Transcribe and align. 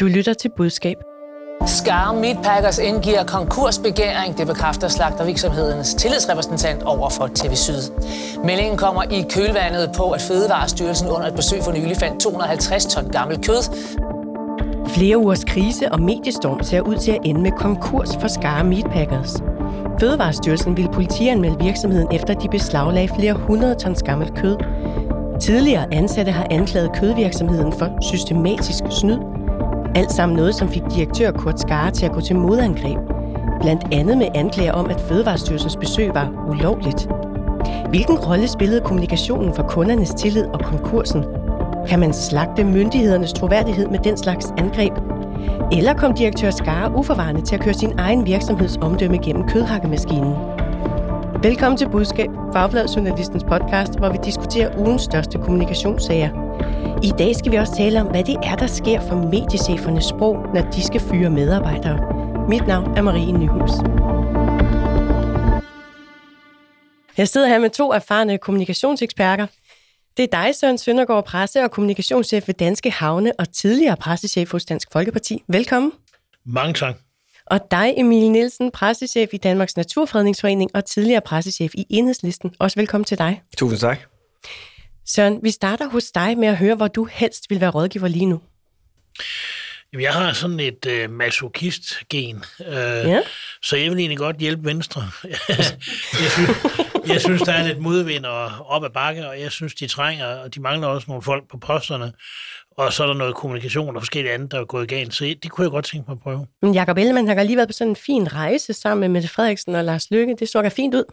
Du 0.00 0.06
lytter 0.06 0.34
til 0.34 0.50
budskab. 0.56 0.96
Skar 1.66 2.12
Meatpackers 2.12 2.78
indgiver 2.78 3.24
konkursbegæring, 3.24 4.38
det 4.38 4.46
bekræfter 4.46 4.88
slagtervirksomhedens 4.88 5.94
tillidsrepræsentant 5.94 6.82
over 6.82 7.10
for 7.10 7.26
TV 7.34 7.54
Syd. 7.54 7.92
Meldingen 8.44 8.76
kommer 8.76 9.02
i 9.02 9.24
kølvandet 9.30 9.90
på, 9.96 10.10
at 10.10 10.20
Fødevarestyrelsen 10.20 11.08
under 11.08 11.26
et 11.26 11.34
besøg 11.34 11.62
for 11.62 11.72
nylig 11.72 11.96
fandt 11.96 12.20
250 12.20 12.86
ton 12.86 13.08
gammel 13.08 13.46
kød. 13.46 13.62
Flere 14.88 15.18
ugers 15.18 15.44
krise 15.44 15.92
og 15.92 16.00
mediestorm 16.00 16.62
ser 16.62 16.80
ud 16.80 16.96
til 16.96 17.10
at 17.10 17.20
ende 17.24 17.40
med 17.40 17.50
konkurs 17.50 18.16
for 18.20 18.28
Skar 18.28 18.62
Meatpackers. 18.62 19.32
Fødevarestyrelsen 20.00 20.76
ville 20.76 20.92
politianmelde 20.92 21.64
virksomheden 21.64 22.08
efter 22.12 22.34
de 22.34 22.48
beslaglagde 22.48 23.14
flere 23.18 23.32
hundrede 23.32 23.74
tons 23.74 24.02
gammelt 24.02 24.34
kød. 24.34 24.56
Tidligere 25.40 25.94
ansatte 25.94 26.32
har 26.32 26.46
anklaget 26.50 26.90
kødvirksomheden 26.94 27.72
for 27.72 27.98
systematisk 28.02 28.84
snyd 29.00 29.35
alt 29.96 30.12
sammen 30.12 30.36
noget, 30.36 30.54
som 30.54 30.68
fik 30.68 30.82
direktør 30.94 31.30
Kurt 31.30 31.60
Skare 31.60 31.90
til 31.90 32.06
at 32.06 32.12
gå 32.12 32.20
til 32.20 32.36
modangreb. 32.36 32.98
Blandt 33.60 33.84
andet 33.92 34.18
med 34.18 34.26
anklager 34.34 34.72
om, 34.72 34.86
at 34.86 35.00
Fødevarestyrelsens 35.00 35.76
besøg 35.76 36.14
var 36.14 36.44
ulovligt. 36.48 37.08
Hvilken 37.88 38.18
rolle 38.18 38.48
spillede 38.48 38.80
kommunikationen 38.80 39.54
for 39.54 39.62
kundernes 39.62 40.10
tillid 40.10 40.44
og 40.44 40.60
konkursen? 40.60 41.24
Kan 41.88 42.00
man 42.00 42.12
slagte 42.12 42.64
myndighedernes 42.64 43.32
troværdighed 43.32 43.88
med 43.88 43.98
den 43.98 44.16
slags 44.16 44.46
angreb? 44.58 44.92
Eller 45.72 45.94
kom 45.94 46.14
direktør 46.14 46.50
Skare 46.50 46.96
uforvarende 46.96 47.40
til 47.40 47.54
at 47.54 47.60
køre 47.60 47.74
sin 47.74 47.98
egen 47.98 48.26
virksomheds 48.26 48.76
omdømme 48.76 49.18
gennem 49.18 49.48
kødhakkemaskinen? 49.48 50.34
Velkommen 51.42 51.78
til 51.78 51.88
Budskab, 51.88 52.30
Fagbladet 52.52 52.96
Journalistens 52.96 53.44
podcast, 53.44 53.98
hvor 53.98 54.08
vi 54.08 54.18
diskuterer 54.24 54.78
ugens 54.78 55.02
største 55.02 55.38
kommunikationssager– 55.38 56.28
i 57.02 57.12
dag 57.18 57.36
skal 57.36 57.52
vi 57.52 57.56
også 57.56 57.74
tale 57.76 58.00
om, 58.00 58.06
hvad 58.06 58.24
det 58.24 58.36
er, 58.42 58.56
der 58.56 58.66
sker 58.66 59.00
for 59.08 59.16
mediechefernes 59.16 60.04
sprog, 60.04 60.36
når 60.54 60.70
de 60.70 60.82
skal 60.82 61.00
fyre 61.00 61.30
medarbejdere. 61.30 61.98
Mit 62.48 62.66
navn 62.66 62.98
er 62.98 63.02
Marie 63.02 63.32
Nyhus. 63.32 63.70
Jeg 67.16 67.28
sidder 67.28 67.48
her 67.48 67.58
med 67.58 67.70
to 67.70 67.92
erfarne 67.92 68.38
kommunikationseksperter. 68.38 69.46
Det 70.16 70.22
er 70.22 70.42
dig, 70.42 70.54
Søren 70.54 70.78
Søndergaard, 70.78 71.24
presse- 71.24 71.64
og 71.64 71.70
kommunikationschef 71.70 72.48
ved 72.48 72.54
Danske 72.54 72.90
Havne 72.90 73.32
og 73.38 73.52
tidligere 73.52 73.96
pressechef 73.96 74.52
hos 74.52 74.64
Dansk 74.64 74.88
Folkeparti. 74.92 75.42
Velkommen. 75.48 75.92
Mange 76.44 76.74
tak. 76.74 76.94
Og 77.46 77.60
dig, 77.70 77.94
Emil 77.96 78.30
Nielsen, 78.30 78.70
pressechef 78.70 79.34
i 79.34 79.36
Danmarks 79.36 79.76
Naturfredningsforening 79.76 80.70
og 80.74 80.84
tidligere 80.84 81.20
pressechef 81.20 81.74
i 81.74 81.86
Enhedslisten. 81.90 82.54
Også 82.58 82.80
velkommen 82.80 83.04
til 83.04 83.18
dig. 83.18 83.42
Tusind 83.56 83.80
tak. 83.80 83.98
Søren, 85.06 85.40
vi 85.42 85.50
starter 85.50 85.88
hos 85.88 86.04
dig 86.04 86.38
med 86.38 86.48
at 86.48 86.56
høre, 86.56 86.74
hvor 86.74 86.88
du 86.88 87.04
helst 87.04 87.50
vil 87.50 87.60
være 87.60 87.70
rådgiver 87.70 88.08
lige 88.08 88.26
nu. 88.26 88.40
Jamen, 89.92 90.02
jeg 90.02 90.12
har 90.12 90.32
sådan 90.32 90.60
et 90.60 90.86
øh, 90.86 91.10
masochist-gen, 91.10 92.44
øh, 92.66 92.74
ja. 92.74 93.20
så 93.62 93.76
jeg 93.76 93.90
vil 93.90 93.98
egentlig 93.98 94.18
godt 94.18 94.36
hjælpe 94.36 94.64
Venstre. 94.64 95.10
jeg, 95.24 96.30
synes, 96.30 96.50
jeg 97.06 97.20
synes, 97.20 97.42
der 97.42 97.52
er 97.52 97.66
lidt 97.66 97.78
modvind 97.78 98.24
og 98.24 98.66
op 98.66 98.84
ad 98.84 98.90
bakke, 98.90 99.28
og 99.28 99.40
jeg 99.40 99.52
synes, 99.52 99.74
de 99.74 99.86
trænger, 99.86 100.26
og 100.26 100.54
de 100.54 100.60
mangler 100.60 100.88
også 100.88 101.04
nogle 101.08 101.22
folk 101.22 101.50
på 101.50 101.58
posterne 101.58 102.12
og 102.78 102.92
så 102.92 103.02
er 103.02 103.06
der 103.06 103.14
noget 103.14 103.34
kommunikation 103.34 103.96
og 103.96 104.02
forskellige 104.02 104.34
andre, 104.34 104.46
der 104.50 104.60
er 104.60 104.64
gået 104.64 104.88
galt. 104.88 105.14
Så 105.14 105.34
det 105.42 105.50
kunne 105.50 105.62
jeg 105.62 105.70
godt 105.70 105.84
tænke 105.84 106.04
mig 106.08 106.12
at 106.14 106.20
prøve. 106.20 106.46
Men 106.62 106.74
Jacob 106.74 106.98
Ellemann 106.98 107.28
har 107.28 107.42
lige 107.42 107.56
været 107.56 107.68
på 107.68 107.72
sådan 107.72 107.88
en 107.88 107.96
fin 107.96 108.32
rejse 108.32 108.72
sammen 108.72 109.00
med 109.00 109.08
Mette 109.08 109.28
Frederiksen 109.28 109.74
og 109.74 109.84
Lars 109.84 110.10
Løkke. 110.10 110.36
Det 110.38 110.48
så 110.48 110.62
da 110.62 110.68
fint 110.68 110.94
ud. 110.94 111.04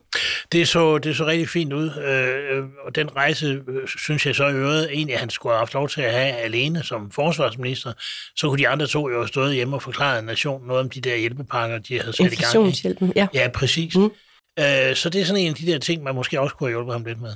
Det 0.52 0.67
så, 0.67 0.97
det 0.97 1.16
så 1.16 1.25
rigtig 1.25 1.50
fint 1.50 1.73
ud, 1.73 1.89
øh, 1.89 2.64
og 2.86 2.95
den 2.95 3.16
rejse, 3.16 3.45
øh, 3.67 3.88
synes 3.88 4.25
jeg 4.25 4.36
så 4.36 4.47
i 4.47 4.53
øvrigt, 4.53 4.91
egentlig, 4.91 5.19
han 5.19 5.30
skulle 5.30 5.53
have 5.53 5.59
haft 5.59 5.73
lov 5.73 5.89
til 5.89 6.02
at 6.02 6.11
have 6.14 6.34
alene 6.36 6.84
som 6.84 7.11
forsvarsminister. 7.11 7.94
Så 8.36 8.47
kunne 8.47 8.59
de 8.59 8.67
andre 8.67 8.88
to 8.88 9.09
jo 9.09 9.16
have 9.16 9.28
stået 9.28 9.56
hjemme 9.56 9.75
og 9.75 9.81
forklaret 9.81 10.23
nationen 10.23 10.67
noget 10.67 10.80
om 10.81 10.89
de 10.89 11.02
der 11.02 11.16
hjælpepakker, 11.16 11.78
de 11.78 12.00
havde 12.00 12.14
sat 12.14 12.34
i 12.34 12.36
gang. 12.36 13.14
ja. 13.16 13.28
Ja, 13.34 13.47
præcis. 13.53 13.95
Mm. 13.97 14.11
Øh, 14.59 14.95
så 14.95 15.09
det 15.09 15.22
er 15.22 15.25
sådan 15.25 15.41
en 15.41 15.50
af 15.50 15.56
de 15.56 15.66
der 15.66 15.80
ting, 15.80 16.03
man 16.03 16.16
måske 16.16 16.41
også 16.41 16.56
kunne 16.56 16.68
have 16.68 16.74
hjulpet 16.74 16.94
ham 16.94 17.06
lidt 17.06 17.22
med. 17.22 17.35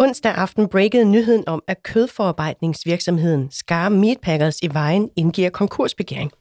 Onsdag 0.00 0.34
aften 0.34 0.68
breakede 0.68 1.04
nyheden 1.04 1.44
om, 1.46 1.62
at 1.66 1.82
kødforarbejdningsvirksomheden 1.82 3.48
Skar 3.50 3.88
Meatpackers 3.88 4.62
i 4.62 4.74
Vejen 4.74 5.10
indgiver 5.16 5.50
konkursbegæring. 5.50 6.32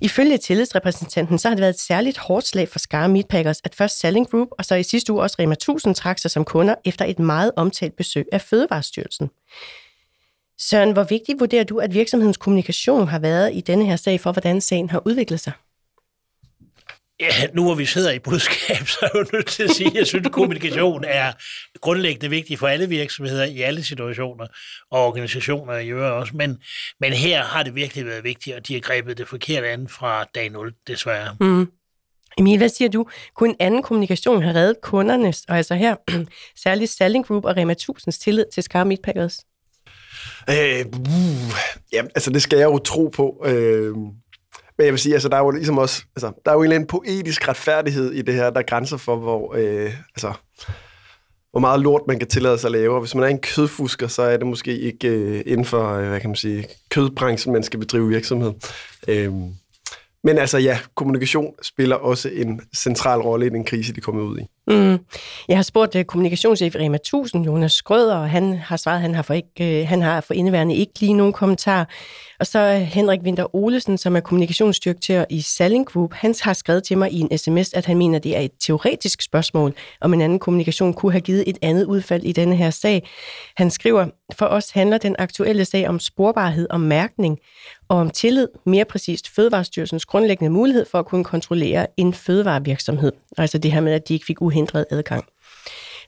Ifølge 0.00 0.38
tillidsrepræsentanten, 0.38 1.38
så 1.38 1.48
har 1.48 1.54
det 1.54 1.60
været 1.60 1.74
et 1.74 1.80
særligt 1.80 2.18
hårdt 2.18 2.46
slag 2.46 2.68
for 2.68 2.78
Skar 2.78 3.06
Meatpackers, 3.06 3.60
at 3.64 3.74
først 3.74 4.00
Selling 4.00 4.30
Group 4.30 4.48
og 4.50 4.64
så 4.64 4.74
i 4.74 4.82
sidste 4.82 5.12
uge 5.12 5.22
også 5.22 5.36
Rema 5.38 5.52
1000 5.52 5.94
trak 5.94 6.18
sig 6.18 6.30
som 6.30 6.44
kunder 6.44 6.74
efter 6.84 7.04
et 7.04 7.18
meget 7.18 7.52
omtalt 7.56 7.96
besøg 7.96 8.26
af 8.32 8.40
Fødevarestyrelsen. 8.40 9.30
Søren, 10.58 10.92
hvor 10.92 11.04
vigtigt 11.04 11.40
vurderer 11.40 11.64
du, 11.64 11.78
at 11.78 11.94
virksomhedens 11.94 12.36
kommunikation 12.36 13.08
har 13.08 13.18
været 13.18 13.50
i 13.54 13.60
denne 13.60 13.86
her 13.86 13.96
sag 13.96 14.20
for, 14.20 14.32
hvordan 14.32 14.60
sagen 14.60 14.90
har 14.90 15.02
udviklet 15.04 15.40
sig? 15.40 15.52
Ja, 17.20 17.46
nu 17.54 17.64
hvor 17.64 17.74
vi 17.74 17.84
sidder 17.84 18.12
i 18.12 18.18
budskab, 18.18 18.86
så 18.88 18.98
er 19.02 19.08
jeg 19.14 19.20
jo 19.20 19.26
nødt 19.32 19.46
til 19.46 19.62
at 19.62 19.70
sige, 19.70 19.90
at 19.90 19.94
jeg 19.94 20.06
synes, 20.06 20.26
at 20.26 20.32
kommunikation 20.32 21.04
er 21.04 21.32
grundlæggende 21.80 22.30
vigtig 22.30 22.58
for 22.58 22.66
alle 22.66 22.88
virksomheder 22.88 23.44
i 23.44 23.60
alle 23.60 23.84
situationer, 23.84 24.46
og 24.90 25.06
organisationer 25.06 25.76
i 25.76 25.88
øvrigt 25.88 26.12
også. 26.12 26.32
Men, 26.36 26.58
men 27.00 27.12
her 27.12 27.42
har 27.42 27.62
det 27.62 27.74
virkelig 27.74 28.06
været 28.06 28.24
vigtigt, 28.24 28.56
og 28.56 28.68
de 28.68 28.74
har 28.74 28.80
grebet 28.80 29.18
det 29.18 29.28
forkerte 29.28 29.68
an 29.68 29.88
fra 29.88 30.24
dag 30.24 30.50
0, 30.50 30.74
desværre. 30.86 31.36
Mm. 31.40 31.68
Emil, 32.38 32.58
hvad 32.58 32.68
siger 32.68 32.88
du? 32.88 33.06
Kunne 33.36 33.50
en 33.50 33.56
anden 33.60 33.82
kommunikation 33.82 34.42
have 34.42 34.54
reddet 34.54 34.76
kundernes, 34.82 35.44
og 35.48 35.56
altså 35.56 35.74
her 35.74 35.96
særligt 36.64 36.90
Selling 36.90 37.26
Group 37.26 37.44
og 37.44 37.56
Rema 37.56 37.74
1000's 37.80 38.18
tillid 38.22 38.44
til 38.52 38.62
Scar 38.62 38.84
Meatpackers? 38.84 39.38
Øh, 40.50 40.86
uh, 40.86 41.54
ja, 41.92 42.02
altså 42.02 42.30
det 42.30 42.42
skal 42.42 42.58
jeg 42.58 42.64
jo 42.64 42.78
tro 42.78 43.08
på. 43.08 43.44
Øh, 43.46 43.94
men 44.78 44.84
jeg 44.84 44.92
vil 44.92 45.00
sige, 45.00 45.12
altså, 45.12 45.28
der 45.28 45.36
er 45.36 45.40
jo 45.40 45.50
ligesom 45.50 45.78
også, 45.78 46.02
altså, 46.16 46.32
der 46.44 46.50
er 46.50 46.54
jo 46.54 46.60
en 46.60 46.64
eller 46.64 46.74
anden 46.74 46.86
poetisk 46.86 47.48
retfærdighed 47.48 48.12
i 48.12 48.22
det 48.22 48.34
her, 48.34 48.50
der 48.50 48.62
grænser 48.62 48.96
for, 48.96 49.16
hvor, 49.16 49.54
øh, 49.54 49.92
altså, 50.14 50.32
hvor 51.50 51.60
meget 51.60 51.80
lort 51.80 52.02
man 52.08 52.18
kan 52.18 52.28
tillade 52.28 52.58
sig 52.58 52.68
at 52.68 52.72
lave. 52.72 52.94
Og 52.94 53.00
hvis 53.00 53.14
man 53.14 53.24
er 53.24 53.28
en 53.28 53.40
kødfusker, 53.40 54.06
så 54.06 54.22
er 54.22 54.36
det 54.36 54.46
måske 54.46 54.78
ikke 54.78 55.08
øh, 55.08 55.42
inden 55.46 55.64
for, 55.64 55.92
øh, 55.94 56.08
hvad 56.08 56.20
kan 56.20 56.30
man 56.30 56.36
sige, 56.36 56.66
kødbranchen, 56.90 57.52
man 57.52 57.62
skal 57.62 57.80
bedrive 57.80 58.08
virksomhed. 58.08 58.52
Øh, 59.08 59.32
men 60.24 60.38
altså 60.38 60.58
ja, 60.58 60.78
kommunikation 60.94 61.54
spiller 61.62 61.96
også 61.96 62.28
en 62.28 62.60
central 62.76 63.20
rolle 63.20 63.46
i 63.46 63.48
den 63.48 63.64
krise, 63.64 63.92
de 63.92 64.00
kommer 64.00 64.22
ud 64.22 64.38
i. 64.38 64.46
Mm. 64.68 64.98
Jeg 65.48 65.58
har 65.58 65.62
spurgt 65.62 65.94
uh, 65.94 66.02
kommunikationschef 66.02 66.76
Rema 66.76 66.96
1000, 66.96 67.44
Jonas 67.44 67.72
Skrøder, 67.72 68.16
og 68.16 68.30
han 68.30 68.56
har 68.56 68.76
svaret, 68.76 68.96
at 68.96 69.02
han 69.02 69.14
har 69.14 69.22
for, 69.22 69.34
ikke, 69.34 69.82
uh, 69.82 69.88
han 69.88 70.02
har 70.02 70.20
for 70.20 70.34
indeværende 70.34 70.74
ikke 70.74 71.00
lige 71.00 71.12
nogen 71.12 71.32
kommentar. 71.32 71.88
Og 72.40 72.46
så 72.46 72.74
uh, 72.74 72.80
Henrik 72.80 73.20
Winter 73.22 73.56
Olesen, 73.56 73.98
som 73.98 74.16
er 74.16 74.20
kommunikationsdirektør 74.20 75.24
i 75.30 75.40
Selling 75.40 75.86
Group, 75.86 76.12
han 76.12 76.34
har 76.42 76.52
skrevet 76.52 76.84
til 76.84 76.98
mig 76.98 77.12
i 77.12 77.20
en 77.20 77.38
sms, 77.38 77.72
at 77.72 77.86
han 77.86 77.96
mener, 77.96 78.16
at 78.16 78.24
det 78.24 78.36
er 78.36 78.40
et 78.40 78.52
teoretisk 78.60 79.22
spørgsmål, 79.22 79.74
om 80.00 80.14
en 80.14 80.20
anden 80.20 80.38
kommunikation 80.38 80.94
kunne 80.94 81.12
have 81.12 81.20
givet 81.20 81.44
et 81.46 81.58
andet 81.62 81.84
udfald 81.84 82.24
i 82.24 82.32
denne 82.32 82.56
her 82.56 82.70
sag. 82.70 83.08
Han 83.56 83.70
skriver, 83.70 84.06
for 84.34 84.46
os 84.46 84.70
handler 84.70 84.98
den 84.98 85.16
aktuelle 85.18 85.64
sag 85.64 85.88
om 85.88 86.00
sporbarhed 86.00 86.66
og 86.70 86.80
mærkning, 86.80 87.38
og 87.88 87.96
om 87.96 88.10
tillid, 88.10 88.48
mere 88.66 88.84
præcist 88.84 89.34
Fødevarestyrelsens 89.34 90.04
grundlæggende 90.04 90.50
mulighed 90.50 90.86
for 90.90 90.98
at 90.98 91.06
kunne 91.06 91.24
kontrollere 91.24 91.86
en 91.96 92.14
fødevarevirksomhed. 92.14 93.12
Altså 93.38 93.58
det 93.58 93.72
her 93.72 93.80
med, 93.80 93.92
at 93.92 94.08
de 94.08 94.14
ikke 94.14 94.26
fik 94.26 94.42
uhindret 94.56 94.86
adgang. 94.90 95.24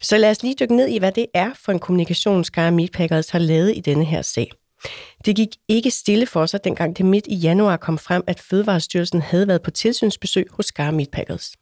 Så 0.00 0.16
lad 0.16 0.30
os 0.30 0.42
lige 0.42 0.54
dykke 0.60 0.76
ned 0.76 0.88
i, 0.88 0.98
hvad 0.98 1.12
det 1.12 1.26
er 1.34 1.50
for 1.64 1.72
en 1.72 1.78
kommunikation, 1.78 2.44
Sky 2.44 2.68
Meatpackers 2.72 3.30
har 3.30 3.38
lavet 3.38 3.76
i 3.76 3.80
denne 3.80 4.04
her 4.04 4.22
sag. 4.22 4.50
Det 5.24 5.36
gik 5.36 5.48
ikke 5.68 5.90
stille 5.90 6.26
for 6.26 6.46
sig, 6.46 6.64
dengang 6.64 6.96
det 6.96 7.06
midt 7.06 7.26
i 7.26 7.34
januar 7.34 7.76
kom 7.76 7.98
frem, 7.98 8.22
at 8.26 8.40
Fødevarestyrelsen 8.40 9.22
havde 9.22 9.48
været 9.48 9.62
på 9.62 9.70
tilsynsbesøg 9.70 10.46
hos 10.50 10.66
Sky 10.66 10.80
Meatpackers. 10.80 11.52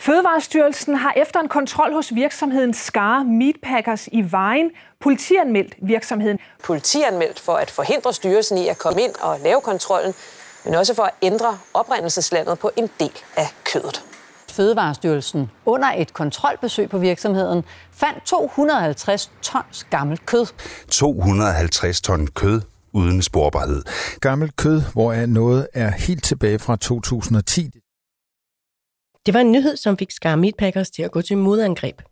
Fødevarestyrelsen 0.00 0.94
har 0.94 1.12
efter 1.16 1.40
en 1.40 1.48
kontrol 1.48 1.92
hos 1.92 2.14
virksomheden 2.14 2.74
Skar 2.74 3.22
Meatpackers 3.22 4.08
i 4.12 4.24
Vejen 4.30 4.70
politianmeldt 5.00 5.74
virksomheden. 5.82 6.38
Politianmeldt 6.64 7.40
for 7.40 7.52
at 7.52 7.70
forhindre 7.70 8.12
styrelsen 8.12 8.58
i 8.58 8.68
at 8.68 8.78
komme 8.78 9.02
ind 9.02 9.14
og 9.20 9.40
lave 9.40 9.60
kontrollen, 9.60 10.14
men 10.64 10.74
også 10.74 10.94
for 10.94 11.02
at 11.02 11.14
ændre 11.22 11.58
oprindelseslandet 11.74 12.58
på 12.58 12.70
en 12.76 12.90
del 13.00 13.12
af 13.36 13.46
kødet. 13.64 14.15
Fødevarestyrelsen 14.56 15.50
under 15.66 15.88
et 15.88 16.12
kontrolbesøg 16.12 16.90
på 16.90 16.98
virksomheden 16.98 17.64
fandt 17.90 18.26
250 18.26 19.30
tons 19.42 19.84
gammelt 19.90 20.26
kød. 20.26 20.46
250 20.90 22.00
ton 22.00 22.26
kød 22.26 22.60
uden 22.92 23.22
sporbarhed. 23.22 23.82
Gammelt 24.20 24.56
kød, 24.56 24.82
hvor 24.92 25.26
noget 25.26 25.68
er 25.74 25.90
helt 25.90 26.24
tilbage 26.24 26.58
fra 26.58 26.76
2010. 26.76 27.70
Det 29.26 29.34
var 29.34 29.40
en 29.40 29.52
nyhed, 29.52 29.76
som 29.76 29.98
fik 29.98 30.10
Skar 30.10 30.36
Meatpackers 30.36 30.90
til 30.90 31.02
at 31.02 31.10
gå 31.10 31.22
til 31.22 31.36
modangreb. 31.36 32.02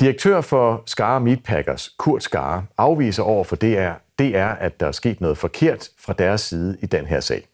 Direktør 0.00 0.40
for 0.40 0.82
Skare 0.86 1.20
Meatpackers, 1.20 1.88
Kurt 1.98 2.22
Skare, 2.22 2.66
afviser 2.78 3.22
over 3.22 3.44
for 3.44 3.56
DR, 3.56 3.92
DR, 4.18 4.52
at 4.60 4.80
der 4.80 4.86
er 4.86 4.92
sket 4.92 5.20
noget 5.20 5.38
forkert 5.38 5.88
fra 5.98 6.12
deres 6.12 6.40
side 6.40 6.76
i 6.82 6.86
den 6.86 7.06
her 7.06 7.20
sag. 7.20 7.49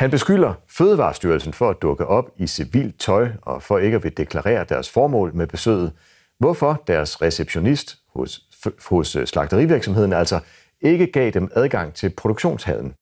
Han 0.00 0.10
beskylder 0.10 0.54
Fødevarestyrelsen 0.68 1.52
for 1.52 1.70
at 1.70 1.76
dukke 1.82 2.06
op 2.06 2.24
i 2.36 2.46
civilt 2.46 3.00
tøj 3.00 3.28
og 3.42 3.62
for 3.62 3.78
ikke 3.78 3.96
at 3.96 4.04
vil 4.04 4.16
deklarere 4.16 4.64
deres 4.68 4.90
formål 4.90 5.34
med 5.34 5.46
besøget, 5.46 5.92
hvorfor 6.38 6.82
deres 6.86 7.22
receptionist 7.22 7.96
hos, 8.14 8.40
hos 8.88 9.16
øh, 9.16 9.26
slagterivirksomheden 9.26 10.12
altså 10.12 10.40
ikke 10.80 11.06
gav 11.06 11.30
dem 11.30 11.50
adgang 11.54 11.94
til 11.94 12.10
produktionshallen. 12.10 12.94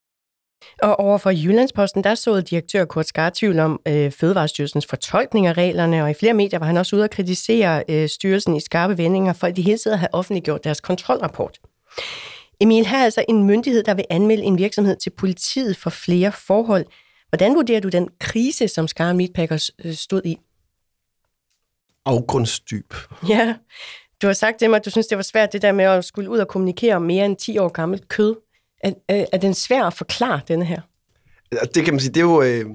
Og 0.82 1.00
overfor 1.00 1.30
Jyllandsposten, 1.30 2.04
der 2.04 2.14
så 2.14 2.40
direktør 2.40 2.84
Kurt 2.84 3.06
Skar 3.06 3.30
tvivl 3.34 3.58
om 3.58 3.80
øh, 3.88 4.12
Fødevarestyrelsens 4.12 4.86
fortolkning 4.86 5.46
af 5.46 5.52
reglerne, 5.52 6.02
og 6.02 6.10
i 6.10 6.14
flere 6.14 6.34
medier 6.34 6.58
var 6.58 6.66
han 6.66 6.76
også 6.76 6.96
ude 6.96 7.04
at 7.04 7.10
kritisere 7.10 7.84
øh, 7.88 8.08
styrelsen 8.08 8.56
i 8.56 8.60
skarpe 8.60 8.98
vendinger 8.98 9.32
for, 9.32 9.46
at 9.46 9.56
de 9.56 9.62
hele 9.62 9.78
tiden 9.78 9.98
havde 9.98 10.10
offentliggjort 10.12 10.64
deres 10.64 10.80
kontrolrapport. 10.80 11.58
Emil, 12.60 12.86
her 12.86 12.98
er 12.98 13.04
altså 13.04 13.24
en 13.28 13.44
myndighed, 13.44 13.82
der 13.82 13.94
vil 13.94 14.04
anmelde 14.10 14.42
en 14.42 14.58
virksomhed 14.58 14.96
til 14.96 15.10
politiet 15.10 15.76
for 15.76 15.90
flere 15.90 16.32
forhold. 16.32 16.86
Hvordan 17.28 17.54
vurderer 17.54 17.80
du 17.80 17.88
den 17.88 18.08
krise, 18.20 18.68
som 18.68 18.88
Skar 18.88 19.12
Meatpackers 19.12 19.70
øh, 19.84 19.94
stod 19.94 20.22
i? 20.24 20.38
Afgrundsdyb. 22.04 22.94
Ja, 23.28 23.54
du 24.22 24.26
har 24.26 24.34
sagt 24.34 24.58
til 24.58 24.70
mig, 24.70 24.76
at 24.76 24.84
du 24.84 24.90
synes, 24.90 25.06
det 25.06 25.16
var 25.16 25.22
svært 25.22 25.52
det 25.52 25.62
der 25.62 25.72
med 25.72 25.84
at 25.84 26.04
skulle 26.04 26.30
ud 26.30 26.38
og 26.38 26.48
kommunikere 26.48 26.96
om 26.96 27.02
mere 27.02 27.26
end 27.26 27.36
10 27.36 27.58
år 27.58 27.68
gammelt 27.68 28.08
kød. 28.08 28.36
Er, 28.80 28.92
er, 29.08 29.26
er 29.32 29.38
den 29.38 29.54
svær 29.54 29.84
at 29.84 29.94
forklare, 29.94 30.40
denne 30.48 30.64
her? 30.64 30.80
Det 31.74 31.84
kan 31.84 31.94
man 31.94 32.00
sige, 32.00 32.12
det 32.12 32.20
er 32.20 32.24
jo... 32.24 32.42
Øh, 32.42 32.66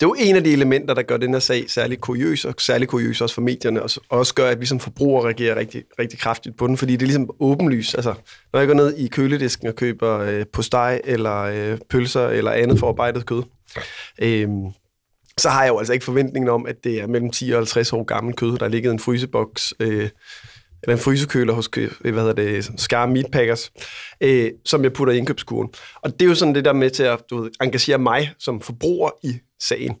det 0.00 0.06
er 0.06 0.10
jo 0.10 0.16
en 0.18 0.36
af 0.36 0.44
de 0.44 0.52
elementer, 0.52 0.94
der 0.94 1.02
gør 1.02 1.16
den 1.16 1.32
her 1.32 1.40
sag 1.40 1.70
særlig 1.70 2.00
kuriøs, 2.00 2.44
og 2.44 2.54
særlig 2.58 2.88
kuriøs 2.88 3.20
også 3.20 3.34
for 3.34 3.42
medierne, 3.42 3.82
og 3.82 3.90
også 4.08 4.34
gør, 4.34 4.50
at 4.50 4.60
vi 4.60 4.66
som 4.66 4.80
forbrugere 4.80 5.24
reagerer 5.24 5.56
rigtig, 5.56 5.84
rigtig 5.98 6.18
kraftigt 6.18 6.56
på 6.56 6.66
den, 6.66 6.76
fordi 6.76 6.92
det 6.92 7.02
er 7.02 7.06
ligesom 7.06 7.30
åbenlys. 7.40 7.94
Altså, 7.94 8.14
når 8.52 8.60
jeg 8.60 8.66
går 8.66 8.74
ned 8.74 8.96
i 8.96 9.08
køledisken 9.08 9.68
og 9.68 9.74
køber 9.74 10.18
øh, 10.18 10.46
postej 10.52 11.00
eller 11.04 11.38
øh, 11.40 11.78
pølser 11.90 12.28
eller 12.28 12.50
andet 12.50 12.78
forarbejdet 12.78 13.26
kød, 13.26 13.42
øh, 14.22 14.48
så 15.38 15.48
har 15.48 15.62
jeg 15.62 15.70
jo 15.70 15.78
altså 15.78 15.92
ikke 15.92 16.04
forventningen 16.04 16.48
om, 16.48 16.66
at 16.66 16.84
det 16.84 17.00
er 17.00 17.06
mellem 17.06 17.30
10 17.30 17.50
og 17.50 17.58
50 17.58 17.92
år 17.92 18.04
gammel 18.04 18.34
kød, 18.34 18.58
der 18.58 18.68
ligger 18.68 18.90
i 18.90 18.92
en 18.92 18.98
fryseboks, 18.98 19.74
øh, 19.80 20.08
eller 20.82 20.96
en 20.96 21.02
frysekøler 21.02 21.52
hos 21.52 21.70
øh, 21.76 21.90
hvad 22.00 22.12
hedder 22.12 22.32
det, 22.32 22.70
Scar 22.76 23.06
Meatpackers, 23.06 23.72
øh, 24.20 24.50
som 24.64 24.82
jeg 24.82 24.92
putter 24.92 25.14
i 25.14 25.18
indkøbskurven. 25.18 25.68
Og 25.94 26.12
det 26.12 26.22
er 26.22 26.28
jo 26.28 26.34
sådan 26.34 26.54
det 26.54 26.64
der 26.64 26.72
med 26.72 26.90
til 26.90 27.02
at 27.02 27.20
du 27.30 27.42
ved, 27.42 27.50
engagere 27.62 27.98
mig 27.98 28.32
som 28.38 28.60
forbruger 28.60 29.10
i 29.22 29.38
sagen. 29.62 29.96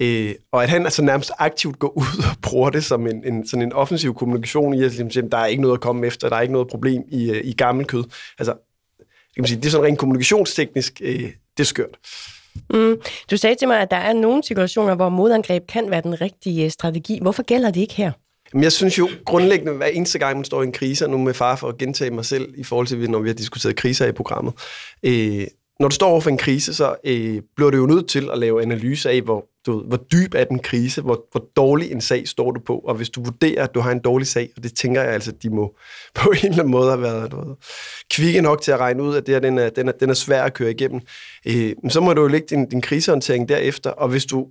Øh, 0.00 0.34
og 0.52 0.62
at 0.62 0.68
han 0.68 0.84
altså 0.84 1.02
nærmest 1.02 1.30
aktivt 1.38 1.78
går 1.78 1.98
ud 2.02 2.24
og 2.30 2.36
bruger 2.42 2.70
det 2.70 2.84
som 2.84 3.06
en, 3.06 3.24
en, 3.26 3.46
sådan 3.46 3.62
en 3.62 3.72
offensiv 3.72 4.14
kommunikation 4.14 4.74
i, 4.74 4.76
at 4.76 4.90
ligesom 4.90 5.10
sige, 5.10 5.28
der 5.30 5.38
er 5.38 5.46
ikke 5.46 5.62
noget 5.62 5.74
at 5.74 5.80
komme 5.80 6.06
efter, 6.06 6.28
der 6.28 6.36
er 6.36 6.40
ikke 6.40 6.52
noget 6.52 6.68
problem 6.68 7.02
i, 7.08 7.30
øh, 7.30 7.40
i 7.44 7.52
gammel 7.52 7.86
kød. 7.86 8.04
Altså, 8.38 8.52
kan 9.34 9.42
man 9.42 9.46
sige, 9.46 9.56
det 9.60 9.66
er 9.66 9.70
sådan 9.70 9.86
rent 9.86 9.98
kommunikationsteknisk, 9.98 11.00
øh, 11.04 11.22
det 11.56 11.60
er 11.60 11.64
skørt. 11.64 11.96
Mm. 12.70 12.96
Du 13.30 13.36
sagde 13.36 13.56
til 13.56 13.68
mig, 13.68 13.80
at 13.80 13.90
der 13.90 13.96
er 13.96 14.12
nogle 14.12 14.42
situationer, 14.42 14.94
hvor 14.94 15.08
modangreb 15.08 15.66
kan 15.68 15.90
være 15.90 16.02
den 16.02 16.20
rigtige 16.20 16.64
øh, 16.64 16.70
strategi. 16.70 17.18
Hvorfor 17.22 17.42
gælder 17.42 17.70
det 17.70 17.80
ikke 17.80 17.94
her? 17.94 18.12
Jeg 18.62 18.72
synes 18.72 18.98
jo 18.98 19.08
grundlæggende, 19.26 19.72
hver 19.72 19.86
eneste 19.86 20.18
gang, 20.18 20.36
man 20.36 20.44
står 20.44 20.62
i 20.62 20.66
en 20.66 20.72
krise, 20.72 21.04
og 21.04 21.10
nu 21.10 21.18
med 21.18 21.34
far 21.34 21.56
for 21.56 21.68
at 21.68 21.78
gentage 21.78 22.10
mig 22.10 22.24
selv 22.24 22.54
i 22.56 22.64
forhold 22.64 22.86
til, 22.86 23.10
når 23.10 23.18
vi 23.18 23.28
har 23.28 23.34
diskuteret 23.34 23.76
kriser 23.76 24.06
i 24.06 24.12
programmet, 24.12 24.54
øh, 25.02 25.46
når 25.80 25.88
du 25.88 25.94
står 25.94 26.08
over 26.08 26.20
for 26.20 26.30
en 26.30 26.38
krise, 26.38 26.74
så 26.74 26.94
øh, 27.04 27.42
bliver 27.56 27.70
du 27.70 27.76
jo 27.76 27.86
nødt 27.86 28.08
til 28.08 28.28
at 28.32 28.38
lave 28.38 28.62
analyse 28.62 29.10
af, 29.10 29.20
hvor, 29.20 29.46
du 29.66 29.76
ved, 29.76 29.86
hvor 29.86 29.96
dyb 29.96 30.34
er 30.34 30.44
den 30.44 30.58
krise, 30.58 31.02
hvor, 31.02 31.28
hvor 31.32 31.44
dårlig 31.56 31.92
en 31.92 32.00
sag 32.00 32.28
står 32.28 32.50
du 32.50 32.60
på, 32.60 32.78
og 32.78 32.94
hvis 32.94 33.10
du 33.10 33.22
vurderer, 33.22 33.64
at 33.64 33.74
du 33.74 33.80
har 33.80 33.92
en 33.92 33.98
dårlig 33.98 34.26
sag, 34.26 34.50
og 34.56 34.62
det 34.62 34.74
tænker 34.74 35.02
jeg 35.02 35.12
altså, 35.12 35.30
at 35.30 35.42
de 35.42 35.50
må 35.50 35.76
på 36.14 36.30
en 36.30 36.36
eller 36.36 36.58
anden 36.58 36.70
måde 36.70 36.90
have 36.90 37.02
været 37.02 37.32
du 37.32 37.36
ved, 37.36 37.54
kvikke 38.10 38.40
nok 38.40 38.62
til 38.62 38.72
at 38.72 38.80
regne 38.80 39.02
ud, 39.02 39.16
at 39.16 39.26
det 39.26 39.34
her, 39.34 39.40
den, 39.40 39.58
er, 39.58 39.70
den, 39.70 39.88
er, 39.88 39.92
den 39.92 40.10
er 40.10 40.14
svær 40.14 40.42
at 40.42 40.54
køre 40.54 40.70
igennem, 40.70 41.00
øh, 41.46 41.72
så 41.88 42.00
må 42.00 42.12
du 42.12 42.22
jo 42.22 42.28
lægge 42.28 42.46
din, 42.50 42.68
din 42.68 42.80
krisehåndtering 42.80 43.48
derefter, 43.48 43.90
og 43.90 44.08
hvis 44.08 44.24
du 44.24 44.46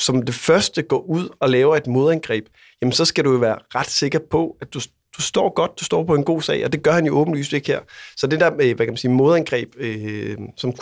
som 0.00 0.22
det 0.22 0.34
første 0.34 0.82
går 0.82 1.00
ud 1.00 1.28
og 1.40 1.50
laver 1.50 1.76
et 1.76 1.86
modangreb, 1.86 2.46
jamen 2.82 2.92
så 2.92 3.04
skal 3.04 3.24
du 3.24 3.32
jo 3.32 3.38
være 3.38 3.58
ret 3.74 3.90
sikker 3.90 4.18
på, 4.30 4.56
at 4.60 4.74
du, 4.74 4.80
du 5.16 5.22
står 5.22 5.54
godt, 5.54 5.80
du 5.80 5.84
står 5.84 6.04
på 6.04 6.14
en 6.14 6.24
god 6.24 6.42
sag, 6.42 6.64
og 6.64 6.72
det 6.72 6.82
gør 6.82 6.92
han 6.92 7.06
jo 7.06 7.18
åbenlyst 7.18 7.52
ikke 7.52 7.66
her. 7.66 7.80
Så 8.16 8.26
det 8.26 8.40
der 8.40 8.50
med, 8.50 8.74
hvad 8.74 8.86
kan 8.86 8.92
man 8.92 8.96
sige, 8.96 9.10
modangreb, 9.10 9.68
øh, 9.76 10.38
som 10.56 10.72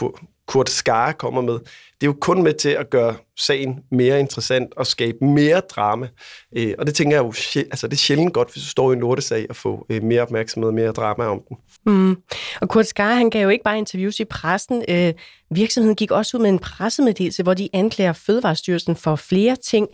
Kurt 0.46 0.70
Skare 0.70 1.12
kommer 1.12 1.40
med, 1.40 1.54
det 2.00 2.06
er 2.06 2.06
jo 2.06 2.16
kun 2.20 2.42
med 2.42 2.54
til 2.54 2.68
at 2.68 2.90
gøre 2.90 3.14
sagen 3.36 3.78
mere 3.90 4.20
interessant 4.20 4.74
og 4.76 4.86
skabe 4.86 5.24
mere 5.24 5.60
drama. 5.60 6.08
Øh, 6.56 6.74
og 6.78 6.86
det 6.86 6.94
tænker 6.94 7.16
jeg 7.16 7.22
jo, 7.22 7.28
altså 7.56 7.86
det 7.86 7.92
er 7.92 7.98
sjældent 7.98 8.32
godt, 8.32 8.52
hvis 8.52 8.62
du 8.62 8.68
står 8.68 8.90
i 8.90 8.94
en 8.94 9.00
lortesag 9.00 9.46
og 9.50 9.56
får 9.56 9.86
øh, 9.90 10.02
mere 10.02 10.22
opmærksomhed 10.22 10.68
og 10.68 10.74
mere 10.74 10.92
drama 10.92 11.24
om 11.24 11.42
den. 11.48 11.56
Mm. 11.86 12.16
Og 12.60 12.68
Kurt 12.68 12.86
Skar, 12.86 13.14
han 13.14 13.30
gav 13.30 13.42
jo 13.42 13.48
ikke 13.48 13.64
bare 13.64 13.78
interviews 13.78 14.20
i 14.20 14.24
pressen. 14.24 14.84
Øh, 14.88 15.12
virksomheden 15.50 15.96
gik 15.96 16.10
også 16.10 16.36
ud 16.36 16.42
med 16.42 16.50
en 16.50 16.58
pressemeddelelse, 16.58 17.42
hvor 17.42 17.54
de 17.54 17.68
anklager 17.72 18.12
Fødevarestyrelsen 18.12 18.96
for 18.96 19.16
flere 19.16 19.56
ting. 19.56 19.88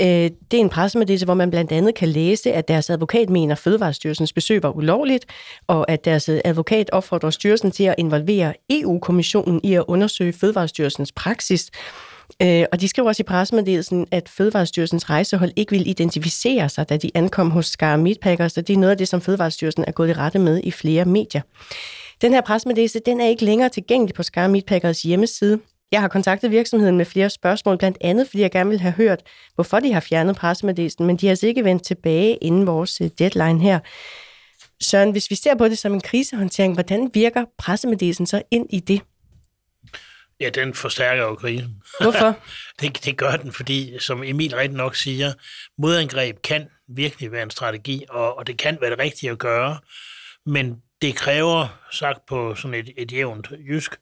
Øh, 0.00 0.06
det 0.50 0.54
er 0.54 0.60
en 0.60 0.68
pressemeddelelse, 0.68 1.24
hvor 1.24 1.34
man 1.34 1.50
blandt 1.50 1.72
andet 1.72 1.94
kan 1.94 2.08
læse, 2.08 2.52
at 2.52 2.68
deres 2.68 2.90
advokat 2.90 3.30
mener, 3.30 3.54
at 3.54 3.58
Fødevarestyrelsens 3.58 4.32
besøg 4.32 4.62
var 4.62 4.76
ulovligt, 4.76 5.26
og 5.66 5.90
at 5.90 6.04
deres 6.04 6.28
advokat 6.28 6.90
opfordrer 6.90 7.30
styrelsen 7.30 7.70
til 7.70 7.84
at 7.84 7.94
involvere 7.98 8.54
EU-kommissionen 8.70 9.60
i 9.64 9.74
at 9.74 9.84
undersøge 9.88 10.32
Fødevarestyrelsens 10.32 11.12
praksis. 11.12 11.70
Øh, 12.42 12.64
og 12.72 12.80
de 12.80 12.88
skriver 12.88 13.08
også 13.08 13.22
i 13.22 13.24
pressemeddelelsen, 13.24 14.06
at 14.10 14.28
Fødevarestyrelsens 14.28 15.10
rejsehold 15.10 15.52
ikke 15.56 15.72
vil 15.72 15.88
identificere 15.88 16.68
sig, 16.68 16.88
da 16.88 16.96
de 16.96 17.10
ankom 17.14 17.50
hos 17.50 17.66
Scar 17.66 17.96
Meatpackers, 17.96 18.56
og 18.56 18.68
det 18.68 18.74
er 18.74 18.78
noget 18.78 18.90
af 18.90 18.98
det, 18.98 19.08
som 19.08 19.20
Fødevarestyrelsen 19.20 19.84
er 19.86 19.92
gået 19.92 20.08
i 20.08 20.12
rette 20.12 20.38
med 20.38 20.60
i 20.64 20.70
flere 20.70 21.04
medier. 21.04 21.42
Den 22.20 22.32
her 22.32 22.40
pressemeddelelse, 22.40 23.00
den 23.06 23.20
er 23.20 23.26
ikke 23.26 23.44
længere 23.44 23.68
tilgængelig 23.68 24.14
på 24.14 24.22
Scar 24.22 24.48
Meatpackers 24.48 25.02
hjemmeside. 25.02 25.58
Jeg 25.92 26.00
har 26.00 26.08
kontaktet 26.08 26.50
virksomheden 26.50 26.96
med 26.96 27.04
flere 27.04 27.30
spørgsmål, 27.30 27.78
blandt 27.78 27.98
andet 28.00 28.28
fordi 28.28 28.42
jeg 28.42 28.50
gerne 28.50 28.70
vil 28.70 28.80
have 28.80 28.92
hørt, 28.92 29.22
hvorfor 29.54 29.80
de 29.80 29.92
har 29.92 30.00
fjernet 30.00 30.36
pressemeddelelsen, 30.36 31.06
men 31.06 31.16
de 31.16 31.26
har 31.26 31.32
altså 31.32 31.46
ikke 31.46 31.64
vendt 31.64 31.86
tilbage 31.86 32.36
inden 32.36 32.66
vores 32.66 33.00
øh, 33.00 33.10
deadline 33.18 33.60
her. 33.60 33.78
Søren, 34.80 35.12
hvis 35.12 35.30
vi 35.30 35.34
ser 35.34 35.54
på 35.54 35.68
det 35.68 35.78
som 35.78 35.94
en 35.94 36.00
krisehåndtering, 36.00 36.74
hvordan 36.74 37.10
virker 37.14 37.44
pressemeddelelsen 37.58 38.26
så 38.26 38.42
ind 38.50 38.66
i 38.70 38.80
det? 38.80 39.00
Ja, 40.40 40.48
den 40.48 40.74
forstærker 40.74 41.22
jo 41.22 41.34
krisen. 41.34 41.82
Hvorfor? 42.00 42.38
det, 42.80 43.04
det 43.04 43.16
gør 43.16 43.36
den, 43.36 43.52
fordi, 43.52 43.98
som 43.98 44.22
Emil 44.24 44.56
rigtig 44.56 44.76
nok 44.76 44.96
siger, 44.96 45.32
modangreb 45.78 46.42
kan 46.42 46.68
virkelig 46.88 47.32
være 47.32 47.42
en 47.42 47.50
strategi, 47.50 48.04
og, 48.08 48.38
og 48.38 48.46
det 48.46 48.58
kan 48.58 48.78
være 48.80 48.90
det 48.90 48.98
rigtige 48.98 49.30
at 49.30 49.38
gøre, 49.38 49.78
men 50.46 50.82
det 51.02 51.16
kræver, 51.16 51.78
sagt 51.92 52.26
på 52.28 52.54
sådan 52.54 52.74
et, 52.74 52.92
et 52.96 53.12
jævnt 53.12 53.52
jysk, 53.68 53.96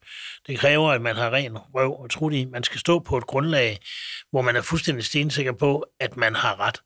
det 0.47 0.59
kræver, 0.59 0.91
at 0.91 1.01
man 1.03 1.17
har 1.17 1.31
ren 1.31 1.59
røv 1.59 2.01
og 2.01 2.11
trut 2.11 2.33
i. 2.33 2.45
Man 2.45 2.63
skal 2.63 2.81
stå 2.81 2.99
på 2.99 3.19
et 3.19 3.27
grundlag, 3.27 3.79
hvor 4.31 4.43
man 4.43 4.57
er 4.57 4.63
fuldstændig 4.63 5.05
stensikker 5.05 5.53
på, 5.53 5.85
at 6.01 6.17
man 6.17 6.35
har 6.35 6.61
ret. 6.61 6.81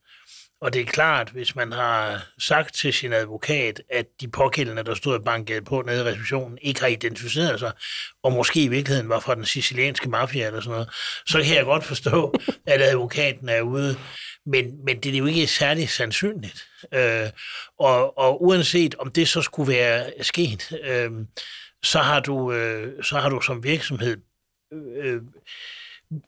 Og 0.63 0.73
det 0.73 0.81
er 0.81 0.85
klart, 0.85 1.31
hvis 1.31 1.57
man 1.57 1.73
har 1.73 2.27
sagt 2.39 2.75
til 2.75 2.93
sin 2.93 3.13
advokat, 3.13 3.83
at 3.91 4.07
de 4.21 4.29
pågældende, 4.29 4.85
der 4.85 4.95
stod 4.95 5.15
og 5.15 5.25
bankede 5.25 5.63
på 5.63 5.83
nede 5.83 6.01
i 6.01 6.09
receptionen, 6.09 6.59
ikke 6.63 6.81
har 6.81 6.89
identificeret 6.89 7.61
sig, 7.61 7.73
og 8.23 8.33
måske 8.33 8.63
i 8.63 8.69
virkeligheden 8.69 9.09
var 9.09 9.21
fra 9.21 9.35
den 9.35 9.45
sicilianske 9.45 10.09
mafia 10.09 10.47
eller 10.47 10.61
sådan 10.61 10.71
noget, 10.71 10.89
så 11.27 11.43
kan 11.43 11.57
jeg 11.57 11.65
godt 11.65 11.85
forstå, 11.85 12.35
at 12.67 12.83
advokaten 12.83 13.49
er 13.49 13.61
ude. 13.61 13.97
Men, 14.47 14.85
men 14.85 15.01
det 15.01 15.15
er 15.15 15.19
jo 15.19 15.27
ikke 15.27 15.47
særlig 15.47 15.89
sandsynligt. 15.89 16.69
Øh, 16.95 17.31
og, 17.79 18.19
og 18.19 18.43
uanset 18.43 18.95
om 18.95 19.13
det 19.13 19.29
så 19.29 19.43
skulle 19.43 19.73
være 19.73 20.13
sket, 20.21 20.73
øh, 20.83 21.11
så, 21.83 21.99
har 21.99 22.21
du, 22.21 22.53
øh, 22.53 23.05
så 23.05 23.19
har 23.19 23.29
du 23.29 23.41
som 23.41 23.65
virksomhed 23.65 24.17
øh, 24.73 25.23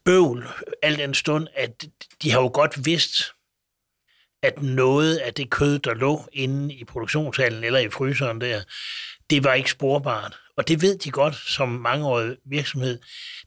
bøvl 0.05 0.47
al 0.83 0.99
den 0.99 1.15
stund, 1.15 1.49
at 1.55 1.85
de 2.23 2.31
har 2.31 2.41
jo 2.41 2.51
godt 2.55 2.87
vidst, 2.87 3.33
at 4.43 4.63
noget 4.63 5.17
af 5.17 5.35
det 5.35 5.51
kød, 5.51 5.79
der 5.79 5.95
lå 5.95 6.29
inde 6.33 6.75
i 6.75 6.85
produktionshallen 6.85 7.65
eller 7.65 7.79
i 7.79 7.91
fryseren 7.91 8.41
der, 8.41 8.63
det 9.31 9.45
var 9.45 9.55
ikke 9.55 9.71
sporbart. 9.71 10.39
Og 10.57 10.69
det 10.69 10.83
ved 10.83 10.99
de 10.99 11.11
godt 11.11 11.35
som 11.35 11.69
mangeårig 11.69 12.37
virksomhed. 12.45 12.99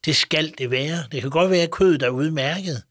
Det 0.05 0.15
skal 0.15 0.53
det 0.57 0.71
være. 0.71 0.97
Det 1.11 1.21
kan 1.21 1.29
godt 1.29 1.51
være, 1.51 1.61
at 1.61 1.71
kødet 1.71 2.03
er 2.03 2.09
udmærket, 2.09 2.83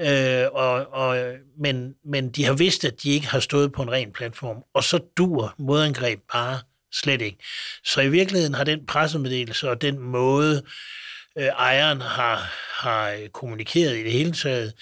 øh, 0.00 0.46
og, 0.52 0.92
og, 0.92 1.34
men, 1.58 1.94
men 2.04 2.30
de 2.30 2.44
har 2.44 2.52
vidst, 2.52 2.84
at 2.84 3.02
de 3.02 3.10
ikke 3.10 3.26
har 3.26 3.40
stået 3.40 3.72
på 3.72 3.82
en 3.82 3.90
ren 3.90 4.12
platform. 4.12 4.56
Og 4.74 4.84
så 4.84 4.98
dur 5.16 5.54
modangreb 5.58 6.20
bare 6.32 6.58
slet 6.92 7.22
ikke. 7.22 7.38
Så 7.84 8.00
i 8.00 8.08
virkeligheden 8.08 8.54
har 8.54 8.64
den 8.64 8.86
pressemeddelelse 8.86 9.70
og 9.70 9.82
den 9.82 9.98
måde, 9.98 10.62
øh, 11.38 11.44
ejeren 11.44 12.00
har, 12.00 12.52
har 12.84 13.10
øh, 13.10 13.28
kommunikeret 13.28 13.96
i 13.96 14.04
det 14.04 14.12
hele 14.12 14.32
taget, 14.32 14.72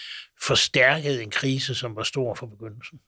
forstærket 0.43 1.23
en 1.23 1.31
krise, 1.31 1.75
som 1.75 1.97
var 1.97 2.03
stor 2.03 2.35
fra 2.35 2.47
begyndelsen. 2.47 2.99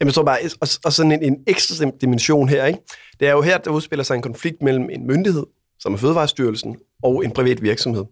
Jamen, 0.00 0.08
jeg 0.08 0.14
tror 0.14 0.22
bare, 0.22 0.38
og, 0.60 0.68
og 0.84 0.92
sådan 0.92 1.12
en, 1.12 1.22
en 1.22 1.44
ekstra 1.46 1.90
dimension 2.00 2.48
her, 2.48 2.66
ikke? 2.66 2.78
det 3.20 3.28
er 3.28 3.32
jo 3.32 3.42
her, 3.42 3.58
der 3.58 3.70
udspiller 3.70 4.02
sig 4.02 4.14
en 4.14 4.22
konflikt 4.22 4.62
mellem 4.62 4.90
en 4.90 5.06
myndighed, 5.06 5.46
som 5.78 5.94
er 5.94 5.98
Fødevarestyrelsen, 5.98 6.76
og 7.02 7.24
en 7.24 7.30
privat 7.30 7.62
virksomhed. 7.62 8.04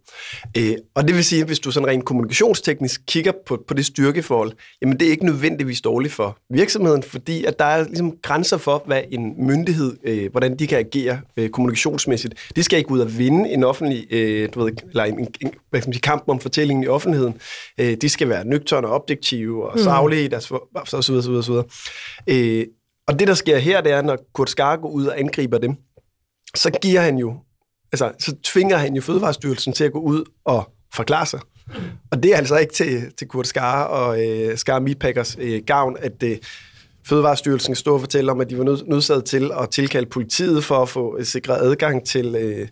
Øh, 0.57 0.77
og 0.95 1.09
det 1.09 1.17
vil 1.17 1.25
sige, 1.25 1.41
at 1.41 1.47
hvis 1.47 1.59
du 1.59 1.71
sådan 1.71 1.89
rent 1.89 2.05
kommunikationsteknisk 2.05 3.01
kigger 3.07 3.33
på, 3.47 3.65
på 3.69 3.75
det 3.75 3.87
styrkeforhold, 3.87 4.53
jamen 4.83 5.01
det 5.01 5.07
er 5.07 5.11
ikke 5.11 5.27
nødvendigvis 5.27 5.81
dårligt 5.81 6.15
for 6.15 6.39
virksomheden, 6.51 7.03
fordi 7.03 7.45
at 7.45 7.59
der 7.59 7.65
er 7.65 7.85
ligesom 7.85 8.17
grænser 8.23 8.57
for, 8.57 8.83
hvad 8.87 9.03
en 9.11 9.47
myndighed, 9.47 9.97
øh, 10.05 10.31
hvordan 10.31 10.59
de 10.59 10.67
kan 10.67 10.79
agere 10.79 11.21
øh, 11.37 11.49
kommunikationsmæssigt. 11.49 12.35
De 12.57 12.63
skal 12.63 12.79
ikke 12.79 12.91
ud 12.91 13.01
og 13.01 13.19
vinde 13.19 13.51
en 13.51 13.65
offentlig, 13.65 14.07
øh, 14.11 14.49
du 14.55 14.65
ved, 14.65 14.73
eller 14.91 15.05
en, 15.05 15.19
en 15.41 15.51
hvad 15.71 15.81
skal 15.81 15.89
man 15.89 15.95
sige, 15.95 16.01
kamp 16.01 16.25
om 16.29 16.41
fortællingen 16.41 16.85
i 16.85 16.87
offentligheden. 16.87 17.35
Øh, 17.81 17.97
de 18.01 18.09
skal 18.09 18.29
være 18.29 18.45
nøgterne 18.45 18.89
og 18.89 18.95
objektive 18.95 19.71
og 19.71 19.79
savlige, 19.79 20.25
mm. 20.25 20.31
deres, 20.31 20.51
og 20.51 21.05
så 21.05 21.13
videre, 21.13 21.23
så 21.23 21.31
videre, 21.31 21.43
så 21.43 21.53
videre. 21.53 21.67
Øh, 22.61 22.67
og 23.09 23.19
det, 23.19 23.29
der 23.29 23.35
sker 23.35 23.59
her, 23.59 23.81
det 23.81 23.93
er, 23.93 24.03
når 24.03 24.19
Kurt 24.35 24.51
Skar 24.51 24.77
går 24.77 24.89
ud 24.89 25.07
og 25.07 25.21
angriber 25.21 25.59
dem, 25.59 25.77
så 26.55 26.71
giver 26.83 27.01
han 27.01 27.19
jo, 27.19 27.37
altså, 27.93 28.13
så 28.19 28.37
tvinger 28.43 28.77
han 28.77 28.95
jo 28.95 29.03
Fødevarestyrelsen 29.03 29.73
til 29.73 29.85
at 29.85 29.93
gå 29.93 29.99
ud 30.01 30.25
og 30.45 30.71
forklare 30.95 31.27
sig. 31.27 31.41
Og 32.11 32.23
det 32.23 32.33
er 32.33 32.37
altså 32.37 32.57
ikke 32.57 32.73
til, 32.73 33.13
til 33.19 33.29
Kurt 33.29 33.47
Skare 33.47 33.87
og 33.87 34.27
øh, 34.27 34.59
Skar 34.59 34.79
Meatpackers 34.79 35.37
øh, 35.41 35.63
gavn, 35.67 35.97
at 36.01 36.23
øh, 36.23 36.37
Fødevarestyrelsen 37.07 37.75
stod 37.75 37.95
og 37.95 38.01
fortælle 38.01 38.31
om, 38.31 38.41
at 38.41 38.51
de 38.51 38.59
var 38.59 38.65
nødsaget 38.65 39.25
til 39.25 39.51
at 39.61 39.71
tilkalde 39.71 40.09
politiet 40.09 40.65
for 40.65 40.83
at 40.83 40.89
få 40.89 41.17
øh, 41.19 41.25
sikret 41.25 41.57
adgang 41.57 42.07
til, 42.07 42.35
øh, 42.35 42.69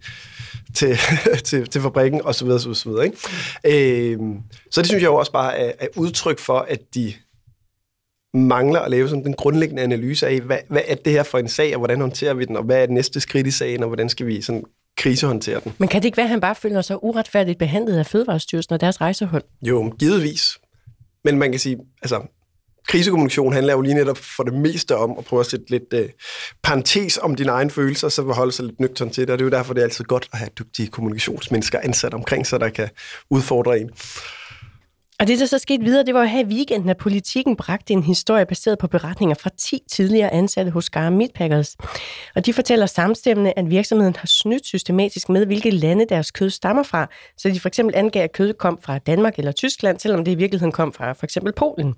til, 0.74 0.98
til, 1.46 1.66
til 1.66 1.80
fabrikken 1.80 2.22
osv. 2.24 2.48
osv., 2.48 2.70
osv. 2.70 2.90
Ikke? 3.04 4.12
Øh, 4.12 4.18
så 4.70 4.80
det 4.80 4.88
synes 4.88 5.02
jeg 5.02 5.08
jo 5.08 5.16
også 5.16 5.32
bare 5.32 5.58
er, 5.58 5.72
er 5.78 5.86
udtryk 5.96 6.38
for, 6.38 6.58
at 6.58 6.80
de 6.94 7.12
mangler 8.34 8.80
at 8.80 8.90
lave 8.90 9.08
sådan 9.08 9.24
den 9.24 9.34
grundlæggende 9.34 9.82
analyse 9.82 10.26
af, 10.26 10.40
hvad, 10.40 10.58
hvad 10.68 10.82
er 10.86 10.94
det 10.94 11.12
her 11.12 11.22
for 11.22 11.38
en 11.38 11.48
sag, 11.48 11.74
og 11.74 11.78
hvordan 11.78 12.00
håndterer 12.00 12.34
vi 12.34 12.44
den, 12.44 12.56
og 12.56 12.62
hvad 12.62 12.76
er 12.76 12.86
det 12.86 12.94
næste 12.94 13.20
skridt 13.20 13.46
i 13.46 13.50
sagen, 13.50 13.82
og 13.82 13.88
hvordan 13.88 14.08
skal 14.08 14.26
vi 14.26 14.42
sådan 14.42 14.64
krisehåndtere 14.98 15.60
den. 15.64 15.72
Men 15.78 15.88
kan 15.88 16.02
det 16.02 16.06
ikke 16.06 16.16
være, 16.16 16.24
at 16.24 16.30
han 16.30 16.40
bare 16.40 16.54
føler 16.54 16.82
sig 16.82 17.04
uretfærdigt 17.04 17.58
behandlet 17.58 17.98
af 17.98 18.06
Fødevarestyrelsen 18.06 18.74
og 18.74 18.80
deres 18.80 19.00
rejsehold? 19.00 19.42
Jo, 19.62 19.94
givetvis. 19.98 20.58
Men 21.24 21.38
man 21.38 21.50
kan 21.50 21.60
sige, 21.60 21.78
altså, 22.02 22.22
krisekommunikation 22.88 23.52
handler 23.52 23.72
jo 23.72 23.80
lige 23.80 23.94
netop 23.94 24.18
for 24.18 24.42
det 24.42 24.54
meste 24.54 24.96
om 24.96 25.14
at 25.18 25.24
prøve 25.24 25.40
at 25.40 25.46
sætte 25.46 25.70
lidt 25.70 25.92
uh, 25.94 26.00
parentes 26.62 27.18
om 27.18 27.34
dine 27.34 27.52
egne 27.52 27.70
følelser, 27.70 28.08
så 28.08 28.22
holde 28.22 28.52
sig 28.52 28.64
lidt 28.64 28.80
nøgtern 28.80 29.10
til 29.10 29.22
det, 29.22 29.30
og 29.30 29.38
det 29.38 29.44
er 29.44 29.46
jo 29.46 29.50
derfor, 29.50 29.74
det 29.74 29.80
er 29.80 29.84
altid 29.84 30.04
godt 30.04 30.28
at 30.32 30.38
have 30.38 30.50
dygtige 30.58 30.88
kommunikationsmennesker 30.88 31.80
ansat 31.82 32.14
omkring 32.14 32.46
sig, 32.46 32.60
der 32.60 32.68
kan 32.68 32.88
udfordre 33.30 33.80
en. 33.80 33.90
Og 35.20 35.26
det, 35.26 35.38
der 35.38 35.46
så 35.46 35.58
skete 35.58 35.84
videre, 35.84 36.04
det 36.04 36.14
var 36.14 36.20
jo 36.20 36.26
her 36.26 36.40
i 36.40 36.44
weekenden, 36.44 36.90
at 36.90 36.96
politikken 36.96 37.56
bragte 37.56 37.92
en 37.92 38.02
historie 38.02 38.46
baseret 38.46 38.78
på 38.78 38.86
beretninger 38.86 39.34
fra 39.34 39.50
10 39.56 39.82
tidligere 39.90 40.32
ansatte 40.32 40.70
hos 40.70 40.90
Gara 40.90 41.10
Meatpackers. 41.10 41.76
Og 42.34 42.46
de 42.46 42.52
fortæller 42.52 42.86
samstemmende, 42.86 43.52
at 43.56 43.70
virksomheden 43.70 44.16
har 44.16 44.26
snydt 44.26 44.66
systematisk 44.66 45.28
med, 45.28 45.46
hvilke 45.46 45.70
lande 45.70 46.04
deres 46.08 46.30
kød 46.30 46.50
stammer 46.50 46.82
fra. 46.82 47.10
Så 47.36 47.48
de 47.48 47.60
for 47.60 47.68
eksempel 47.68 47.96
angav, 47.96 48.24
at 48.24 48.32
kødet 48.32 48.58
kom 48.58 48.78
fra 48.82 48.98
Danmark 48.98 49.38
eller 49.38 49.52
Tyskland, 49.52 49.98
selvom 49.98 50.24
det 50.24 50.32
i 50.32 50.34
virkeligheden 50.34 50.72
kom 50.72 50.92
fra 50.92 51.12
for 51.12 51.24
eksempel 51.24 51.52
Polen. 51.52 51.94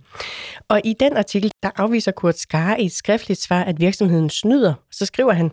Og 0.69 0.81
i 0.85 0.95
den 1.01 1.17
artikel, 1.17 1.51
der 1.63 1.71
afviser 1.77 2.13
Kurt 2.13 2.39
Skare 2.39 2.81
i 2.81 2.87
et 2.87 2.93
skriftligt 2.93 3.41
svar, 3.41 3.65
at 3.65 3.81
virksomheden 3.81 4.31
snyder. 4.31 4.75
Så 4.91 5.07
skriver 5.07 5.33
han, 5.33 5.51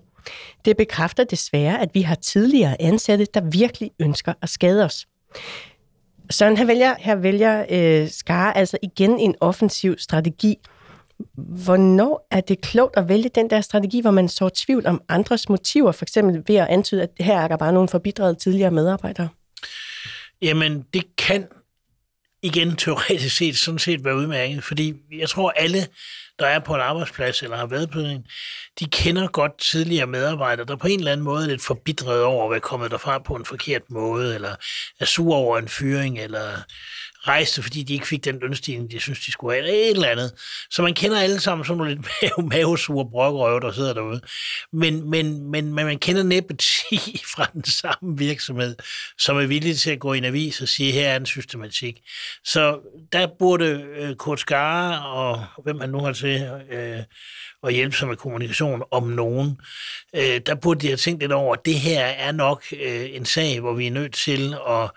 det 0.66 0.78
bekræfter 0.78 1.24
desværre, 1.24 1.82
at 1.82 1.90
vi 1.94 2.02
har 2.02 2.16
tidligere 2.16 2.82
ansatte, 2.82 3.28
der 3.34 3.42
virkelig 3.42 3.92
ønsker 4.00 4.34
at 4.42 4.50
skade 4.50 4.86
os. 4.86 5.08
Søren, 6.30 6.58
her 6.58 6.66
vælger, 6.66 6.96
her 7.00 7.16
vælger 7.16 7.66
øh, 7.70 8.10
Skare 8.10 8.58
altså 8.58 8.78
igen 8.84 9.20
en 9.20 9.36
offensiv 9.42 9.96
strategi. 9.98 10.56
Hvornår 11.36 12.28
er 12.32 12.42
det 12.42 12.62
klogt 12.62 12.98
at 12.98 13.10
vælge 13.10 13.30
den 13.36 13.50
der 13.50 13.62
strategi, 13.62 14.02
hvor 14.02 14.12
man 14.12 14.30
så 14.30 14.50
tvivl 14.50 14.86
om 14.86 15.02
andres 15.10 15.50
motiver, 15.50 15.92
for 15.92 16.06
eksempel 16.06 16.44
ved 16.48 16.56
at 16.56 16.68
antyde, 16.68 17.04
at 17.04 17.10
her 17.20 17.40
er 17.40 17.48
der 17.48 17.58
bare 17.58 17.74
nogle 17.74 17.90
forbidrede 17.90 18.36
tidligere 18.36 18.72
medarbejdere? 18.72 19.30
Jamen, 20.42 20.86
det 20.94 21.16
kan 21.18 21.48
igen 22.42 22.76
teoretisk 22.76 23.38
set 23.38 23.58
sådan 23.58 23.80
set 23.80 24.06
være 24.06 24.16
udmærket, 24.16 24.64
fordi 24.64 24.94
jeg 25.20 25.30
tror 25.30 25.50
alle, 25.50 25.88
der 26.40 26.48
er 26.48 26.60
på 26.60 26.76
en 26.76 26.82
arbejdsplads 26.82 27.44
eller 27.44 27.58
har 27.58 27.66
været 27.66 27.92
på 27.92 28.00
en, 28.00 28.26
de 28.80 28.86
kender 28.86 29.28
godt 29.28 29.58
tidligere 29.58 30.08
medarbejdere, 30.08 30.66
der 30.66 30.76
på 30.76 30.88
en 30.88 31.00
eller 31.00 31.12
anden 31.12 31.24
måde 31.24 31.44
er 31.44 31.48
lidt 31.48 31.62
forbitret 31.62 32.24
over 32.24 32.46
at 32.46 32.52
være 32.52 32.60
kommet 32.60 32.92
derfra 32.92 33.20
på 33.20 33.36
en 33.36 33.46
forkert 33.46 33.82
måde, 33.90 34.36
eller 34.36 34.56
er 35.00 35.06
sur 35.06 35.36
over 35.36 35.58
en 35.58 35.68
fyring, 35.68 36.20
eller 36.20 36.52
rejste, 37.28 37.64
fordi 37.64 37.84
de 37.84 37.94
ikke 37.94 38.08
fik 38.08 38.26
den 38.26 38.40
lønstigning, 38.42 38.92
de 38.92 39.00
synes, 39.00 39.20
de 39.20 39.32
skulle 39.32 39.54
have, 39.54 39.68
eller 39.68 39.74
et 39.74 39.90
eller 39.90 40.08
andet. 40.08 40.34
Så 40.70 40.82
man 40.82 40.94
kender 40.94 41.20
alle 41.20 41.40
sammen 41.40 41.66
sådan 41.66 41.78
nogle 41.78 41.96
lidt 41.96 42.08
mave, 42.22 42.50
mavesure 42.50 43.10
brokrøve, 43.10 43.60
der 43.60 43.72
sidder 43.72 43.94
derude. 43.94 44.22
Men, 44.74 45.10
men, 45.10 45.52
men, 45.52 45.74
men 45.74 45.86
man 45.86 46.00
kender 46.00 46.24
næppe 46.24 46.54
10 46.54 46.66
fra 47.36 47.50
den 47.54 47.64
samme 47.64 48.18
virksomhed, 48.18 48.76
som 49.18 49.38
er 49.38 49.46
villige 49.46 49.76
til 49.76 49.92
at 49.92 50.00
gå 50.00 50.14
i 50.14 50.18
en 50.18 50.26
avis 50.26 50.62
og 50.62 50.68
sige, 50.68 50.92
her 50.92 51.10
er 51.10 51.16
en 51.16 51.26
systematik. 51.26 52.00
Så 52.44 52.80
der 53.12 53.28
burde 53.40 53.66
øh, 53.98 54.16
Kurt 54.16 54.40
Skare 54.40 55.06
og 55.06 55.46
hvem 55.64 55.80
han 55.80 55.90
nu 55.90 56.00
har 56.00 56.14
til 56.14 56.50
øh, 56.72 57.04
at 57.64 57.74
hjælpe 57.74 57.96
sig 57.96 58.08
med 58.08 58.16
kommunikation 58.16 58.84
om 58.92 59.04
nogen, 59.04 59.58
øh, 60.16 60.42
der 60.46 60.56
burde 60.56 60.80
de 60.80 60.88
have 60.88 60.98
tænkt 60.98 61.22
lidt 61.22 61.32
over, 61.32 61.54
at 61.54 61.66
det 61.66 61.80
her 61.80 62.06
er 62.06 62.32
nok 62.32 62.64
øh, 62.72 63.06
en 63.12 63.26
sag, 63.26 63.60
hvor 63.60 63.74
vi 63.74 63.88
er 63.88 63.92
nødt 63.92 64.14
til 64.14 64.54
at 64.70 64.92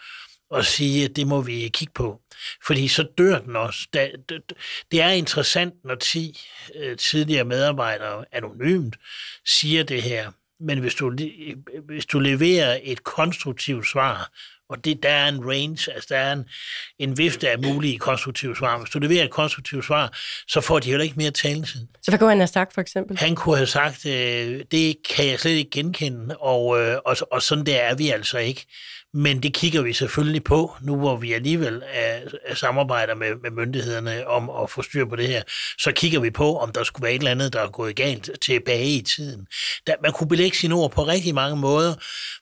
og 0.51 0.65
sige, 0.65 1.05
at 1.05 1.17
det 1.17 1.27
må 1.27 1.41
vi 1.41 1.69
kigge 1.69 1.93
på. 1.95 2.21
Fordi 2.67 2.89
så 2.89 3.09
dør 3.19 3.39
den 3.39 3.57
også. 3.57 3.89
Det 4.93 5.01
er 5.01 5.09
interessant, 5.09 5.75
når 5.85 5.95
10 5.95 6.41
øh, 6.77 6.97
tidligere 6.97 7.45
medarbejdere 7.45 8.25
anonymt 8.33 8.97
siger 9.47 9.83
det 9.83 10.03
her. 10.03 10.31
Men 10.61 10.79
hvis 10.79 10.95
du, 10.95 11.17
hvis 11.87 12.07
du 12.07 12.19
leverer 12.19 12.79
et 12.83 13.05
konstruktivt 13.05 13.87
svar, 13.87 14.31
og 14.71 14.85
det, 14.85 15.03
der 15.03 15.09
er 15.09 15.29
en 15.29 15.51
range, 15.51 15.93
altså 15.93 16.07
der 16.09 16.17
er 16.17 16.33
en, 16.33 16.45
en 16.99 17.19
vifte 17.19 17.51
af 17.51 17.59
mulige 17.59 17.99
konstruktive 17.99 18.57
svar. 18.57 18.79
Hvis 18.79 18.91
du 18.91 18.99
leverer 18.99 19.25
et 19.25 19.31
konstruktivt 19.31 19.85
svar, 19.85 20.19
så 20.49 20.61
får 20.61 20.79
de 20.79 20.89
heller 20.89 21.05
ikke 21.05 21.17
mere 21.17 21.31
taletid. 21.31 21.87
Så 22.03 22.11
hvad 22.11 22.19
kunne 22.19 22.29
han 22.29 22.39
have 22.39 22.47
sagt 22.47 22.75
for 22.75 22.81
eksempel? 22.81 23.19
Han 23.19 23.35
kunne 23.35 23.57
have 23.57 23.67
sagt, 23.67 24.07
øh, 24.07 24.65
det 24.71 24.97
kan 25.09 25.27
jeg 25.27 25.41
slet 25.41 25.53
ikke 25.53 25.71
genkende, 25.71 26.37
og, 26.37 26.81
øh, 26.81 26.99
og, 27.05 27.17
og 27.33 27.43
sådan 27.43 27.67
der 27.67 27.77
er 27.77 27.95
vi 27.95 28.11
altså 28.11 28.39
ikke. 28.39 28.67
Men 29.15 29.43
det 29.43 29.55
kigger 29.55 29.83
vi 29.83 29.93
selvfølgelig 29.93 30.45
på, 30.45 30.77
nu 30.81 30.97
hvor 30.97 31.17
vi 31.17 31.33
alligevel 31.33 31.83
er, 31.93 32.21
er 32.45 32.55
samarbejder 32.55 33.15
med, 33.15 33.35
med 33.43 33.51
myndighederne 33.51 34.27
om 34.27 34.51
at 34.51 34.71
få 34.71 34.83
styr 34.83 35.05
på 35.05 35.17
det 35.17 35.29
her. 35.29 35.43
Så 35.79 35.93
kigger 35.93 36.21
vi 36.21 36.31
på, 36.31 36.59
om 36.59 36.73
der 36.73 36.85
skulle 36.85 37.05
være 37.05 37.13
et 37.13 37.19
eller 37.19 37.31
andet, 37.31 37.53
der 37.53 37.61
er 37.61 37.71
gået 37.71 37.97
galt 37.97 38.31
tilbage 38.41 38.95
i 38.95 39.03
tiden. 39.03 39.47
Der, 39.87 39.95
man 40.03 40.13
kunne 40.13 40.29
belægge 40.29 40.57
sine 40.57 40.75
ord 40.75 40.91
på 40.91 41.03
rigtig 41.03 41.35
mange 41.35 41.57
måder, 41.57 41.95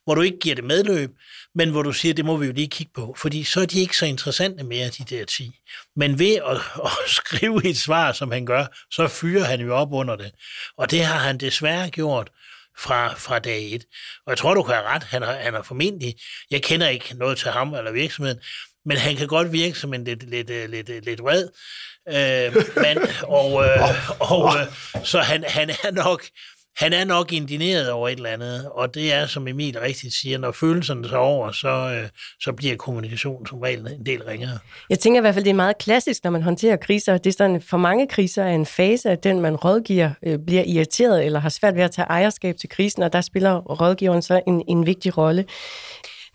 hvor 0.05 0.15
du 0.15 0.21
ikke 0.21 0.39
giver 0.39 0.55
det 0.55 0.65
medløb, 0.65 1.11
men 1.55 1.71
hvor 1.71 1.83
du 1.83 1.93
siger, 1.93 2.15
det 2.15 2.25
må 2.25 2.37
vi 2.37 2.47
jo 2.47 2.53
lige 2.53 2.69
kigge 2.69 2.93
på, 2.95 3.15
fordi 3.19 3.45
så 3.45 3.61
er 3.61 3.67
de 3.67 3.81
ikke 3.81 3.97
så 3.97 4.07
interessante 4.07 4.65
mere, 4.65 4.89
de 4.89 5.05
der 5.17 5.25
10. 5.25 5.51
Men 5.97 6.19
ved 6.19 6.35
at, 6.35 6.57
at 6.85 6.91
skrive 7.07 7.67
et 7.67 7.77
svar, 7.77 8.13
som 8.13 8.31
han 8.31 8.47
gør, 8.47 8.67
så 8.91 9.09
fyrer 9.09 9.45
han 9.45 9.61
jo 9.61 9.75
op 9.75 9.93
under 9.93 10.17
det. 10.17 10.33
Og 10.77 10.91
det 10.91 11.05
har 11.05 11.19
han 11.19 11.39
desværre 11.39 11.91
gjort 11.91 12.31
fra, 12.79 13.15
fra 13.15 13.39
dag 13.39 13.75
et. 13.75 13.85
Og 14.27 14.31
jeg 14.31 14.39
tror, 14.39 14.55
du 14.55 14.63
kan 14.63 14.75
have 14.75 14.87
ret. 14.87 15.03
Han 15.03 15.23
har, 15.23 15.33
han 15.33 15.55
har 15.55 15.63
formentlig, 15.63 16.15
jeg 16.51 16.63
kender 16.63 16.89
ikke 16.89 17.15
noget 17.19 17.39
til 17.39 17.51
ham 17.51 17.75
eller 17.75 17.93
virksomheden, 17.93 18.41
men 18.85 18.97
han 18.97 19.17
kan 19.17 19.27
godt 19.27 19.53
virke 19.53 19.79
som 19.79 19.95
en 19.95 20.05
lidt, 20.05 20.31
lidt, 20.31 20.71
lidt, 20.71 21.05
lidt 21.05 21.23
vred 21.23 21.49
øh, 22.09 22.55
mand, 22.77 22.99
og, 23.23 23.65
øh, 23.65 23.81
og 24.33 24.61
øh, 24.61 24.67
så 25.05 25.21
han, 25.21 25.45
han 25.49 25.71
er 25.71 25.91
nok 25.91 26.25
han 26.77 26.93
er 26.93 27.05
nok 27.05 27.33
indineret 27.33 27.91
over 27.91 28.09
et 28.09 28.17
eller 28.17 28.31
andet, 28.31 28.69
og 28.71 28.95
det 28.95 29.13
er, 29.13 29.27
som 29.27 29.49
Emil 29.49 29.81
rigtigt 29.81 30.15
siger, 30.15 30.39
når 30.39 30.53
følelserne 30.53 31.09
tager 31.09 31.17
over, 31.17 31.53
så, 31.53 31.69
øh, 31.69 32.09
så 32.41 32.53
bliver 32.53 32.77
kommunikation 32.77 33.47
som 33.47 33.59
regel 33.59 33.81
en 33.81 34.07
del 34.07 34.23
ringere. 34.23 34.59
Jeg 34.91 34.99
tænker 34.99 35.21
i 35.21 35.23
hvert 35.23 35.35
fald, 35.35 35.45
det 35.45 35.51
er 35.51 35.55
meget 35.55 35.79
klassisk, 35.79 36.25
når 36.25 36.31
man 36.31 36.43
håndterer 36.43 36.77
kriser. 36.77 37.19
Det 37.19 37.31
er 37.31 37.37
sådan, 37.39 37.63
for 37.63 37.77
mange 37.77 38.09
kriser 38.09 38.45
er 38.45 38.55
en 38.55 38.67
fase, 38.67 39.11
at 39.11 39.25
den, 39.25 39.41
man 39.41 39.57
rådgiver, 39.57 40.11
øh, 40.23 40.39
bliver 40.47 40.63
irriteret 40.67 41.25
eller 41.27 41.41
har 41.41 41.49
svært 41.49 41.75
ved 41.75 41.83
at 41.83 41.91
tage 41.91 42.07
ejerskab 42.07 42.57
til 42.57 42.69
krisen, 42.69 43.03
og 43.03 43.13
der 43.13 43.21
spiller 43.21 43.59
rådgiveren 43.59 44.23
så 44.23 44.41
en, 44.47 44.63
en 44.69 44.87
vigtig 44.87 45.19
rolle. 45.19 45.45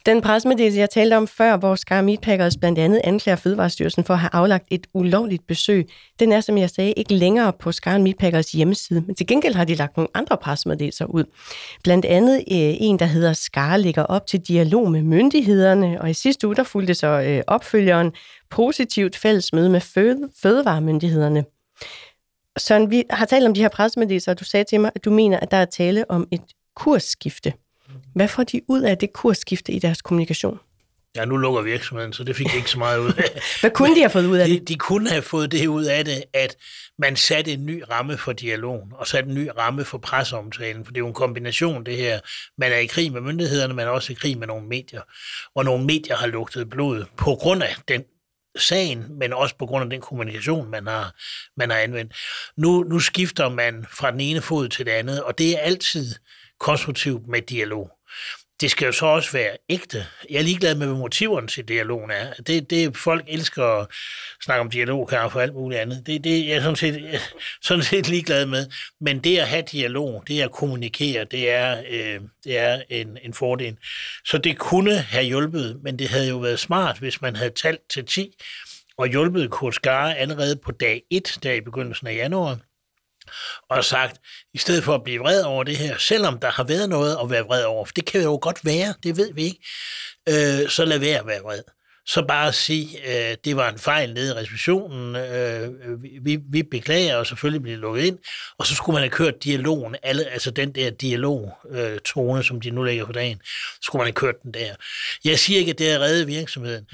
Den 0.06 0.22
pressemeddelelse, 0.22 0.80
jeg 0.80 0.90
talte 0.90 1.18
om 1.18 1.28
før, 1.28 1.58
hvor 1.58 1.76
Scar 1.76 2.02
Meatpackers 2.02 2.58
blandt 2.58 2.80
andet 2.80 3.02
anklager 3.04 3.36
Fødevarestyrelsen 3.36 4.04
for 4.04 4.14
at 4.14 4.20
have 4.20 4.30
aflagt 4.34 4.68
et 4.72 4.88
ulovligt 4.94 5.48
besøg, 5.48 5.90
den 6.20 6.32
er, 6.32 6.42
som 6.42 6.58
jeg 6.58 6.70
sagde, 6.70 6.94
ikke 6.94 7.14
længere 7.14 7.54
på 7.54 7.72
Scar 7.72 7.98
Meatpackers 7.98 8.52
hjemmeside, 8.52 9.02
men 9.02 9.16
til 9.16 9.28
gengæld 9.28 9.54
har 9.56 9.66
de 9.66 9.76
lagt 9.76 9.98
nogle 9.98 10.08
andre 10.14 10.38
pressemeddelelser 10.38 11.06
ud. 11.06 11.24
Blandt 11.84 12.06
andet 12.06 12.36
øh, 12.36 12.44
en, 12.80 13.00
der 13.00 13.06
hedder 13.06 13.34
Scar 13.34 13.78
ligger 13.78 14.04
op 14.04 14.28
til 14.28 14.40
dialog 14.40 14.92
med 14.92 15.02
myndighederne, 15.02 16.02
og 16.02 16.10
i 16.10 16.14
sidste 16.14 16.48
uge, 16.48 16.56
der 16.56 16.64
fulgte 16.64 16.94
så 16.94 17.08
øh, 17.08 17.42
opfølgeren 17.48 18.12
positivt 18.50 19.16
fællesmøde 19.16 19.70
med 19.70 19.82
føde, 19.82 20.30
fødevaremyndighederne. 20.42 21.46
Søren, 22.58 22.92
vi 22.92 23.04
har 23.10 23.26
talt 23.26 23.46
om 23.46 23.54
de 23.54 23.62
her 23.62 23.70
pressemeddelelser, 23.70 24.32
og 24.32 24.40
du 24.40 24.46
sagde 24.46 24.64
til 24.64 24.80
mig, 24.80 24.92
at 24.96 25.06
du 25.06 25.12
mener, 25.12 25.40
at 25.40 25.52
der 25.52 25.58
er 25.58 25.66
tale 25.66 26.12
om 26.12 26.28
et 26.32 26.42
kursskifte. 26.76 27.54
Hvad 28.16 28.28
får 28.28 28.44
de 28.44 28.62
ud 28.68 28.82
af 28.82 28.98
det 28.98 29.14
kursskifte 29.14 29.72
i 29.72 29.80
deres 29.80 30.02
kommunikation? 30.02 30.60
Ja, 31.16 31.26
nu 31.26 31.38
lukker 31.38 31.62
virksomheden, 31.62 32.14
så 32.14 32.24
det 32.24 32.36
fik 32.36 32.48
jeg 32.48 32.56
ikke 32.56 32.70
så 32.70 32.80
meget 32.80 33.00
ud 33.00 33.14
af. 33.14 33.42
Hvad 33.62 33.72
kunne 33.72 33.96
de 33.96 34.00
have 34.00 34.10
fået 34.10 34.26
ud 34.26 34.38
af 34.38 34.48
det? 34.48 34.60
De, 34.60 34.66
de 34.66 34.76
kunne 34.76 35.10
have 35.10 35.22
fået 35.22 35.52
det 35.52 35.68
ud 35.68 35.86
af 35.86 36.06
det, 36.06 36.24
at 36.34 36.56
man 37.00 37.16
satte 37.16 37.52
en 37.52 37.66
ny 37.66 37.84
ramme 37.92 38.18
for 38.18 38.34
dialogen, 38.34 38.92
og 38.96 39.08
satte 39.08 39.30
en 39.30 39.36
ny 39.36 39.50
ramme 39.58 39.86
for 39.86 39.98
presseomtalen, 39.98 40.86
for 40.86 40.92
det 40.92 40.98
er 40.98 41.04
jo 41.04 41.08
en 41.08 41.14
kombination, 41.14 41.86
det 41.86 41.98
her. 41.98 42.20
Man 42.58 42.72
er 42.72 42.78
i 42.78 42.86
krig 42.86 43.12
med 43.12 43.22
myndighederne, 43.22 43.74
man 43.74 43.88
er 43.88 43.92
også 43.92 44.12
i 44.12 44.16
krig 44.16 44.38
med 44.38 44.48
nogle 44.48 44.68
medier, 44.68 45.02
og 45.56 45.66
nogle 45.66 45.86
medier 45.86 46.16
har 46.16 46.28
lugtet 46.28 46.70
blod 46.70 47.06
på 47.18 47.36
grund 47.36 47.64
af 47.64 47.76
den 47.88 48.04
sagen, 48.58 49.06
men 49.20 49.34
også 49.34 49.56
på 49.58 49.66
grund 49.66 49.84
af 49.84 49.90
den 49.90 50.02
kommunikation, 50.02 50.72
man 50.72 50.88
har, 50.88 51.16
man 51.58 51.70
har 51.70 51.78
anvendt. 51.78 52.16
Nu, 52.58 52.84
nu 52.84 53.00
skifter 53.00 53.50
man 53.50 53.86
fra 53.92 54.12
den 54.12 54.20
ene 54.20 54.42
fod 54.42 54.70
til 54.70 54.86
det 54.86 54.92
andet, 54.92 55.24
og 55.24 55.38
det 55.38 55.52
er 55.52 55.60
altid 55.60 56.16
konstruktivt 56.64 57.28
med 57.28 57.42
dialog 57.42 57.90
det 58.64 58.72
skal 58.72 58.86
jo 58.86 58.92
så 58.92 59.06
også 59.06 59.32
være 59.32 59.58
ægte. 59.70 60.06
Jeg 60.30 60.38
er 60.38 60.44
ligeglad 60.44 60.76
med, 60.76 60.88
hvad 60.88 60.98
motiverne 60.98 61.48
til 61.48 61.68
dialogen 61.68 62.12
er. 62.12 62.34
Det, 62.34 62.70
det 62.70 62.98
folk 62.98 63.26
elsker 63.28 63.64
at 63.64 63.88
snakke 64.44 64.62
om 64.62 64.70
dialog, 64.70 65.08
kan 65.08 65.32
for 65.32 65.40
alt 65.42 65.54
muligt 65.54 65.82
andet. 65.82 66.08
Det, 66.08 66.24
det 66.24 66.48
jeg 66.48 66.56
er 66.56 66.62
sådan 66.62 66.76
set, 66.76 67.02
jeg 67.12 67.20
sådan 67.62 67.84
set 67.84 68.10
ligeglad 68.10 68.46
med. 68.46 68.66
Men 69.02 69.20
det 69.20 69.38
at 69.38 69.48
have 69.48 69.64
dialog, 69.72 70.24
det 70.28 70.42
at 70.42 70.52
kommunikere, 70.52 71.24
det 71.24 71.52
er, 71.52 71.84
øh, 71.90 72.22
det 72.44 72.58
er 72.58 72.82
en, 72.90 73.18
en 73.24 73.34
fordel. 73.34 73.78
Så 74.26 74.38
det 74.38 74.58
kunne 74.58 74.98
have 74.98 75.26
hjulpet, 75.26 75.80
men 75.84 76.00
det 76.00 76.10
havde 76.10 76.30
jo 76.30 76.38
været 76.38 76.60
smart, 76.60 77.00
hvis 77.00 77.22
man 77.22 77.36
havde 77.36 77.52
talt 77.52 77.82
til 77.94 78.06
10 78.06 78.32
og 78.98 79.08
hjulpet 79.08 79.52
Kurt 79.52 79.76
Skare 79.76 80.18
allerede 80.18 80.56
på 80.56 80.72
dag 80.72 81.02
1, 81.12 81.38
der 81.44 81.54
i 81.54 81.62
begyndelsen 81.62 82.08
af 82.08 82.16
januar, 82.16 82.58
og 83.70 83.86
sagt, 83.86 84.22
i 84.54 84.58
stedet 84.58 84.84
for 84.84 84.96
at 84.96 85.04
blive 85.04 85.20
vred 85.20 85.42
over 85.42 85.64
det 85.64 85.78
her, 85.78 85.98
selvom 85.98 86.40
der 86.40 86.52
har 86.52 86.64
været 86.64 86.90
noget 86.90 87.18
at 87.24 87.30
være 87.30 87.44
vred 87.44 87.64
over, 87.64 87.86
for 87.86 87.94
det 87.94 88.06
kan 88.06 88.22
jo 88.22 88.40
godt 88.42 88.66
være, 88.66 88.94
det 89.04 89.18
ved 89.18 89.34
vi 89.34 89.44
ikke, 89.44 89.60
øh, 90.30 90.70
så 90.70 90.86
lad 90.86 91.00
være 91.00 91.20
at 91.20 91.28
være 91.28 91.42
vred. 91.42 91.64
Så 92.06 92.26
bare 92.28 92.54
sige, 92.54 92.88
øh, 93.06 93.38
det 93.46 93.56
var 93.56 93.70
en 93.70 93.80
fejl 93.80 94.14
nede 94.14 94.30
i 94.30 94.34
receptionen, 94.34 95.16
øh, 95.16 95.70
vi, 96.26 96.40
vi 96.52 96.64
beklager, 96.64 97.16
og 97.16 97.28
selvfølgelig 97.28 97.62
bliver 97.62 97.78
lukket 97.78 98.04
ind, 98.04 98.18
og 98.58 98.66
så 98.66 98.76
skulle 98.76 98.94
man 98.94 99.02
have 99.04 99.10
kørt 99.10 99.44
dialogen, 99.44 99.96
alle, 100.04 100.26
altså 100.26 100.52
den 100.52 100.76
der 100.76 100.90
dialog-tone, 100.90 102.40
øh, 102.40 102.46
som 102.46 102.62
de 102.62 102.70
nu 102.70 102.84
lægger 102.84 103.06
på 103.06 103.12
dagen, 103.12 103.42
så 103.46 103.80
skulle 103.82 104.00
man 104.00 104.08
have 104.08 104.14
kørt 104.14 104.36
den 104.44 104.54
der. 104.54 104.76
Jeg 105.26 105.40
siger 105.40 105.60
ikke, 105.60 105.72
at 105.72 105.80
det 105.80 105.92
er 105.92 106.00
reddet 106.00 106.28
virksomheden, 106.28 106.86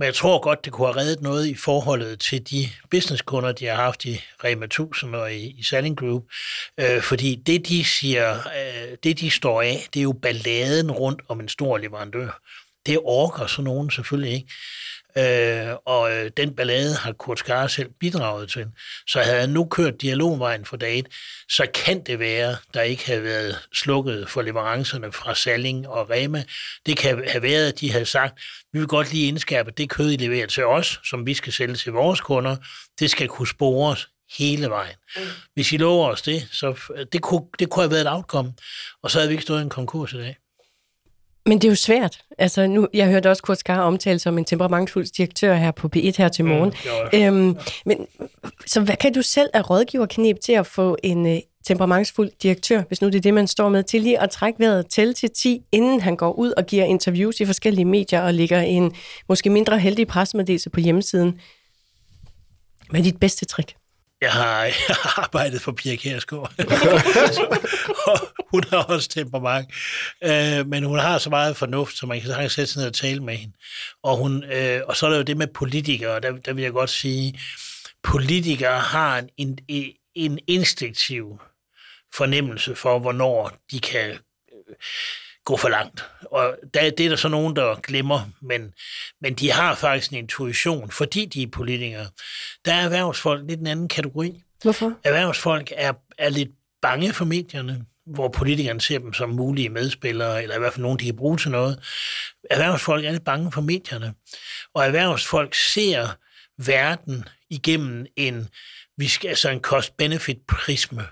men 0.00 0.06
jeg 0.06 0.14
tror 0.14 0.40
godt, 0.40 0.64
det 0.64 0.72
kunne 0.72 0.86
have 0.86 0.96
reddet 0.96 1.20
noget 1.20 1.46
i 1.46 1.54
forholdet 1.54 2.20
til 2.20 2.50
de 2.50 2.68
businesskunder, 2.90 3.52
de 3.52 3.66
har 3.66 3.74
haft 3.74 4.04
i 4.04 4.20
Rema 4.44 4.64
1000 4.64 5.14
og 5.14 5.34
i, 5.34 5.54
i 5.58 5.62
Selling 5.62 5.96
Group. 5.96 6.22
Øh, 6.78 7.02
fordi 7.02 7.34
det, 7.34 7.68
de 7.68 7.84
siger, 7.84 8.34
øh, 8.34 8.96
det 9.02 9.20
de 9.20 9.30
står 9.30 9.62
af, 9.62 9.86
det 9.94 10.00
er 10.00 10.04
jo 10.04 10.12
balladen 10.12 10.90
rundt 10.90 11.22
om 11.28 11.40
en 11.40 11.48
stor 11.48 11.78
leverandør. 11.78 12.40
Det 12.86 12.98
orker 13.02 13.46
så 13.46 13.62
nogen 13.62 13.90
selvfølgelig 13.90 14.32
ikke. 14.34 14.52
Øh, 15.18 15.76
og 15.86 16.12
øh, 16.12 16.30
den 16.36 16.56
ballade 16.56 16.94
har 16.94 17.12
Kurt 17.12 17.38
Skar 17.38 17.66
selv 17.66 17.90
bidraget 18.00 18.50
til. 18.50 18.66
Så 19.06 19.20
havde 19.20 19.40
han 19.40 19.50
nu 19.50 19.64
kørt 19.64 20.02
dialogvejen 20.02 20.64
for 20.64 20.76
dag 20.76 21.04
så 21.50 21.66
kan 21.74 22.02
det 22.04 22.18
være, 22.18 22.56
der 22.74 22.82
ikke 22.82 23.06
havde 23.06 23.22
været 23.22 23.68
slukket 23.72 24.28
for 24.28 24.42
leverancerne 24.42 25.12
fra 25.12 25.34
Salling 25.34 25.88
og 25.88 26.10
Rema. 26.10 26.44
Det 26.86 26.96
kan 26.96 27.24
have 27.28 27.42
været, 27.42 27.72
at 27.72 27.80
de 27.80 27.92
havde 27.92 28.06
sagt, 28.06 28.40
vi 28.72 28.78
vil 28.78 28.88
godt 28.88 29.12
lige 29.12 29.28
indskærpe, 29.28 29.70
det 29.70 29.90
kød, 29.90 30.10
I 30.10 30.16
leverer 30.16 30.46
til 30.46 30.64
os, 30.64 31.00
som 31.04 31.26
vi 31.26 31.34
skal 31.34 31.52
sælge 31.52 31.74
til 31.74 31.92
vores 31.92 32.20
kunder, 32.20 32.56
det 32.98 33.10
skal 33.10 33.28
kunne 33.28 33.48
spores 33.48 34.08
hele 34.38 34.68
vejen. 34.68 34.94
Mm. 35.16 35.22
Hvis 35.54 35.72
I 35.72 35.76
lover 35.76 36.08
os 36.08 36.22
det, 36.22 36.48
så 36.52 36.94
det 37.12 37.22
kunne, 37.22 37.42
det 37.58 37.70
kunne 37.70 37.82
have 37.82 37.90
været 37.90 38.00
et 38.00 38.12
outcome, 38.12 38.52
og 39.02 39.10
så 39.10 39.18
havde 39.18 39.28
vi 39.28 39.32
ikke 39.32 39.42
stået 39.42 39.60
i 39.60 39.62
en 39.62 39.70
konkurs 39.70 40.12
i 40.12 40.16
dag. 40.16 40.36
Men 41.46 41.58
det 41.58 41.64
er 41.64 41.68
jo 41.68 41.74
svært. 41.74 42.22
Altså, 42.38 42.66
nu, 42.66 42.88
jeg 42.94 43.08
hørte 43.08 43.30
også 43.30 43.42
Kurt 43.42 43.58
Skar 43.58 43.80
omtale 43.80 44.18
som 44.18 44.38
en 44.38 44.44
temperamentsfuld 44.44 45.06
direktør 45.16 45.54
her 45.54 45.70
på 45.70 45.88
P1 45.96 46.12
her 46.18 46.28
til 46.28 46.44
morgen. 46.44 46.72
Mm, 47.12 47.18
øhm, 47.18 47.56
men 47.86 48.06
så 48.66 48.80
hvad 48.80 48.96
kan 48.96 49.12
du 49.12 49.22
selv 49.22 49.50
af 49.54 49.70
rådgiverknep 49.70 50.40
til 50.40 50.52
at 50.52 50.66
få 50.66 50.96
en 51.02 51.26
uh, 51.26 51.38
temperamentsfuld 51.66 52.30
direktør, 52.42 52.82
hvis 52.88 53.02
nu 53.02 53.08
det 53.08 53.14
er 53.14 53.20
det, 53.20 53.34
man 53.34 53.46
står 53.46 53.68
med, 53.68 53.82
til 53.82 54.00
lige 54.00 54.20
at 54.20 54.30
trække 54.30 54.58
vejret 54.60 54.86
til 54.86 55.14
til 55.14 55.30
10, 55.30 55.62
inden 55.72 56.00
han 56.00 56.16
går 56.16 56.32
ud 56.32 56.52
og 56.56 56.66
giver 56.66 56.84
interviews 56.84 57.40
i 57.40 57.44
forskellige 57.44 57.84
medier 57.84 58.20
og 58.20 58.34
lægger 58.34 58.60
en 58.60 58.94
måske 59.28 59.50
mindre 59.50 59.78
heldig 59.78 60.06
pressemeddelelse 60.06 60.70
på 60.70 60.80
hjemmesiden? 60.80 61.40
Hvad 62.90 63.00
er 63.00 63.04
dit 63.04 63.20
bedste 63.20 63.44
trick? 63.44 63.79
Jeg 64.20 64.32
har, 64.32 64.64
jeg 64.88 64.96
har 64.96 65.22
arbejdet 65.22 65.60
for 65.62 65.72
Pia 65.72 65.96
Kjærsgaard, 65.96 66.52
og 68.06 68.18
hun 68.50 68.64
har 68.70 68.82
også 68.82 69.08
temperament, 69.08 69.68
øh, 70.24 70.66
men 70.66 70.84
hun 70.84 70.98
har 70.98 71.18
så 71.18 71.30
meget 71.30 71.56
fornuft, 71.56 71.96
så 71.96 72.06
man 72.06 72.20
kan 72.20 72.28
sagtens 72.28 72.52
sætte 72.52 72.72
sig 72.72 72.80
ned 72.80 72.86
og 72.88 72.94
tale 72.94 73.22
med 73.22 73.36
hende. 73.36 73.54
Og, 74.02 74.16
hun, 74.16 74.44
øh, 74.44 74.80
og 74.86 74.96
så 74.96 75.06
er 75.06 75.10
der 75.10 75.16
jo 75.16 75.22
det 75.22 75.36
med 75.36 75.46
politikere, 75.46 76.20
der, 76.20 76.32
der 76.32 76.52
vil 76.52 76.62
jeg 76.62 76.72
godt 76.72 76.90
sige, 76.90 77.40
politikere 78.02 78.80
har 78.80 79.24
en, 79.36 79.58
en, 79.68 79.92
en 80.14 80.38
instinktiv 80.46 81.40
fornemmelse 82.14 82.74
for, 82.74 82.98
hvornår 82.98 83.52
de 83.70 83.80
kan 83.80 84.18
gå 85.50 85.56
for 85.56 85.68
langt. 85.68 86.04
Og 86.22 86.56
der, 86.74 86.90
det 86.90 87.06
er 87.06 87.08
der 87.08 87.16
så 87.16 87.28
nogen, 87.28 87.56
der 87.56 87.80
glemmer, 87.80 88.20
men, 88.42 88.74
men 89.20 89.34
de 89.34 89.50
har 89.50 89.74
faktisk 89.74 90.10
en 90.10 90.18
intuition, 90.18 90.90
fordi 90.90 91.26
de 91.26 91.42
er 91.42 91.46
politikere. 91.46 92.06
Der 92.64 92.74
er 92.74 92.84
erhvervsfolk 92.84 93.48
lidt 93.48 93.60
en 93.60 93.66
anden 93.66 93.88
kategori. 93.88 94.42
Hvorfor? 94.62 94.92
Erhvervsfolk 95.04 95.72
er, 95.76 95.92
er 96.18 96.28
lidt 96.28 96.50
bange 96.82 97.12
for 97.12 97.24
medierne, 97.24 97.84
hvor 98.06 98.28
politikerne 98.28 98.80
ser 98.80 98.98
dem 98.98 99.12
som 99.12 99.28
mulige 99.28 99.68
medspillere, 99.68 100.42
eller 100.42 100.56
i 100.56 100.58
hvert 100.58 100.72
fald 100.72 100.82
nogen, 100.82 100.98
de 100.98 101.04
kan 101.04 101.16
bruge 101.16 101.36
til 101.36 101.50
noget. 101.50 101.78
Erhvervsfolk 102.50 103.04
er 103.04 103.10
lidt 103.10 103.24
bange 103.24 103.52
for 103.52 103.60
medierne, 103.60 104.14
og 104.74 104.86
erhvervsfolk 104.86 105.54
ser 105.54 106.08
verden 106.66 107.24
igennem 107.50 108.06
en, 108.16 108.48
vi 108.96 109.08
skal, 109.08 109.28
altså 109.28 109.50
en 109.50 109.60
cost-benefit-prisme 109.60 111.02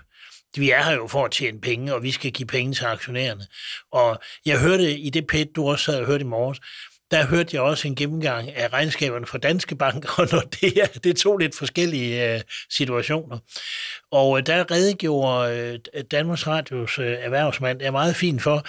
vi 0.57 0.69
er 0.69 0.83
her 0.83 0.93
jo 0.93 1.07
for 1.07 1.25
at 1.25 1.31
tjene 1.31 1.61
penge, 1.61 1.93
og 1.93 2.03
vi 2.03 2.11
skal 2.11 2.31
give 2.31 2.47
penge 2.47 2.73
til 2.73 2.85
aktionærerne. 2.85 3.47
Og 3.91 4.19
jeg 4.45 4.61
hørte 4.61 4.97
i 4.97 5.09
det 5.09 5.27
pæt, 5.27 5.47
du 5.55 5.69
også 5.69 5.91
havde 5.91 6.05
hørt 6.05 6.21
i 6.21 6.23
morges, 6.23 6.59
der 7.11 7.25
hørte 7.25 7.49
jeg 7.53 7.61
også 7.61 7.87
en 7.87 7.95
gennemgang 7.95 8.55
af 8.55 8.73
regnskaberne 8.73 9.25
for 9.25 9.37
Danske 9.37 9.75
Bank, 9.75 10.05
og 10.19 10.27
når 10.31 10.39
det, 10.39 10.77
er, 10.77 10.85
det 10.85 11.09
er 11.09 11.13
to 11.13 11.37
lidt 11.37 11.57
forskellige 11.57 12.33
øh, 12.33 12.41
situationer. 12.69 13.37
Og 14.11 14.37
øh, 14.37 14.45
der 14.45 14.71
redegjorde 14.71 15.79
øh, 15.95 16.03
Danmarks 16.11 16.47
Radios 16.47 16.97
erhvervsmand 16.97 17.81
er 17.81 17.91
meget 17.91 18.15
fint 18.15 18.41
for, 18.41 18.63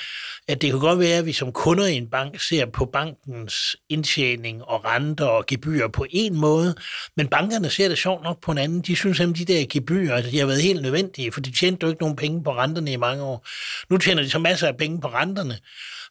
at 0.49 0.63
det 0.63 0.71
kan 0.71 0.81
godt 0.81 0.99
være, 0.99 1.19
at 1.19 1.27
vi 1.27 1.33
som 1.33 1.53
kunder 1.53 1.87
i 1.87 1.95
en 1.95 2.11
bank 2.11 2.41
ser 2.41 2.67
på 2.67 2.85
bankens 2.85 3.77
indtjening 3.89 4.65
og 4.65 4.85
renter 4.85 5.27
og 5.27 5.47
gebyrer 5.47 5.89
på 5.89 6.07
en 6.11 6.37
måde, 6.37 6.75
men 7.17 7.29
bankerne 7.29 7.71
ser 7.71 7.89
det 7.89 7.99
sjovt 7.99 8.23
nok 8.23 8.41
på 8.41 8.53
en 8.53 8.59
anden. 8.59 8.81
De 8.81 8.97
synes, 8.97 9.21
at 9.21 9.29
de 9.29 9.45
der 9.45 9.67
gebyrer 9.71 10.17
altså, 10.17 10.31
de 10.31 10.39
har 10.39 10.47
været 10.47 10.63
helt 10.63 10.83
nødvendige, 10.83 11.33
for 11.33 11.41
de 11.41 11.53
tjente 11.53 11.85
jo 11.85 11.91
ikke 11.91 12.03
nogen 12.03 12.17
penge 12.17 12.45
på 12.45 12.53
renterne 12.57 12.93
i 12.93 12.97
mange 12.97 13.23
år. 13.23 13.47
Nu 13.91 13.99
tjener 13.99 14.23
de 14.23 14.31
så 14.31 14.39
masser 14.39 14.69
af 14.69 14.77
penge 14.77 15.01
på 15.01 15.09
renterne, 15.09 15.59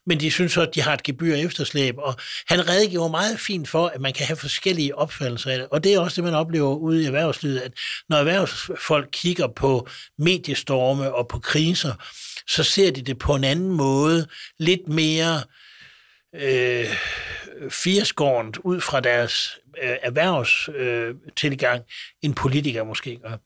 men 0.06 0.20
de 0.20 0.30
synes 0.30 0.52
så, 0.52 0.62
at 0.62 0.74
de 0.74 0.80
har 0.82 0.94
et 0.94 1.02
gebyr 1.02 1.34
efterslæb, 1.34 1.94
og 1.98 2.14
han 2.48 2.68
redegjorde 2.68 3.10
meget 3.10 3.40
fint 3.40 3.68
for, 3.68 3.86
at 3.86 4.00
man 4.00 4.12
kan 4.12 4.26
have 4.26 4.36
forskellige 4.36 4.98
opfattelser 4.98 5.50
af 5.50 5.58
det, 5.58 5.68
og 5.70 5.84
det 5.84 5.94
er 5.94 6.00
også 6.00 6.14
det, 6.14 6.24
man 6.24 6.34
oplever 6.34 6.74
ude 6.74 7.02
i 7.02 7.06
erhvervslivet, 7.06 7.58
at 7.58 7.72
når 8.08 8.16
erhvervsfolk 8.16 9.08
kigger 9.12 9.48
på 9.56 9.88
mediestorme 10.18 11.14
og 11.14 11.28
på 11.28 11.38
kriser, 11.38 11.94
så 12.48 12.62
ser 12.62 12.90
de 12.90 13.02
det 13.02 13.18
på 13.18 13.34
en 13.34 13.44
anden 13.44 13.70
måde, 13.70 14.26
lidt 14.58 14.88
mere 14.88 15.42
øh, 16.34 16.86
firskårent 17.68 18.58
ud 18.58 18.80
fra 18.80 19.00
deres 19.00 19.58
øh, 19.82 19.96
erhvervstilgang, 20.02 21.78
øh, 21.78 21.84
end 22.22 22.34
politikere 22.34 22.84
måske 22.84 23.18
gør. 23.22 23.36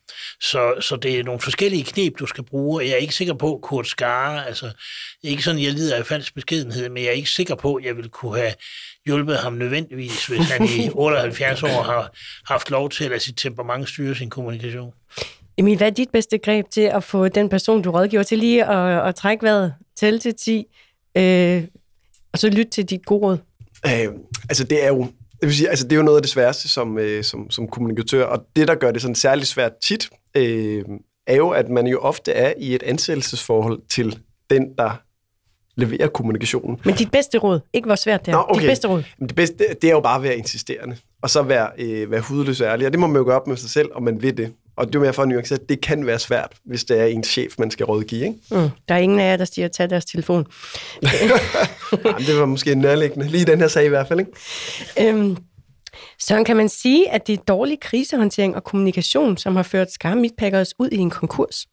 Så, 0.40 0.74
så 0.80 0.96
det 0.96 1.18
er 1.18 1.24
nogle 1.24 1.40
forskellige 1.40 1.84
knep, 1.84 2.18
du 2.18 2.26
skal 2.26 2.44
bruge, 2.44 2.84
jeg 2.84 2.92
er 2.92 2.96
ikke 2.96 3.14
sikker 3.14 3.34
på, 3.34 3.60
Kurt 3.62 3.86
Skare, 3.86 4.46
altså, 4.46 4.70
ikke 5.22 5.42
sådan, 5.42 5.62
jeg 5.62 5.72
lider 5.72 5.96
af 5.96 6.06
falsk 6.06 6.34
beskedenhed, 6.34 6.88
men 6.88 7.02
jeg 7.02 7.08
er 7.08 7.14
ikke 7.14 7.30
sikker 7.30 7.54
på, 7.54 7.74
at 7.74 7.84
jeg 7.84 7.96
vil 7.96 8.08
kunne 8.08 8.38
have 8.38 8.54
hjulpet 9.06 9.38
ham 9.38 9.52
nødvendigvis, 9.52 10.26
hvis 10.26 10.50
han 10.50 10.64
i 10.64 10.90
78 10.94 11.62
år 11.62 11.82
har 11.82 12.10
haft 12.46 12.70
lov 12.70 12.90
til 12.90 13.04
at 13.04 13.10
lade 13.10 13.20
sit 13.20 13.36
temperament 13.36 13.88
styre 13.88 14.14
sin 14.14 14.30
kommunikation. 14.30 14.92
Emil, 15.56 15.76
hvad 15.76 15.86
er 15.86 15.90
dit 15.90 16.10
bedste 16.10 16.38
greb 16.38 16.66
til 16.70 16.80
at 16.80 17.04
få 17.04 17.28
den 17.28 17.48
person, 17.48 17.82
du 17.82 17.90
rådgiver 17.90 18.22
til 18.22 18.38
lige 18.38 18.64
at, 18.64 19.08
at 19.08 19.14
trække 19.14 19.42
vejret, 19.42 19.74
tælle 19.96 20.18
til 20.18 20.34
10, 20.34 20.64
øh, 21.16 21.64
og 22.32 22.38
så 22.38 22.48
lytte 22.48 22.70
til 22.70 22.84
dit 22.84 23.06
gode 23.06 23.26
råd? 23.26 23.38
Øh, 23.86 24.12
altså, 24.48 24.64
det 24.64 24.84
er 24.84 24.88
jo 24.88 25.06
det 25.40 25.48
vil 25.48 25.56
sige, 25.56 25.68
altså, 25.68 25.84
det 25.84 25.92
er 25.92 25.96
jo 25.96 26.02
noget 26.02 26.18
af 26.18 26.22
det 26.22 26.30
sværeste 26.30 26.68
som, 26.68 26.98
øh, 26.98 27.24
som, 27.24 27.50
som 27.50 27.68
kommunikatør, 27.68 28.24
og 28.24 28.46
det, 28.56 28.68
der 28.68 28.74
gør 28.74 28.90
det 28.90 29.02
sådan 29.02 29.14
særligt 29.14 29.48
svært 29.48 29.72
tit, 29.82 30.10
øh, 30.36 30.84
er 31.26 31.36
jo, 31.36 31.50
at 31.50 31.68
man 31.68 31.86
jo 31.86 31.98
ofte 31.98 32.32
er 32.32 32.52
i 32.58 32.74
et 32.74 32.82
ansættelsesforhold 32.82 33.80
til 33.88 34.18
den, 34.50 34.74
der 34.78 34.90
leverer 35.76 36.08
kommunikationen. 36.08 36.80
Men 36.84 36.94
dit 36.94 37.10
bedste 37.10 37.38
råd, 37.38 37.60
ikke 37.72 37.86
hvor 37.86 37.94
svært 37.94 38.26
det 38.26 38.32
er. 38.32 38.36
Nå, 38.36 38.44
okay. 38.48 38.60
Dit 38.60 38.68
bedste 38.68 38.88
råd. 38.88 39.02
Men 39.18 39.28
det 39.28 39.36
bedste, 39.36 39.56
det 39.82 39.88
er 39.88 39.92
jo 39.92 40.00
bare 40.00 40.16
at 40.16 40.22
være 40.22 40.36
insisterende, 40.36 40.96
og 41.22 41.30
så 41.30 41.42
være, 41.42 41.70
øh, 41.78 42.10
være 42.10 42.20
hudløs 42.20 42.60
ærlig, 42.60 42.86
og 42.86 42.92
det 42.92 43.00
må 43.00 43.06
man 43.06 43.16
jo 43.16 43.24
gøre 43.24 43.40
op 43.40 43.46
med 43.46 43.56
sig 43.56 43.70
selv, 43.70 43.88
om 43.94 44.02
man 44.02 44.22
vil 44.22 44.36
det. 44.36 44.52
Og 44.76 44.86
det 44.86 44.94
er 44.94 45.00
mere 45.00 45.12
for 45.12 45.22
at 45.22 45.28
nuancere, 45.28 45.58
det 45.68 45.80
kan 45.80 46.06
være 46.06 46.18
svært, 46.18 46.52
hvis 46.64 46.84
det 46.84 47.00
er 47.00 47.04
en 47.04 47.24
chef, 47.24 47.54
man 47.58 47.70
skal 47.70 47.86
rådgive. 47.86 48.26
Ikke? 48.26 48.38
Mm. 48.50 48.70
Der 48.88 48.94
er 48.94 48.98
ingen 48.98 49.20
af 49.20 49.30
jer, 49.30 49.36
der 49.36 49.44
siger, 49.44 49.64
at 49.64 49.72
tage 49.72 49.88
deres 49.90 50.04
telefon. 50.04 50.46
Jamen, 52.04 52.26
det 52.26 52.38
var 52.38 52.46
måske 52.46 52.74
nærliggende. 52.74 53.28
Lige 53.28 53.44
den 53.44 53.60
her 53.60 53.68
sag 53.68 53.84
i 53.84 53.88
hvert 53.88 54.08
fald. 54.08 54.20
Ikke? 54.20 55.10
Øhm, 55.10 55.36
så 56.18 56.44
kan 56.44 56.56
man 56.56 56.68
sige, 56.68 57.10
at 57.10 57.26
det 57.26 57.32
er 57.32 57.42
dårlig 57.48 57.80
krisehåndtering 57.80 58.56
og 58.56 58.64
kommunikation, 58.64 59.36
som 59.36 59.56
har 59.56 59.62
ført 59.62 59.92
Skar 59.92 60.14
Meatpackers 60.14 60.74
ud 60.78 60.88
i 60.92 60.96
en 60.96 61.10
konkurs? 61.10 61.66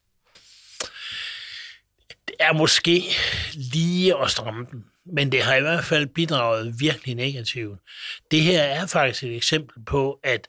Det 2.27 2.35
er 2.39 2.53
måske 2.53 3.03
lige 3.53 4.17
at 4.23 4.31
stramme 4.31 4.65
den, 4.71 4.83
men 5.05 5.31
det 5.31 5.41
har 5.41 5.55
i 5.55 5.61
hvert 5.61 5.85
fald 5.85 6.07
bidraget 6.07 6.75
virkelig 6.79 7.15
negativt. 7.15 7.79
Det 8.31 8.41
her 8.41 8.61
er 8.61 8.85
faktisk 8.85 9.23
et 9.23 9.35
eksempel 9.35 9.85
på, 9.85 10.19
at 10.23 10.47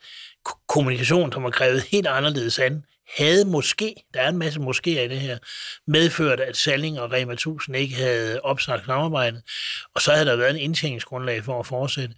kommunikation, 0.67 1.33
som 1.33 1.43
har 1.43 1.51
krævet 1.51 1.83
helt 1.83 2.07
anderledes 2.07 2.59
an, 2.59 2.85
havde 3.17 3.45
måske, 3.45 3.95
der 4.15 4.21
er 4.21 4.29
en 4.29 4.39
masse 4.39 4.61
måske 4.61 5.05
i 5.05 5.09
det 5.09 5.21
her, 5.21 5.39
medført, 5.87 6.41
at 6.41 6.57
Salling 6.57 7.01
og 7.01 7.13
Rema 7.13 7.33
1000 7.33 7.77
ikke 7.77 7.95
havde 7.95 8.41
opsagt 8.41 8.87
samarbejdet, 8.87 9.43
og 9.95 10.03
så 10.03 10.13
havde 10.13 10.27
der 10.27 10.37
været 10.37 10.51
en 10.51 10.57
indtjeningsgrundlag 10.57 11.45
for 11.45 11.61
at 11.61 11.67
fortsætte. 11.67 12.15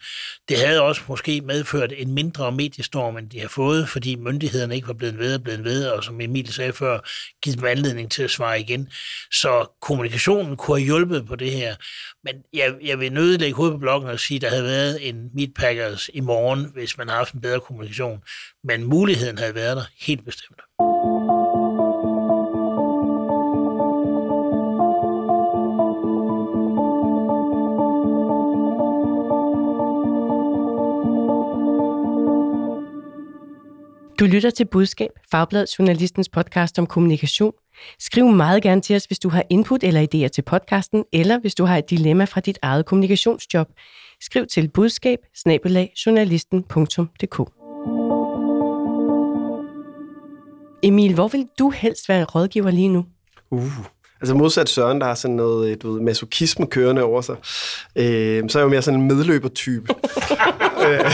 Det 0.49 0.59
havde 0.59 0.83
også 0.83 1.01
måske 1.09 1.41
medført 1.41 1.93
en 1.97 2.15
mindre 2.15 2.53
mediestorm, 2.53 3.17
end 3.17 3.31
de 3.31 3.41
har 3.41 3.49
fået, 3.49 3.89
fordi 3.89 4.17
myndighederne 4.17 4.75
ikke 4.75 4.89
var 4.89 4.95
blevet 4.95 5.19
ved 5.19 5.35
og 5.35 5.43
blevet 5.43 5.65
ved, 5.65 5.87
og 5.89 6.05
som 6.05 6.21
Emil 6.21 6.53
sagde 6.53 6.73
før, 6.73 6.99
givet 7.43 7.59
dem 7.59 7.67
anledning 7.67 8.11
til 8.11 8.23
at 8.23 8.31
svare 8.31 8.61
igen. 8.61 8.89
Så 9.33 9.79
kommunikationen 9.83 10.57
kunne 10.57 10.79
have 10.79 10.85
hjulpet 10.85 11.27
på 11.27 11.37
det 11.37 11.51
her. 11.51 11.77
Men 12.25 12.35
jeg, 12.53 12.75
jeg 12.83 13.01
vil 13.01 13.13
nødt 13.13 13.41
lægge 13.41 13.57
hovedet 13.57 13.75
på 13.75 13.79
blokken 13.79 14.11
og 14.11 14.21
sige, 14.21 14.37
at 14.37 14.43
der 14.43 14.49
havde 14.49 14.65
været 14.65 15.09
en 15.09 15.31
Meatpackers 15.35 16.11
i 16.15 16.21
morgen, 16.21 16.71
hvis 16.75 16.99
man 16.99 17.09
havde 17.09 17.19
haft 17.19 17.35
en 17.35 17.41
bedre 17.41 17.61
kommunikation. 17.61 18.23
Men 18.65 18.85
muligheden 18.85 19.39
havde 19.39 19.55
været 19.55 19.77
der 19.77 19.85
helt 20.07 20.25
bestemt. 20.25 20.61
Du 34.21 34.25
lytter 34.25 34.51
til 34.51 34.65
Budskab, 34.65 35.11
Fagbladet 35.31 35.79
Journalistens 35.79 36.29
podcast 36.29 36.79
om 36.79 36.87
kommunikation. 36.87 37.53
Skriv 37.99 38.27
meget 38.29 38.63
gerne 38.63 38.81
til 38.81 38.97
os, 38.97 39.05
hvis 39.05 39.19
du 39.19 39.29
har 39.29 39.43
input 39.51 39.85
eller 39.85 40.01
idéer 40.01 40.29
til 40.29 40.43
podcasten, 40.43 41.05
eller 41.13 41.41
hvis 41.41 41.55
du 41.55 41.65
har 41.65 41.79
et 41.79 41.91
dilemma 41.91 42.25
fra 42.25 42.41
dit 42.41 42.59
eget 42.63 42.87
kommunikationsjob. 42.87 43.69
Skriv 44.21 44.47
til 44.47 44.69
budskab 44.69 45.19
Emil, 50.83 51.15
hvor 51.15 51.29
vil 51.29 51.47
du 51.59 51.71
helst 51.71 52.09
være 52.09 52.25
rådgiver 52.25 52.71
lige 52.71 52.89
nu? 52.89 53.05
Uh, 53.51 53.73
altså 54.21 54.35
modsat 54.35 54.69
Søren, 54.69 55.01
der 55.01 55.07
har 55.07 55.15
sådan 55.15 55.37
noget 55.37 55.83
du 55.83 55.93
ved, 55.93 56.01
masochisme 56.01 56.67
kørende 56.67 57.03
over 57.03 57.21
sig, 57.21 57.37
øh, 57.97 58.51
så 58.51 58.59
er 58.59 58.63
jeg 58.63 58.65
jo 58.65 58.69
mere 58.69 58.83
sådan 58.83 59.01
en 59.01 59.07
medløbertype. 59.07 59.95
øh, 60.87 61.11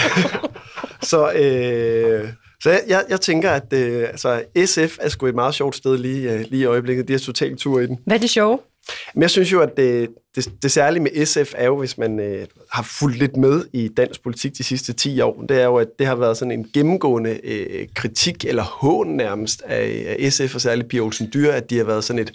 så 1.02 1.32
øh, 1.32 2.28
så 2.62 2.70
jeg, 2.70 2.82
jeg, 2.88 3.04
jeg 3.08 3.20
tænker, 3.20 3.50
at 3.50 3.72
øh, 3.72 4.08
altså, 4.08 4.42
SF 4.66 4.98
er 5.00 5.08
sgu 5.08 5.26
et 5.26 5.34
meget 5.34 5.54
sjovt 5.54 5.76
sted 5.76 5.98
lige, 5.98 6.32
øh, 6.32 6.40
lige 6.40 6.62
i 6.62 6.64
øjeblikket. 6.64 7.08
De 7.08 7.12
har 7.12 7.20
totalt 7.20 7.58
tur 7.58 7.80
i 7.80 7.86
den. 7.86 7.98
Hvad 8.06 8.16
er 8.16 8.20
det 8.20 8.30
sjove? 8.30 8.58
Men 9.14 9.22
jeg 9.22 9.30
synes 9.30 9.52
jo, 9.52 9.60
at 9.60 9.76
det, 9.76 10.08
det, 10.36 10.52
det 10.62 10.72
særlige 10.72 11.02
med 11.02 11.26
SF 11.26 11.54
er 11.56 11.66
jo, 11.66 11.78
hvis 11.78 11.98
man 11.98 12.20
øh, 12.20 12.46
har 12.72 12.82
fulgt 12.82 13.18
lidt 13.18 13.36
med 13.36 13.64
i 13.72 13.88
dansk 13.88 14.22
politik 14.22 14.58
de 14.58 14.64
sidste 14.64 14.92
10 14.92 15.20
år, 15.20 15.44
det 15.48 15.60
er 15.60 15.64
jo, 15.64 15.76
at 15.76 15.88
det 15.98 16.06
har 16.06 16.14
været 16.14 16.36
sådan 16.36 16.52
en 16.52 16.66
gennemgående 16.74 17.40
øh, 17.44 17.88
kritik, 17.94 18.44
eller 18.44 18.62
hån 18.62 19.08
nærmest, 19.08 19.62
af, 19.62 20.16
af 20.18 20.32
SF, 20.32 20.54
og 20.54 20.60
særligt 20.60 20.88
Pia 20.88 21.00
Olsen 21.00 21.30
Dyr, 21.34 21.50
at 21.50 21.70
de 21.70 21.76
har 21.76 21.84
været 21.84 22.04
sådan 22.04 22.22
et 22.22 22.32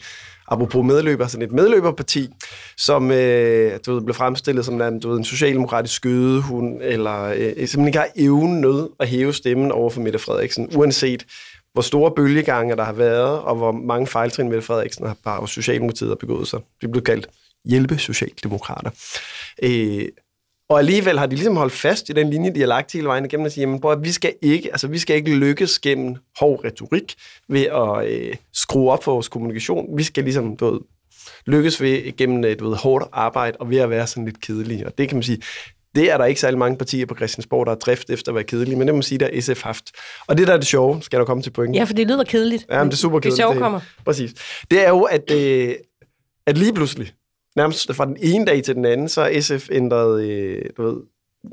apropos 0.48 0.86
medløber, 0.86 1.28
sådan 1.28 1.48
et 1.48 1.52
medløberparti, 1.52 2.30
som 2.78 3.12
øh, 3.12 3.80
du 3.86 3.94
ved, 3.94 4.02
blev 4.02 4.14
fremstillet 4.14 4.66
som 4.66 4.82
en, 4.82 5.00
du 5.00 5.10
ved, 5.10 5.18
en 5.18 5.24
socialdemokratisk 5.24 5.96
skødehund, 5.96 6.80
eller 6.82 7.24
øh, 7.24 7.38
øh 7.40 7.48
simpelthen 7.48 7.88
ikke 7.88 8.00
har 8.00 8.10
evnen 8.16 8.62
nød 8.62 8.90
at 9.00 9.08
hæve 9.08 9.34
stemmen 9.34 9.72
over 9.72 9.90
for 9.90 10.02
Mette 10.02 10.20
Frederiksen, 10.20 10.70
uanset 10.76 11.26
hvor 11.74 11.82
store 11.82 12.12
bølgegange 12.16 12.76
der 12.76 12.84
har 12.84 12.94
været, 12.94 13.40
og 13.40 13.56
hvor 13.56 13.72
mange 13.72 14.08
fejltrin 14.08 14.50
Mette 14.50 14.62
Frederiksen 14.62 15.06
har 15.08 15.18
bare 15.24 15.48
Socialdemokratiet 15.48 16.10
har 16.10 16.16
begået 16.16 16.48
sig. 16.48 16.60
Det 16.82 16.92
blev 16.92 17.04
kaldt 17.04 17.28
hjælpe 17.66 17.98
socialdemokrater. 17.98 18.90
Øh, 19.64 20.06
og 20.70 20.80
alligevel 20.80 21.20
har 21.20 21.26
de 21.26 21.36
ligesom 21.36 21.58
holdt 21.58 21.74
fast 21.74 22.10
i 22.10 22.14
den 22.14 22.30
linje, 22.30 22.54
de 22.54 22.60
har 22.60 22.68
lagt 22.68 22.94
hele 22.94 23.08
vejen 23.08 23.26
igennem, 23.26 23.46
og 23.46 23.52
sige, 23.52 23.62
jamen, 23.62 23.82
at 23.86 24.04
vi 24.04 24.12
skal 24.12 24.34
ikke, 24.42 24.70
altså, 24.72 24.88
vi 24.88 25.00
skal 25.00 25.16
ikke 25.16 25.36
lykkes 25.36 25.80
gennem 25.80 26.16
hård 26.40 26.66
retorik 26.66 27.16
ved 27.50 27.62
at 27.62 28.08
øh, 28.12 28.36
skrue 28.54 28.92
op 28.92 29.04
for 29.04 29.12
vores 29.12 29.28
kommunikation. 29.28 29.98
Vi 29.98 30.04
skal 30.04 30.24
ligesom 30.24 30.58
du 30.58 30.72
ved, 30.72 30.80
lykkes 31.46 31.82
ved 31.82 32.18
gennem 32.18 32.58
du 32.58 32.70
ved, 32.70 32.78
hårdt 32.78 33.06
arbejde 33.12 33.58
og 33.60 33.70
ved 33.70 33.78
at 33.78 33.90
være 33.90 34.08
sådan 34.08 34.26
lidt 34.26 34.42
kedelige. 34.42 34.86
Og 34.86 34.98
det 34.98 35.10
kan 35.10 35.16
man 35.16 35.24
sige, 35.24 35.42
det 35.96 36.12
er 36.12 36.18
der 36.18 36.26
ikke 36.26 36.42
særlig 36.42 36.60
mange 36.60 36.78
partier 36.78 37.06
på 37.06 37.16
Christiansborg, 37.16 37.66
der 37.66 37.72
har 37.72 37.78
drift 37.78 38.10
efter 38.10 38.32
at 38.32 38.36
være 38.36 38.44
kedelige, 38.44 38.76
men 38.76 38.88
det 38.88 38.94
må 38.94 38.98
man 38.98 39.04
sige, 39.04 39.18
der 39.18 39.30
er 39.34 39.42
SF 39.42 39.64
haft. 39.64 39.92
Og 40.28 40.38
det, 40.38 40.48
der 40.48 40.54
er 40.54 40.58
det 40.58 40.68
sjove, 40.68 41.02
skal 41.02 41.20
der 41.20 41.26
komme 41.26 41.44
til 41.44 41.52
pointen. 41.52 41.76
Ja, 41.76 41.84
for 41.84 41.94
det 41.94 42.08
lyder 42.08 42.24
kedeligt. 42.24 42.66
Ja, 42.70 42.78
men 42.78 42.88
det 42.88 42.94
er 42.94 42.98
super 42.98 43.20
kedeligt. 43.20 43.38
Det 43.38 43.44
sjove 43.44 43.60
kommer. 43.60 43.80
Præcis. 44.06 44.34
Det 44.72 44.86
er 44.86 44.90
jo, 44.90 45.02
at, 45.02 45.32
øh, 45.32 45.76
at 46.48 46.58
lige 46.58 46.74
pludselig, 46.74 47.14
nærmest 47.56 47.96
fra 47.96 48.06
den 48.06 48.18
ene 48.22 48.46
dag 48.46 48.64
til 48.64 48.76
den 48.76 48.86
anden, 48.86 49.10
så 49.10 49.22
har 49.22 49.42
SF 49.42 49.70
ændret 49.72 50.24
øh, 50.24 50.62
du 50.78 50.84
ved, 50.84 51.02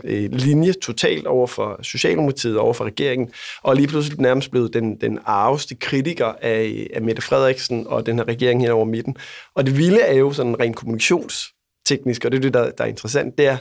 øh, 0.04 0.32
linje 0.32 0.72
totalt 0.72 1.26
over 1.26 1.46
for 1.46 1.78
Socialdemokratiet, 1.82 2.58
over 2.58 2.72
for 2.72 2.84
regeringen, 2.84 3.30
og 3.62 3.76
lige 3.76 3.88
pludselig 3.88 4.20
nærmest 4.20 4.50
blevet 4.50 4.74
den, 4.74 5.00
den 5.00 5.18
arveste 5.24 5.74
kritiker 5.74 6.26
af, 6.26 6.86
af 6.94 7.02
Mette 7.02 7.22
Frederiksen 7.22 7.86
og 7.86 8.06
den 8.06 8.18
her 8.18 8.28
regering 8.28 8.62
her 8.62 8.72
over 8.72 8.84
midten. 8.84 9.16
Og 9.54 9.66
det 9.66 9.76
vilde 9.76 10.00
er 10.00 10.14
jo 10.14 10.32
sådan 10.32 10.60
rent 10.60 10.76
kommunikationsteknisk, 10.76 12.24
og 12.24 12.32
det 12.32 12.38
er 12.38 12.42
det, 12.42 12.54
der, 12.54 12.70
der 12.70 12.84
er 12.84 12.88
interessant, 12.88 13.38
det 13.38 13.46
er, 13.46 13.56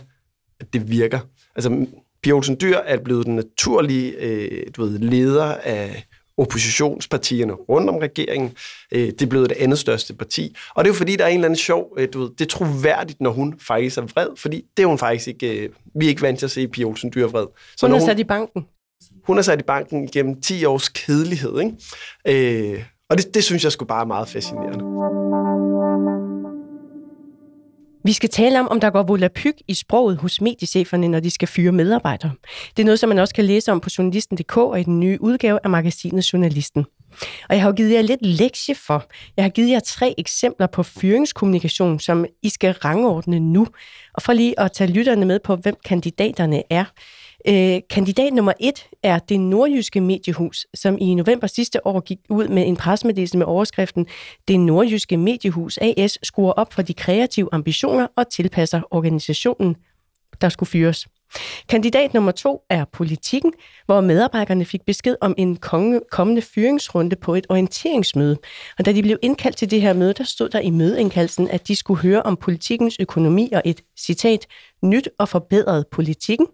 at 0.59 0.73
det 0.73 0.89
virker. 0.89 1.19
Altså, 1.55 1.85
Pia 2.23 2.33
Olsen 2.33 2.57
Dyr 2.61 2.77
er 2.77 2.97
blevet 2.97 3.25
den 3.25 3.35
naturlige 3.35 4.11
øh, 4.11 4.67
du 4.75 4.83
ved, 4.83 4.99
leder 4.99 5.55
af 5.55 6.05
oppositionspartierne 6.41 7.53
rundt 7.53 7.89
om 7.89 7.97
regeringen. 7.97 8.51
Øh, 8.91 9.07
det 9.07 9.21
er 9.21 9.25
blevet 9.25 9.49
det 9.49 9.57
andet 9.57 9.79
største 9.79 10.13
parti. 10.13 10.55
Og 10.75 10.83
det 10.83 10.89
er 10.89 10.93
jo 10.93 10.97
fordi, 10.97 11.15
der 11.15 11.23
er 11.23 11.27
en 11.27 11.33
eller 11.33 11.45
anden 11.45 11.57
sjov, 11.57 11.93
øh, 11.97 12.07
du 12.13 12.19
ved, 12.19 12.29
det 12.29 12.41
er 12.41 12.49
troværdigt, 12.49 13.21
når 13.21 13.31
hun 13.31 13.55
faktisk 13.59 13.97
er 13.97 14.01
vred, 14.01 14.27
fordi 14.37 14.65
det 14.77 14.83
er 14.83 14.87
hun 14.87 14.97
faktisk 14.97 15.27
ikke, 15.27 15.59
øh, 15.59 15.69
vi 15.95 16.05
er 16.05 16.09
ikke 16.09 16.21
vant 16.21 16.39
til 16.39 16.45
at 16.45 16.51
se 16.51 16.67
Pia 16.67 16.85
Olsen 16.85 17.11
Dyr 17.15 17.27
vred. 17.27 17.45
Så 17.77 17.85
hun 17.85 17.95
er 17.95 17.99
hun, 17.99 18.07
sat 18.07 18.19
i 18.19 18.23
banken. 18.23 18.65
Hun 19.27 19.37
er 19.37 19.41
sat 19.41 19.59
i 19.59 19.63
banken 19.63 20.07
gennem 20.07 20.41
10 20.41 20.65
års 20.65 20.89
kedelighed, 20.89 21.59
ikke? 21.59 22.73
Øh, 22.73 22.83
og 23.09 23.17
det, 23.17 23.33
det 23.33 23.43
synes 23.43 23.63
jeg 23.63 23.71
skulle 23.71 23.87
bare 23.87 24.01
er 24.01 24.05
meget 24.05 24.27
fascinerende. 24.27 25.20
Vi 28.03 28.13
skal 28.13 28.29
tale 28.29 28.59
om, 28.59 28.67
om 28.67 28.79
der 28.79 28.89
går 28.89 29.03
volapyk 29.03 29.53
i 29.67 29.73
sproget 29.73 30.17
hos 30.17 30.41
mediecheferne, 30.41 31.07
når 31.07 31.19
de 31.19 31.29
skal 31.29 31.47
fyre 31.47 31.71
medarbejdere. 31.71 32.31
Det 32.77 32.83
er 32.83 32.85
noget, 32.85 32.99
som 32.99 33.09
man 33.09 33.19
også 33.19 33.33
kan 33.33 33.45
læse 33.45 33.71
om 33.71 33.79
på 33.79 33.89
journalisten.dk 33.97 34.57
og 34.57 34.79
i 34.79 34.83
den 34.83 34.99
nye 34.99 35.17
udgave 35.21 35.59
af 35.63 35.69
magasinet 35.69 36.33
Journalisten. 36.33 36.85
Og 37.49 37.55
jeg 37.55 37.61
har 37.61 37.69
jo 37.69 37.75
givet 37.75 37.93
jer 37.93 38.01
lidt 38.01 38.25
lektie 38.25 38.75
for. 38.75 39.05
Jeg 39.37 39.45
har 39.45 39.49
givet 39.49 39.69
jer 39.69 39.79
tre 39.79 40.13
eksempler 40.17 40.67
på 40.67 40.83
fyringskommunikation, 40.83 41.99
som 41.99 42.25
I 42.41 42.49
skal 42.49 42.71
rangordne 42.71 43.39
nu. 43.39 43.67
Og 44.13 44.21
for 44.21 44.33
lige 44.33 44.59
at 44.59 44.71
tage 44.71 44.91
lytterne 44.91 45.25
med 45.25 45.39
på, 45.39 45.55
hvem 45.55 45.75
kandidaterne 45.85 46.63
er, 46.69 46.85
Øh, 47.47 47.79
kandidat 47.89 48.33
nummer 48.33 48.53
et 48.59 48.87
er 49.03 49.19
det 49.19 49.39
nordjyske 49.39 50.01
mediehus, 50.01 50.67
som 50.73 50.97
i 51.01 51.15
november 51.15 51.47
sidste 51.47 51.87
år 51.87 51.99
gik 51.99 52.17
ud 52.29 52.47
med 52.47 52.67
en 52.67 52.77
presmeddelelse 52.77 53.37
med 53.37 53.45
overskriften 53.45 54.07
Det 54.47 54.59
nordjyske 54.59 55.17
mediehus 55.17 55.77
AS 55.81 56.17
skruer 56.23 56.51
op 56.51 56.73
for 56.73 56.81
de 56.81 56.93
kreative 56.93 57.49
ambitioner 57.51 58.07
og 58.15 58.29
tilpasser 58.29 58.81
organisationen, 58.91 59.75
der 60.41 60.49
skulle 60.49 60.69
fyres. 60.69 61.07
Kandidat 61.69 62.13
nummer 62.13 62.31
to 62.31 62.61
er 62.69 62.85
politikken, 62.85 63.53
hvor 63.85 64.01
medarbejderne 64.01 64.65
fik 64.65 64.81
besked 64.85 65.15
om 65.21 65.35
en 65.37 65.57
kommende 66.11 66.41
fyringsrunde 66.41 67.15
på 67.15 67.35
et 67.35 67.45
orienteringsmøde. 67.49 68.37
Og 68.79 68.85
da 68.85 68.91
de 68.91 69.01
blev 69.01 69.17
indkaldt 69.21 69.57
til 69.57 69.71
det 69.71 69.81
her 69.81 69.93
møde, 69.93 70.13
der 70.13 70.23
stod 70.23 70.49
der 70.49 70.59
i 70.59 70.69
mødeindkaldelsen, 70.69 71.49
at 71.49 71.67
de 71.67 71.75
skulle 71.75 72.01
høre 72.01 72.23
om 72.23 72.37
politikens 72.37 72.95
økonomi 72.99 73.51
og 73.51 73.61
et 73.65 73.81
citat 73.99 74.47
nyt 74.83 75.09
og 75.19 75.29
forbedret 75.29 75.85
politikken 75.87 76.47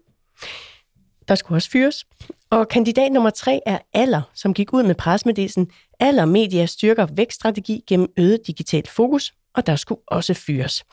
der 1.28 1.34
skulle 1.34 1.56
også 1.56 1.70
fyres. 1.70 2.06
Og 2.50 2.68
kandidat 2.68 3.12
nummer 3.12 3.30
tre 3.30 3.60
er 3.66 3.78
Aller, 3.94 4.22
som 4.34 4.54
gik 4.54 4.72
ud 4.72 4.82
med 4.82 4.94
presmeddelelsen 4.94 5.70
Aller 6.00 6.24
Media 6.24 6.66
styrker 6.66 7.06
vækststrategi 7.14 7.84
gennem 7.86 8.08
øget 8.18 8.40
digitalt 8.46 8.88
fokus, 8.88 9.32
og 9.54 9.66
der 9.66 9.76
skulle 9.76 10.00
også 10.06 10.34
fyres. 10.34 10.84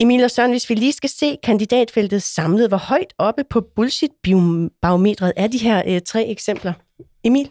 Emil 0.00 0.24
og 0.24 0.30
Søren, 0.30 0.50
hvis 0.50 0.70
vi 0.70 0.74
lige 0.74 0.92
skal 0.92 1.10
se 1.10 1.36
kandidatfeltet 1.42 2.22
samlet, 2.22 2.68
hvor 2.68 2.76
højt 2.76 3.14
oppe 3.18 3.44
på 3.50 3.60
bullshit-barometret 3.60 5.32
er 5.36 5.46
de 5.46 5.58
her 5.58 5.82
øh, 5.86 6.00
tre 6.06 6.26
eksempler? 6.26 6.72
Emil? 7.24 7.50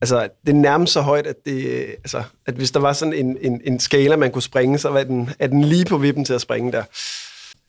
Altså, 0.00 0.28
det 0.46 0.52
er 0.52 0.56
nærmest 0.56 0.92
så 0.92 1.00
højt, 1.00 1.26
at, 1.26 1.36
det, 1.44 1.86
altså, 1.86 2.22
at 2.46 2.54
hvis 2.54 2.70
der 2.70 2.80
var 2.80 2.92
sådan 2.92 3.14
en, 3.14 3.38
en, 3.40 3.60
en 3.64 3.80
skala, 3.80 4.16
man 4.16 4.32
kunne 4.32 4.42
springe, 4.42 4.78
så 4.78 4.88
var 4.88 5.02
den, 5.02 5.30
er 5.38 5.46
den 5.46 5.64
lige 5.64 5.84
på 5.84 5.98
vippen 5.98 6.24
til 6.24 6.32
at 6.32 6.40
springe 6.40 6.72
der. 6.72 6.84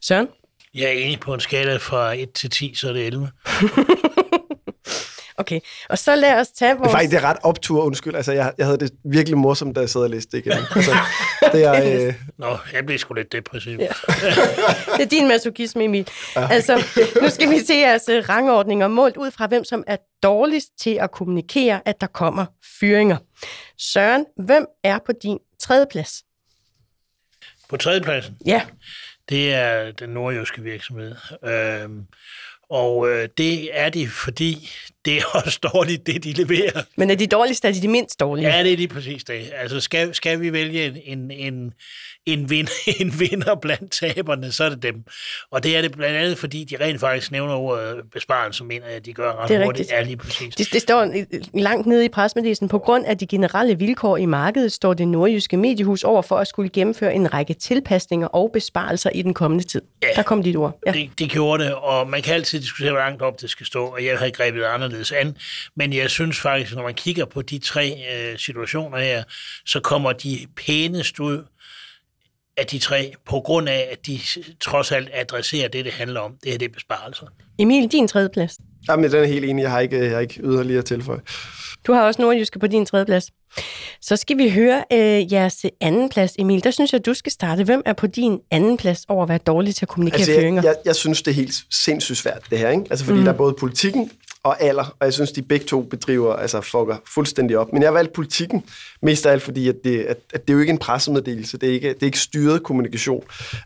Søren? 0.02 0.28
Jeg 0.78 0.86
er 0.86 0.92
enig 0.92 1.20
på 1.20 1.34
en 1.34 1.40
skala 1.40 1.78
fra 1.78 2.14
1 2.14 2.32
til 2.32 2.50
10, 2.50 2.76
så 2.76 2.90
er 2.90 2.94
det 2.94 3.06
11. 3.06 3.32
Okay, 5.40 5.60
og 5.90 5.98
så 5.98 6.16
lad 6.16 6.40
os 6.40 6.48
tage 6.48 6.78
vores... 6.78 6.82
Det 6.82 6.88
er 6.88 6.98
faktisk 6.98 7.12
det 7.12 7.18
er 7.18 7.30
ret 7.30 7.38
optur, 7.44 7.84
undskyld. 7.84 8.16
Altså, 8.16 8.32
jeg, 8.32 8.54
jeg 8.58 8.66
havde 8.66 8.78
det 8.78 8.92
virkelig 9.06 9.38
morsomt, 9.38 9.76
da 9.76 9.80
jeg 9.80 9.90
sad 9.90 10.02
og 10.02 10.10
læste 10.10 10.38
det 10.38 10.46
igen. 10.46 10.58
Altså, 10.76 10.92
det 11.54 11.64
er, 11.64 12.06
øh... 12.08 12.14
Nå, 12.38 12.58
jeg 12.74 12.86
blev 12.86 12.98
sgu 12.98 13.14
lidt 13.14 13.32
depressiv. 13.32 13.80
Ja. 13.80 13.88
det 14.98 15.04
er 15.04 15.10
din 15.10 15.28
masochisme, 15.28 15.84
Emil. 15.84 16.10
Ja. 16.36 16.48
Altså, 16.48 16.84
nu 17.22 17.30
skal 17.30 17.50
vi 17.50 17.60
se 17.60 17.74
jeres 17.74 18.10
øh, 18.10 18.30
rangordninger 18.30 18.88
målt 18.88 19.18
ud 19.18 19.32
fra, 19.32 19.48
hvem 19.48 19.64
som 19.64 19.84
er 19.88 19.98
dårligst 20.24 20.70
til 20.80 20.98
at 21.02 21.12
kommunikere, 21.12 21.82
at 21.86 22.02
der 22.02 22.08
kommer 22.08 22.46
fyringer. 22.80 23.18
Søren, 23.78 24.26
hvem 24.46 24.66
er 24.84 25.00
på 25.06 25.12
din 25.24 25.38
tredje 25.60 25.86
plads? 25.92 26.24
På 27.70 27.78
tredjepladsen? 27.78 28.38
Ja. 28.46 28.62
Det 29.30 29.54
er 29.54 29.92
den 29.92 30.10
nordjyske 30.10 30.62
virksomhed. 30.62 31.16
Øh, 31.44 31.90
og 32.70 33.10
øh, 33.10 33.30
det 33.38 33.80
er 33.80 33.90
de, 33.90 34.08
fordi 34.08 34.70
det 35.08 35.18
er 35.18 35.26
også 35.46 35.60
dårligt, 35.74 36.08
det 36.08 36.24
de 36.24 36.34
leverer. 36.34 36.82
Men 36.96 37.10
er 37.12 37.16
de 37.16 37.28
dårligste, 37.28 37.68
er 37.68 37.72
de 37.72 37.82
de 37.82 37.88
mindst 37.88 38.20
dårlige? 38.20 38.50
Ja, 38.50 38.64
det 38.64 38.74
er 38.74 38.78
lige 38.78 38.88
præcis 38.88 39.24
det. 39.24 39.52
Altså, 39.58 39.80
skal, 39.80 40.16
skal 40.16 40.42
vi 40.42 40.54
vælge 40.54 41.08
en, 41.08 41.32
en, 41.32 41.74
en, 42.26 42.50
vinder, 42.50 42.72
en 43.02 43.20
vinder 43.20 43.56
blandt 43.56 43.92
taberne, 43.92 44.52
så 44.52 44.64
er 44.64 44.70
det 44.70 44.84
dem. 44.84 45.04
Og 45.52 45.64
det 45.64 45.78
er 45.78 45.82
det 45.82 45.92
blandt 45.92 46.16
andet, 46.18 46.38
fordi 46.38 46.64
de 46.64 46.86
rent 46.86 47.00
faktisk 47.00 47.32
nævner 47.32 47.54
ordet 47.54 47.96
besparelse, 48.14 48.64
mener 48.64 48.88
jeg, 48.88 49.06
de 49.06 49.14
gør 49.14 49.34
ret 49.34 49.50
det 49.50 49.56
er 49.56 49.66
hurtigt. 49.66 49.80
Rigtigt. 49.80 49.98
Ja, 49.98 50.04
lige 50.04 50.18
præcis. 50.18 50.56
Det, 50.56 50.74
det 50.74 50.82
står 50.82 51.12
langt 51.54 51.88
nede 51.88 52.06
i 52.06 52.10
presmeddelelsen. 52.10 52.68
På 52.68 52.80
grund 52.80 53.06
af 53.06 53.18
de 53.18 53.28
generelle 53.28 53.78
vilkår 53.78 54.18
i 54.18 54.26
markedet, 54.26 54.72
står 54.72 54.94
det 54.94 55.08
nordjyske 55.08 55.58
mediehus 55.58 56.04
over 56.04 56.22
for 56.22 56.38
at 56.38 56.48
skulle 56.48 56.70
gennemføre 56.70 57.14
en 57.14 57.34
række 57.34 57.54
tilpasninger 57.54 58.28
og 58.28 58.50
besparelser 58.54 59.10
i 59.10 59.22
den 59.22 59.34
kommende 59.34 59.64
tid. 59.64 59.82
Ja, 60.04 60.08
Der 60.16 60.24
kom 60.24 60.44
dit 60.44 60.56
ord. 60.56 60.80
Ja. 60.88 60.92
Det, 60.92 61.10
det 61.20 61.30
gjorde 61.30 61.64
det, 61.64 61.74
og 61.74 62.10
man 62.10 62.22
kan 62.22 62.34
altid 62.34 62.60
diskutere, 62.60 62.92
hvor 62.92 63.00
langt 63.00 63.22
op 63.22 63.42
det 63.42 63.50
skal 63.50 63.66
stå, 63.66 63.86
og 63.86 64.06
jeg 64.06 64.18
har 64.18 64.30
grebet 64.30 64.64
anderledes 64.64 64.97
an. 65.12 65.38
Men 65.76 65.94
jeg 65.94 66.10
synes 66.10 66.40
faktisk, 66.40 66.76
når 66.76 66.84
man 66.84 66.94
kigger 66.94 67.26
på 67.26 67.42
de 67.42 67.60
tre 67.60 68.04
øh, 68.14 68.38
situationer 68.38 68.98
her, 68.98 69.24
så 69.66 69.80
kommer 69.80 70.12
de 70.12 70.48
pænest 70.56 71.20
ud 71.20 71.44
af 72.58 72.66
de 72.66 72.80
tre, 72.80 73.14
på 73.26 73.40
grund 73.40 73.70
af, 73.70 73.88
at 73.92 74.06
de 74.06 74.20
trods 74.62 74.92
alt 74.92 75.10
adresserer 75.14 75.68
det, 75.68 75.86
det 75.86 75.94
handler 75.94 76.20
om. 76.20 76.34
Det 76.44 76.54
er 76.54 76.58
det 76.58 76.72
besparelser. 76.72 77.26
Emil, 77.60 77.92
din 77.92 78.08
tredje 78.08 78.30
plads. 78.30 78.58
Jamen, 78.90 79.12
den 79.12 79.24
er 79.24 79.28
helt 79.28 79.46
enig. 79.46 79.64
Jeg 79.64 79.72
har 79.72 79.80
ikke, 79.80 80.04
jeg 80.04 80.12
har 80.12 80.20
ikke 80.20 80.42
yderligere 80.44 80.82
tilføje. 80.82 81.20
Du 81.88 81.94
har 81.94 82.02
også 82.02 82.22
Nordjyske 82.22 82.60
på 82.60 82.68
din 82.68 82.86
tredje 82.86 83.06
plads. 83.06 83.32
Så 84.02 84.16
skal 84.16 84.38
vi 84.38 84.50
høre 84.50 84.84
øh, 84.94 85.34
jeres 85.34 85.66
anden 85.82 86.10
plads, 86.10 86.36
Emil. 86.40 86.64
Der 86.64 86.72
synes 86.72 86.94
jeg, 86.94 87.06
du 87.06 87.14
skal 87.14 87.32
starte. 87.32 87.64
Hvem 87.64 87.82
er 87.86 87.94
på 87.94 88.08
din 88.08 88.40
anden 88.52 88.78
plads 88.78 89.06
over 89.08 89.24
at 89.24 89.30
være 89.30 89.38
dårlig 89.38 89.76
til 89.76 89.86
at 89.86 89.90
kommunikere 89.90 90.20
altså, 90.20 90.34
føringer? 90.34 90.62
Jeg, 90.62 90.70
jeg, 90.70 90.76
jeg 90.86 90.96
synes, 90.96 91.22
det 91.22 91.32
er 91.32 91.36
helt 91.36 91.54
sindssygt 91.72 92.18
svært, 92.18 92.42
det 92.50 92.60
her. 92.60 92.70
Ikke? 92.70 92.84
Altså, 92.90 93.06
fordi 93.06 93.18
mm. 93.18 93.26
der 93.26 93.34
er 93.34 93.38
både 93.38 93.54
politikken 93.60 94.12
og 94.48 94.62
alder, 94.62 94.96
og 95.00 95.06
jeg 95.06 95.14
synes, 95.14 95.32
de 95.32 95.42
begge 95.42 95.66
to 95.66 95.82
bedriver, 95.82 96.34
altså 96.34 96.62
fucker 96.62 96.98
fuldstændig 97.06 97.58
op. 97.58 97.74
Men 97.74 97.82
jeg 97.82 97.90
har 97.90 97.94
valgt 97.94 98.14
politikken, 98.14 98.64
mest 99.02 99.26
af 99.26 99.32
alt 99.32 99.42
fordi, 99.42 99.70
at 99.70 99.76
det, 99.84 100.04
at, 100.04 100.18
at 100.34 100.48
det 100.48 100.54
er 100.54 100.54
jo 100.54 100.60
ikke 100.60 100.72
en 100.72 100.78
pressemeddelelse, 100.78 101.58
det 101.58 101.70
er 101.70 101.74
ikke, 101.74 101.90
det 101.90 102.02
er 102.02 102.06
ikke 102.06 102.20
styret 102.20 102.64
kommunikation, 102.64 103.24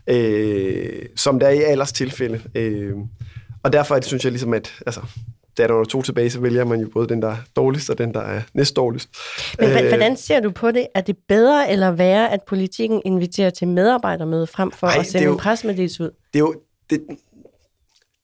øh, 0.08 1.06
som 1.16 1.40
der 1.40 1.48
er 1.48 1.52
i 1.52 1.62
alders 1.62 1.92
tilfælde. 1.92 2.42
Øh, 2.56 2.94
og 3.64 3.74
derfor 3.74 4.02
synes 4.02 4.24
jeg 4.24 4.32
ligesom, 4.32 4.54
at 4.54 4.74
altså, 4.86 5.02
da 5.58 5.68
der 5.68 5.80
er 5.80 5.84
to 5.84 6.02
tilbage, 6.02 6.30
så 6.30 6.40
vælger 6.40 6.66
man 6.66 6.80
jo 6.80 6.90
både 6.94 7.08
den, 7.08 7.22
der 7.22 7.28
er 7.28 7.38
dårligst, 7.56 7.90
og 7.90 7.98
den, 7.98 8.14
der 8.14 8.22
er 8.22 8.42
næst 8.54 8.76
dårligst. 8.76 9.10
Men 9.60 9.70
øh, 9.70 9.88
hvordan 9.88 10.18
ser 10.18 10.40
du 10.40 10.52
på 10.52 10.72
det? 10.72 10.88
Er 10.96 11.02
det 11.02 11.18
bedre 11.28 11.72
eller 11.72 11.92
værre, 11.92 12.32
at 12.32 12.40
politikken 12.48 13.02
inviterer 13.06 13.50
til 13.50 13.68
medarbejdermøde 13.68 14.48
frem 14.48 14.72
for 14.72 14.88
ej, 14.88 14.98
at 15.00 15.06
sende 15.06 15.26
jo, 15.26 15.32
en 15.32 15.38
pressemeddelelse 15.38 16.04
ud? 16.04 16.10
Det 16.34 16.40
er 16.40 16.44
jo 16.44 16.56
det, 16.90 17.02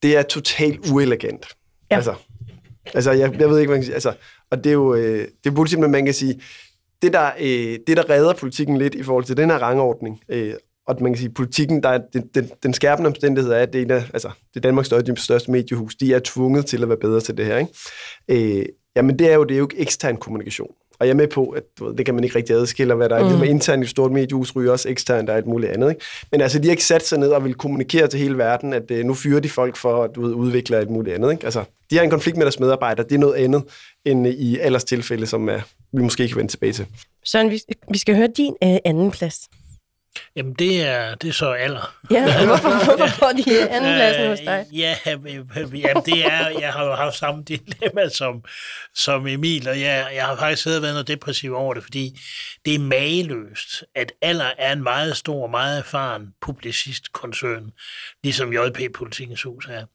det 0.04 0.18
er 0.18 0.24
totalt 0.24 0.92
uelegant. 0.92 1.48
Ja. 1.92 1.96
Altså, 1.96 2.14
altså 2.94 3.12
jeg, 3.12 3.40
jeg 3.40 3.50
ved 3.50 3.60
ikke, 3.60 3.70
hvad 3.70 3.78
man 3.78 3.82
kan 3.82 3.84
sige. 3.84 3.94
Altså, 3.94 4.14
og 4.52 4.64
det 4.64 4.70
er 4.70 4.74
jo 4.74 4.94
øh, 4.94 5.28
det 5.44 5.50
er 5.50 5.56
politik, 5.56 5.80
men 5.80 5.92
man 5.92 6.06
kan 6.06 6.14
sige, 6.14 6.42
det 7.02 7.14
der, 7.14 7.32
øh, 7.40 7.80
det 7.88 7.98
der 7.98 8.10
redder 8.10 8.34
politikken 8.34 8.78
lidt 8.78 8.96
i 8.96 9.04
forhold 9.04 9.24
til 9.24 9.38
den 9.38 9.50
her 9.50 9.58
rangordning, 9.58 10.22
øh, 10.30 10.54
og 10.88 10.96
man 11.02 11.12
kan 11.14 11.18
sige, 11.18 11.30
politikken, 11.30 11.84
der 11.84 11.90
er, 11.90 12.00
den, 12.14 12.30
den, 12.36 12.50
den 12.64 12.74
skærpende 12.74 13.08
omstændighed 13.08 13.52
er, 13.52 13.60
at 13.60 13.74
det 13.74 13.92
er, 13.92 14.02
altså, 14.14 14.30
det 14.54 14.60
er 14.60 14.62
Danmarks 14.62 14.86
største, 14.86 15.16
største 15.16 15.52
mediehus, 15.52 15.96
de 15.96 16.14
er 16.14 16.20
tvunget 16.24 16.66
til 16.66 16.82
at 16.84 16.90
være 16.90 16.98
bedre 16.98 17.22
til 17.22 17.38
det 17.38 17.46
her. 17.46 17.58
Ikke? 17.58 18.60
Øh, 18.60 18.66
jamen 18.96 19.20
det 19.20 19.32
er 19.32 19.36
jo, 19.36 19.44
det 19.44 19.54
er 19.54 19.58
jo 19.58 19.66
ikke 19.66 19.80
ekstern 19.80 20.18
kommunikation. 20.18 20.72
Og 21.00 21.08
jeg 21.08 21.14
er 21.14 21.18
med 21.18 21.28
på, 21.28 21.46
at 21.46 21.64
du 21.80 21.86
ved, 21.86 21.96
det 21.96 22.06
kan 22.06 22.16
man 22.16 22.24
ikke 22.24 22.36
rigtig 22.36 22.56
adskille, 22.56 22.94
hvad 22.94 23.10
der 23.10 23.16
er. 23.16 23.24
Mm. 23.24 23.28
Ligesom 23.30 23.44
internt 23.44 23.84
i 23.84 23.86
et 23.86 23.90
stort 23.90 24.12
mediehus 24.12 24.56
ryger 24.56 24.72
også 24.72 24.90
eksternt, 24.90 25.28
der 25.28 25.34
er 25.34 25.38
et 25.38 25.46
muligt 25.46 25.72
andet. 25.72 25.90
Ikke? 25.90 26.02
Men 26.32 26.42
altså, 26.42 26.60
de 26.60 26.64
har 26.64 26.72
ikke 26.72 26.86
sat 26.86 27.06
sig 27.06 27.20
ned 27.20 27.30
og 27.30 27.44
vil 27.44 27.54
kommunikere 27.54 28.08
til 28.08 28.20
hele 28.20 28.38
verden, 28.38 28.74
at 28.74 28.92
uh, 28.92 28.98
nu 28.98 29.14
fyrer 29.14 29.40
de 29.40 29.50
folk 29.50 29.76
for 29.76 30.04
at 30.04 30.10
du 30.16 30.22
ved, 30.22 30.34
udvikle 30.34 30.82
et 30.82 30.90
muligt 30.90 31.16
andet. 31.16 31.32
Ikke? 31.32 31.46
Altså, 31.46 31.64
de 31.90 31.96
har 31.96 32.04
en 32.04 32.10
konflikt 32.10 32.38
med 32.38 32.46
deres 32.46 32.60
medarbejdere. 32.60 33.08
Det 33.10 33.16
er 33.16 33.20
noget 33.20 33.36
andet 33.36 33.64
end 34.06 34.28
i 34.28 34.58
allers 34.60 34.84
tilfælde, 34.84 35.26
som 35.26 35.48
uh, 35.48 35.56
vi 35.94 36.02
måske 36.02 36.24
ikke 36.24 36.34
kan 36.34 36.38
vende 36.40 36.52
tilbage 36.52 36.74
til. 36.74 36.86
Søren, 37.26 37.52
vi, 37.52 37.62
vi 37.92 37.98
skal 37.98 38.16
høre 38.16 38.30
din 38.38 38.54
uh, 38.66 38.78
anden 38.86 39.12
plads. 39.12 39.50
Jamen, 40.36 40.54
det 40.54 40.82
er, 40.82 41.16
det 41.16 41.30
er 41.30 41.34
så 41.34 41.52
alder. 41.52 41.96
Ja, 42.12 42.46
hvorfor, 42.46 42.86
hvorfor 42.86 43.08
får 43.08 43.32
de 43.32 43.70
anden 43.70 43.96
pladsen 43.96 44.28
hos 44.28 44.40
dig? 44.40 44.66
Ja, 44.74 44.96
jamen, 45.06 46.04
det 46.06 46.26
er, 46.26 46.50
jeg 46.60 46.74
har 46.74 46.86
jo 46.86 46.94
haft 46.94 47.16
samme 47.16 47.44
dilemma 47.44 48.10
som, 48.10 48.44
som 48.96 49.28
Emil, 49.28 49.70
og 49.70 49.82
jeg, 49.82 50.08
jeg 50.16 50.26
har 50.26 50.36
faktisk 50.36 50.64
siddet 50.64 50.78
og 50.78 50.82
været 50.82 50.94
noget 50.94 51.08
depressiv 51.08 51.56
over 51.56 51.74
det, 51.74 51.84
fordi 51.84 52.20
det 52.66 52.76
er 52.76 52.80
mageløst, 52.80 53.84
at 53.96 54.12
alder 54.22 54.52
er 54.58 54.74
en 54.74 54.84
meget 54.84 55.18
stor, 55.18 55.48
meget 55.48 55.80
erfaren 55.80 56.34
publicistkoncern, 56.42 57.72
ligesom 58.24 58.54
JP 58.54 58.80
Politikens 58.96 59.42
Hus 59.42 59.66
er. 59.66 59.86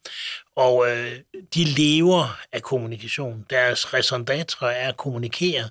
Og 0.57 0.91
øh, 0.91 1.13
de 1.55 1.65
lever 1.65 2.39
af 2.53 2.63
kommunikation. 2.63 3.45
Deres 3.51 3.95
resondatre 3.95 4.75
er 4.75 4.89
at 4.89 4.97
kommunikere 4.97 5.69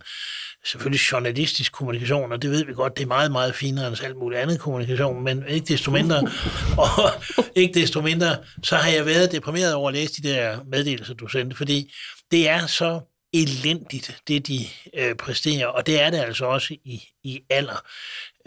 selvfølgelig 0.65 0.99
journalistisk 1.11 1.71
kommunikation, 1.71 2.31
og 2.31 2.41
det 2.41 2.51
ved 2.51 2.65
vi 2.65 2.73
godt, 2.73 2.97
det 2.97 3.03
er 3.03 3.07
meget, 3.07 3.31
meget 3.31 3.55
finere 3.55 3.87
end 3.87 4.03
alt 4.03 4.17
muligt 4.17 4.41
andet 4.41 4.59
kommunikation, 4.59 5.23
men 5.23 5.43
ikke 5.47 5.65
desto 5.65 5.91
mindre, 5.91 6.17
og 6.77 7.23
ikke 7.55 7.79
desto 7.79 8.01
mindre, 8.01 8.37
så 8.63 8.75
har 8.75 8.91
jeg 8.91 9.05
været 9.05 9.31
deprimeret 9.31 9.73
over 9.73 9.89
at 9.89 9.95
læse 9.95 10.21
de 10.21 10.29
der 10.29 10.63
meddelelser, 10.63 11.13
du 11.13 11.27
sendte, 11.27 11.55
fordi 11.55 11.93
det 12.31 12.49
er 12.49 12.67
så 12.67 13.01
elendigt, 13.33 14.21
det 14.27 14.47
de 14.47 14.67
øh, 14.93 15.15
præsterer, 15.15 15.67
og 15.67 15.87
det 15.87 16.01
er 16.01 16.09
det 16.09 16.17
altså 16.17 16.45
også 16.45 16.73
i, 16.73 17.03
i 17.23 17.41
alder. 17.49 17.85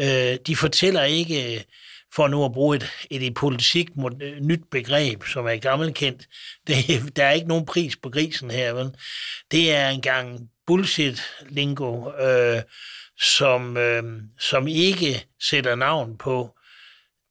Øh, 0.01 0.39
de 0.47 0.57
fortæller 0.57 1.03
ikke, 1.03 1.65
for 2.17 2.29
nu 2.29 2.45
at 2.45 2.53
bruge 2.53 2.77
et, 2.77 2.91
et 3.11 3.23
i 3.23 3.31
politik 3.31 3.97
mod, 3.97 4.11
et 4.23 4.43
nyt 4.43 4.63
begreb, 4.71 5.25
som 5.25 5.47
er 5.47 5.57
gammelkendt, 5.57 6.29
det, 6.67 7.17
der 7.17 7.25
er 7.25 7.33
ikke 7.33 7.49
nogen 7.49 7.67
pris 7.67 7.97
på 7.97 8.11
grisen 8.11 8.51
her, 8.51 8.73
vel? 8.73 8.91
Det 9.51 9.75
er 9.75 9.89
engang 9.89 10.49
bullshit-lingo, 10.67 12.11
øh, 12.23 12.63
som, 13.21 13.77
øh, 13.77 14.03
som 14.39 14.67
ikke 14.67 15.27
sætter 15.49 15.75
navn 15.75 16.19
på 16.19 16.57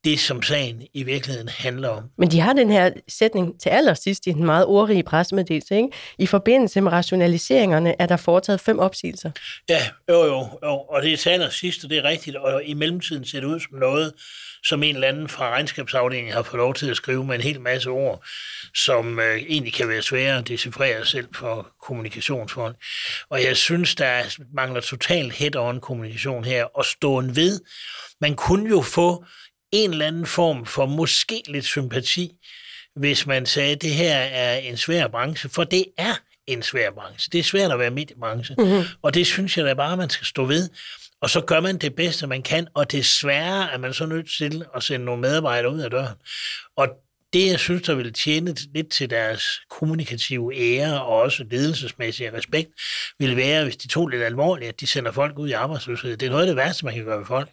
det, 0.04 0.20
som 0.20 0.42
sagen 0.42 0.82
i 0.94 1.04
virkeligheden 1.04 1.50
handler 1.50 1.90
om. 1.90 2.04
Men 2.18 2.32
de 2.32 2.40
har 2.40 2.54
den 2.54 2.72
her 2.72 2.92
sætning 3.08 3.62
til 3.62 3.70
allersidst 3.70 4.28
i 4.28 4.32
den 4.32 4.46
meget 4.46 4.66
ordrige 4.66 5.04
pressemeddelelse. 5.04 5.76
Ikke? 5.76 5.90
I 6.18 6.26
forbindelse 6.26 6.82
med 6.82 6.92
rationaliseringerne 6.92 8.02
er 8.02 8.06
der 8.06 8.18
foretaget 8.18 8.62
fem 8.62 8.80
opsigelser. 8.80 9.32
Ja, 9.70 9.82
jo, 10.10 10.26
jo, 10.26 10.48
jo. 10.64 10.80
og 10.80 11.02
det 11.02 11.14
er 11.14 11.18
til 11.18 11.30
allersidst, 11.30 11.84
og 11.84 11.90
det 11.90 11.98
er 11.98 12.04
rigtigt. 12.04 12.36
Og 12.36 12.64
i 12.64 12.74
mellemtiden 12.74 13.26
ser 13.26 13.40
det 13.40 13.48
ud 13.48 13.60
som 13.60 13.80
noget, 13.80 14.14
som 14.64 14.84
en 14.84 14.96
eller 14.96 15.08
anden 15.08 15.28
fra 15.28 15.50
regnskabsafdelingen 15.50 16.34
har 16.34 16.44
fået 16.44 16.58
lov 16.58 16.74
til 16.74 16.90
at 16.90 16.98
skrive 16.98 17.26
med 17.26 17.36
en 17.36 17.42
hel 17.42 17.62
masse 17.62 17.90
ord, 17.90 18.24
som 18.76 19.20
øh, 19.20 19.36
egentlig 19.36 19.74
kan 19.74 19.88
være 19.88 20.02
svære 20.02 20.38
at 20.38 20.48
decifrere 20.48 21.06
selv 21.06 21.28
for 21.36 21.68
kommunikationsfolk. 21.82 22.76
Og 23.30 23.44
jeg 23.44 23.58
synes, 23.58 23.96
der 23.96 24.38
mangler 24.54 24.82
totalt 24.82 25.34
head-on 25.34 25.80
kommunikation 25.80 26.44
her, 26.44 26.64
og 26.64 26.86
ståen 26.86 27.36
ved. 27.36 27.60
Man 28.22 28.36
kunne 28.36 28.70
jo 28.70 28.82
få 28.82 29.26
en 29.74 29.92
eller 29.92 30.08
anden 30.08 30.26
form 30.26 30.66
for 30.66 30.86
måske 30.86 31.44
lidt 31.48 31.66
sympati, 31.66 32.32
hvis 32.96 33.26
man 33.26 33.46
sagde, 33.46 33.72
at 33.72 33.82
det 33.82 33.94
her 33.94 34.16
er 34.16 34.58
en 34.58 34.78
svær 34.78 35.08
branche, 35.08 35.50
for 35.50 35.64
det 35.64 35.86
er 35.98 36.14
en 36.48 36.64
svær 36.64 36.92
branche. 36.92 37.30
Det 37.32 37.40
er 37.40 37.44
svært 37.44 37.72
at 37.72 37.80
være 37.80 37.90
mediebranche, 37.90 38.56
mm-hmm. 38.58 38.84
og 39.02 39.14
det 39.14 39.28
synes 39.28 39.58
jeg 39.58 39.66
da 39.66 39.74
bare, 39.74 39.98
man 39.98 40.10
skal 40.10 40.28
stå 40.28 40.46
ved. 40.46 40.70
Og 41.22 41.30
så 41.30 41.42
gør 41.42 41.60
man 41.60 41.78
det 41.78 41.96
bedste, 41.96 42.28
man 42.28 42.42
kan, 42.42 42.68
og 42.74 42.92
desværre 42.92 43.72
er 43.72 43.78
man 43.78 43.94
så 43.94 44.06
nødt 44.06 44.32
til 44.38 44.66
at 44.76 44.84
sende 44.84 45.06
nogle 45.06 45.22
medarbejdere 45.22 45.74
ud 45.74 45.80
af 45.80 45.92
døren. 45.92 46.16
Og 46.78 46.90
det, 47.34 47.48
jeg 47.48 47.60
synes, 47.60 47.82
der 47.82 47.96
vil 47.96 48.14
tjene 48.14 48.56
lidt 48.74 48.92
til 48.92 49.10
deres 49.10 49.44
kommunikative 49.70 50.56
ære 50.56 51.04
og 51.04 51.18
også 51.18 51.46
ledelsesmæssige 51.52 52.34
respekt, 52.34 52.70
vil 53.20 53.36
være, 53.36 53.64
hvis 53.64 53.78
de 53.78 53.88
tog 53.88 54.08
lidt 54.08 54.24
alvorligt, 54.24 54.70
at 54.70 54.80
de 54.80 54.88
sender 54.88 55.12
folk 55.12 55.40
ud 55.40 55.50
i 55.50 55.52
arbejdsløshed. 55.52 56.18
Det 56.18 56.26
er 56.26 56.30
noget 56.30 56.44
af 56.44 56.48
det 56.48 56.56
værste, 56.56 56.86
man 56.86 56.94
kan 56.94 57.06
gøre 57.06 57.20
ved 57.20 57.26
folk. 57.26 57.50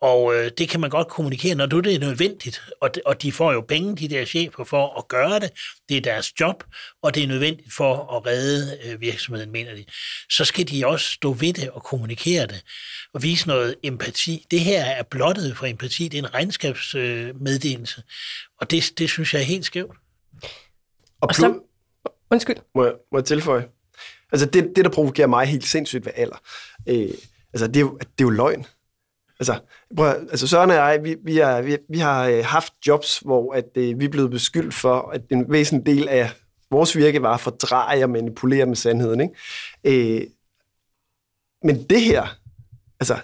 Og 0.00 0.34
øh, 0.34 0.50
det 0.58 0.68
kan 0.68 0.80
man 0.80 0.90
godt 0.90 1.08
kommunikere, 1.08 1.54
når 1.54 1.66
du 1.66 1.80
det 1.80 1.94
er 1.94 1.98
nødvendigt. 1.98 2.60
Og 2.80 2.94
de, 2.94 3.00
og 3.06 3.22
de 3.22 3.32
får 3.32 3.52
jo 3.52 3.60
penge, 3.60 3.96
de 3.96 4.08
der 4.08 4.24
chefer, 4.24 4.64
for 4.64 4.98
at 4.98 5.08
gøre 5.08 5.40
det. 5.40 5.50
Det 5.88 5.96
er 5.96 6.00
deres 6.00 6.40
job, 6.40 6.64
og 7.02 7.14
det 7.14 7.22
er 7.22 7.26
nødvendigt 7.26 7.74
for 7.74 8.16
at 8.16 8.26
redde 8.26 8.78
øh, 8.84 9.00
virksomheden, 9.00 9.52
mener 9.52 9.74
de. 9.74 9.84
Så 10.30 10.44
skal 10.44 10.68
de 10.68 10.86
også 10.86 11.12
stå 11.12 11.32
ved 11.32 11.52
det 11.52 11.70
og 11.70 11.82
kommunikere 11.82 12.46
det. 12.46 12.62
Og 13.14 13.22
vise 13.22 13.48
noget 13.48 13.74
empati. 13.82 14.46
Det 14.50 14.60
her 14.60 14.84
er 14.84 15.02
blottet 15.02 15.56
for 15.56 15.66
empati. 15.66 16.08
Det 16.08 16.18
er 16.18 16.22
en 16.22 16.34
regnskabsmeddelelse. 16.34 17.98
Øh, 17.98 18.04
og 18.60 18.70
det, 18.70 18.92
det 18.98 19.10
synes 19.10 19.34
jeg 19.34 19.40
er 19.40 19.46
helt 19.46 19.64
skævt. 19.64 19.96
Og, 21.20 21.28
plus, 21.34 21.56
Undskyld. 22.30 22.56
Må 22.74 22.84
jeg, 22.84 22.94
må 23.12 23.18
jeg 23.18 23.24
tilføje? 23.24 23.68
Altså, 24.32 24.46
det, 24.46 24.72
det, 24.76 24.84
der 24.84 24.90
provokerer 24.90 25.26
mig 25.26 25.46
helt 25.46 25.64
sindssygt 25.64 26.06
ved 26.06 26.12
alder, 26.16 26.36
øh, 26.86 27.10
altså, 27.52 27.66
det 27.66 27.76
er, 27.76 27.80
jo, 27.80 27.98
det 27.98 28.08
er 28.18 28.24
jo 28.24 28.30
løgn. 28.30 28.66
Altså, 29.40 29.60
prøv, 29.96 30.06
at- 30.08 30.20
altså 30.30 30.46
Søren 30.46 30.70
og 30.70 30.76
jeg, 30.76 31.00
vi, 31.04 31.16
vi, 31.24 31.38
er, 31.38 31.62
vi, 31.62 31.76
vi 31.88 31.98
har 31.98 32.26
øh, 32.26 32.44
haft 32.44 32.72
jobs, 32.86 33.18
hvor 33.18 33.52
at, 33.54 33.68
øh, 33.76 34.00
vi 34.00 34.04
er 34.04 34.08
blevet 34.08 34.30
beskyldt 34.30 34.74
for, 34.74 35.10
at 35.10 35.22
en 35.30 35.44
væsentlig 35.52 35.86
del 35.96 36.08
af 36.08 36.30
vores 36.70 36.96
virke 36.96 37.22
var 37.22 37.34
at 37.34 37.40
fordreje 37.40 38.04
og 38.04 38.10
manipulere 38.10 38.66
med 38.66 38.76
sandheden. 38.76 39.20
Ikke? 39.20 40.20
Øh, 40.20 40.26
men 41.64 41.82
det 41.82 42.00
her, 42.00 42.26
altså, 43.00 43.14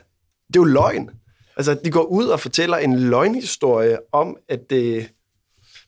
det 0.49 0.57
er 0.57 0.61
jo 0.61 0.65
løgn. 0.65 1.11
Altså, 1.57 1.75
de 1.85 1.91
går 1.91 2.03
ud 2.03 2.27
og 2.27 2.41
fortæller 2.41 2.77
en 2.77 2.99
løgnhistorie 2.99 3.99
om, 4.13 4.37
at, 4.49 4.73
øh, 4.73 5.05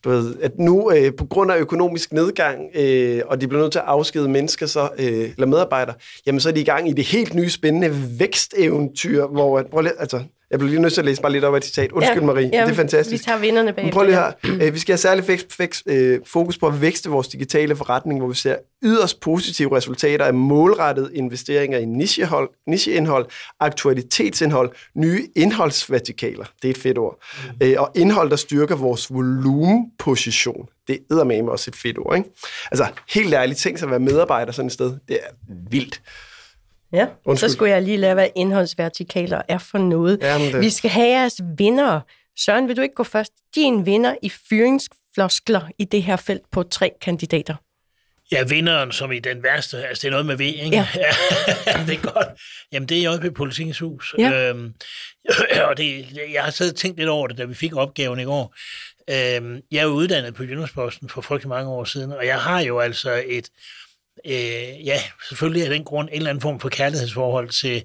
du 0.05 0.11
ved, 0.11 0.35
at 0.43 0.59
nu 0.59 0.93
øh, 0.93 1.13
på 1.19 1.25
grund 1.27 1.53
af 1.53 1.59
økonomisk 1.59 2.13
nedgang, 2.13 2.61
øh, 2.75 3.23
og 3.27 3.41
de 3.41 3.49
bliver 3.49 3.63
nødt 3.63 3.73
til 3.73 3.79
at 3.79 3.85
afskede 3.85 4.29
mennesker, 4.29 4.67
så, 4.67 4.89
øh, 4.99 5.07
eller 5.07 5.47
medarbejdere, 5.47 5.95
jamen 6.27 6.41
så 6.41 6.49
er 6.49 6.53
de 6.53 6.61
i 6.61 6.65
gang 6.65 6.89
i 6.89 6.93
det 6.93 7.05
helt 7.05 7.35
nye 7.35 7.51
spændende 7.51 8.19
væksteventyr, 8.19 9.27
hvor, 9.27 9.59
at, 9.59 9.67
prøv 9.67 9.81
lige, 9.81 10.01
altså, 10.01 10.23
jeg 10.51 10.59
bliver 10.59 10.71
lige 10.71 10.83
nødt 10.83 10.93
til 10.95 11.01
at 11.01 11.05
læse 11.05 11.23
bare 11.23 11.33
lidt 11.33 11.45
op 11.45 11.55
af 11.55 11.59
et 11.59 11.65
citat. 11.65 11.93
Undskyld, 11.93 12.21
Ja, 12.21 12.27
Marie, 12.27 12.51
ja, 12.53 12.63
det 12.65 12.71
er 12.71 12.75
fantastisk. 12.75 13.13
vi 13.23 13.25
tager 13.25 13.39
vinderne 13.39 13.67
Men 13.67 13.75
bagefter, 13.75 13.93
Prøv 13.93 14.07
lige 14.07 14.17
her. 14.17 14.67
Øh, 14.67 14.75
Vi 14.75 14.79
skal 14.79 14.93
have 14.93 14.99
særlig 14.99 15.29
vækst, 15.29 15.59
vækst, 15.59 15.83
øh, 15.87 16.21
fokus 16.27 16.59
på 16.59 16.67
at 16.67 16.81
vækste 16.81 17.11
vores 17.11 17.29
digitale 17.29 17.77
forretning, 17.77 18.19
hvor 18.21 18.29
vi 18.29 18.35
ser 18.35 18.57
yderst 18.83 19.21
positive 19.21 19.77
resultater 19.77 20.25
af 20.25 20.35
målrettede 20.35 21.11
investeringer 21.15 21.79
i 21.79 21.85
nichehold, 21.85 22.51
nicheindhold, 22.67 23.27
aktualitetsindhold, 23.61 24.71
nye 24.95 25.27
indholdsvertikaler. 25.37 26.45
Det 26.63 26.69
er 26.69 26.73
et 26.73 26.79
fedt 26.79 26.99
ord. 26.99 27.19
Mm. 27.61 27.67
Øh, 27.67 27.75
Og 27.79 27.91
indhold, 27.95 28.31
der 28.31 28.37
styrker 28.37 28.77
vores 28.77 29.15
volumenposition. 29.15 30.67
Det 30.89 30.99
er 31.11 31.25
med 31.25 31.49
også 31.49 31.71
et 31.71 31.77
fedt 31.77 31.99
ord, 31.99 32.17
ikke? 32.17 32.31
Altså, 32.71 32.87
helt 33.15 33.35
ærligt, 33.35 33.59
tænk 33.59 33.79
sig 33.79 33.87
at 33.87 33.91
være 33.91 34.01
medarbejder 34.01 34.53
sådan 34.53 34.67
et 34.67 34.73
sted. 34.73 34.97
Det 35.09 35.19
er 35.23 35.31
vildt. 35.71 36.01
Ja, 36.93 37.07
Undskyld. 37.25 37.49
så 37.49 37.55
skulle 37.55 37.71
jeg 37.73 37.83
lige 37.83 37.97
lære, 37.97 38.15
hvad 38.15 38.29
indholdsvertikaler 38.37 39.43
er 39.49 39.59
for 39.59 39.79
noget. 39.79 40.19
Jamen, 40.23 40.53
det- 40.53 40.61
Vi 40.61 40.71
skal 40.71 40.91
have 40.91 41.09
jeres 41.09 41.41
vinder. 41.59 42.01
Søren, 42.39 42.69
vil 42.69 42.77
du 42.77 42.83
ikke 42.83 42.95
gå 42.95 43.05
først? 43.05 43.33
Din 43.55 43.87
vinder 43.87 44.15
i 44.23 44.29
fyringsfloskler 44.29 45.61
i 45.79 45.85
det 45.85 46.03
her 46.03 46.17
felt 46.17 46.51
på 46.53 46.63
tre 46.63 46.91
kandidater. 47.01 47.55
Ja, 48.33 48.45
vinderen 48.45 48.93
som 48.93 49.13
i 49.13 49.19
den 49.19 49.43
værste, 49.43 49.87
altså 49.87 50.01
det 50.03 50.07
er 50.09 50.11
noget 50.11 50.27
med 50.27 50.37
V, 50.37 50.41
ikke? 50.41 50.69
Ja. 50.77 50.87
det 51.87 51.95
er 51.95 52.13
godt. 52.13 52.27
Jamen, 52.73 52.89
det 52.89 53.05
er 53.05 53.13
JP 53.25 53.35
Politikens 53.35 53.79
Hus. 53.79 54.15
Ja. 54.19 54.49
Øhm, 54.51 54.75
og 55.69 55.77
det, 55.77 56.07
jeg 56.33 56.45
har 56.45 56.51
siddet 56.51 56.73
og 56.73 56.79
tænkt 56.79 56.99
lidt 56.99 57.09
over 57.09 57.27
det, 57.27 57.39
da 57.39 57.45
vi 57.45 57.55
fik 57.55 57.77
opgaven 57.77 58.21
i 58.21 58.25
går. 58.25 58.55
Øhm, 59.11 59.61
jeg 59.71 59.79
er 59.79 59.83
jo 59.83 59.89
uddannet 59.89 60.35
på 60.35 60.43
Jyllandsposten 60.43 61.09
for 61.09 61.21
frygtelig 61.21 61.49
mange 61.49 61.71
år 61.71 61.85
siden, 61.85 62.13
og 62.13 62.27
jeg 62.27 62.39
har 62.41 62.61
jo 62.61 62.79
altså 62.79 63.23
et, 63.27 63.49
øh, 64.27 64.87
ja, 64.87 65.01
selvfølgelig 65.29 65.63
af 65.65 65.71
den 65.71 65.85
grund 65.85 66.09
en 66.09 66.15
eller 66.15 66.31
anden 66.31 66.43
form 66.43 66.61
for 66.61 66.69
kærlighedsforhold 66.69 67.49
til, 67.49 67.85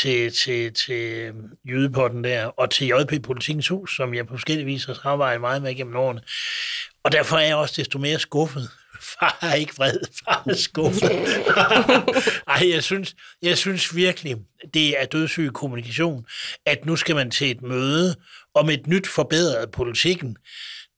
til, 0.00 0.32
til, 0.32 0.72
til 0.74 1.32
jydepotten 1.68 2.24
der, 2.24 2.44
og 2.44 2.70
til 2.70 2.86
JP 2.86 3.22
Politikens 3.22 3.68
Hus, 3.68 3.96
som 3.96 4.14
jeg 4.14 4.26
på 4.26 4.34
forskellige 4.34 4.66
vis 4.66 4.84
har 4.84 4.94
samarbejdet 4.94 5.40
meget 5.40 5.62
med 5.62 5.74
gennem 5.74 5.96
årene. 5.96 6.20
Og 7.04 7.12
derfor 7.12 7.36
er 7.36 7.46
jeg 7.46 7.56
også 7.56 7.74
desto 7.76 7.98
mere 7.98 8.18
skuffet. 8.18 8.70
Far 9.20 9.38
er 9.40 9.54
ikke 9.54 9.74
vred, 9.76 9.98
far 10.24 10.42
er 10.46 10.54
skuffet. 10.54 11.10
Ej, 12.56 12.70
jeg 12.72 12.84
synes, 12.84 13.14
jeg 13.42 13.58
synes 13.58 13.96
virkelig, 13.96 14.36
det 14.74 15.02
er 15.02 15.06
dødssyg 15.06 15.50
kommunikation, 15.54 16.24
at 16.66 16.86
nu 16.86 16.96
skal 16.96 17.14
man 17.14 17.30
til 17.30 17.50
et 17.50 17.62
møde 17.62 18.14
om 18.54 18.70
et 18.70 18.86
nyt 18.86 19.06
forbedret 19.06 19.70
politikken. 19.70 20.36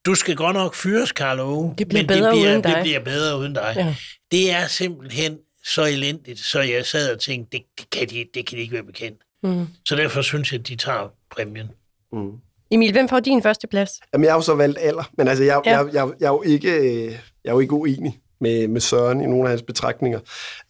Du 0.06 0.14
skal 0.14 0.36
godt 0.36 0.54
nok 0.56 0.74
fyres, 0.74 1.12
Karl 1.12 1.40
Ove, 1.40 1.74
Det 1.78 1.88
bliver 1.88 2.02
men 2.02 2.06
bedre 2.06 2.30
det 2.30 2.32
bliver, 2.38 2.50
uden 2.52 2.62
dig. 2.62 2.74
det 2.74 2.82
bliver 2.82 3.00
bedre 3.00 3.38
uden 3.38 3.54
dig. 3.54 3.72
Ja. 3.76 3.94
Det 4.32 4.50
er 4.52 4.66
simpelthen 4.66 5.38
så 5.64 5.84
elendigt, 5.84 6.38
så 6.38 6.60
jeg 6.60 6.86
sad 6.86 7.14
og 7.14 7.20
tænkte, 7.20 7.58
det, 7.58 7.66
det, 7.78 7.90
kan, 7.90 8.08
de, 8.08 8.26
det 8.34 8.46
kan 8.46 8.56
de 8.58 8.62
ikke 8.62 8.74
være 8.74 8.82
bekendt. 8.82 9.20
Mm. 9.42 9.66
Så 9.88 9.96
derfor 9.96 10.22
synes 10.22 10.52
jeg, 10.52 10.60
at 10.60 10.68
de 10.68 10.76
tager 10.76 11.12
præmien. 11.30 11.70
Mm. 12.12 12.30
Emil, 12.70 12.92
hvem 12.92 13.08
får 13.08 13.20
din 13.20 13.42
første 13.42 13.66
plads? 13.66 13.90
Jamen, 14.12 14.24
jeg 14.24 14.32
har 14.32 14.38
jo 14.38 14.42
så 14.42 14.54
valgt 14.54 14.78
alder, 14.80 15.10
men 15.18 15.28
altså, 15.28 15.44
jeg, 15.44 15.60
Ja. 15.66 15.78
jeg, 15.78 15.94
jeg, 15.94 16.08
jeg, 16.20 16.26
er 16.26 16.30
jo 16.30 16.42
ikke, 16.42 16.70
øh, 16.76 17.04
jeg 17.44 17.50
er 17.50 17.52
jo 17.52 17.60
ikke 17.60 17.72
uenig 17.74 18.20
med, 18.40 18.68
med 18.68 18.80
Søren 18.80 19.20
i 19.20 19.26
nogle 19.26 19.42
af 19.44 19.48
hans 19.48 19.62
betragtninger. 19.62 20.20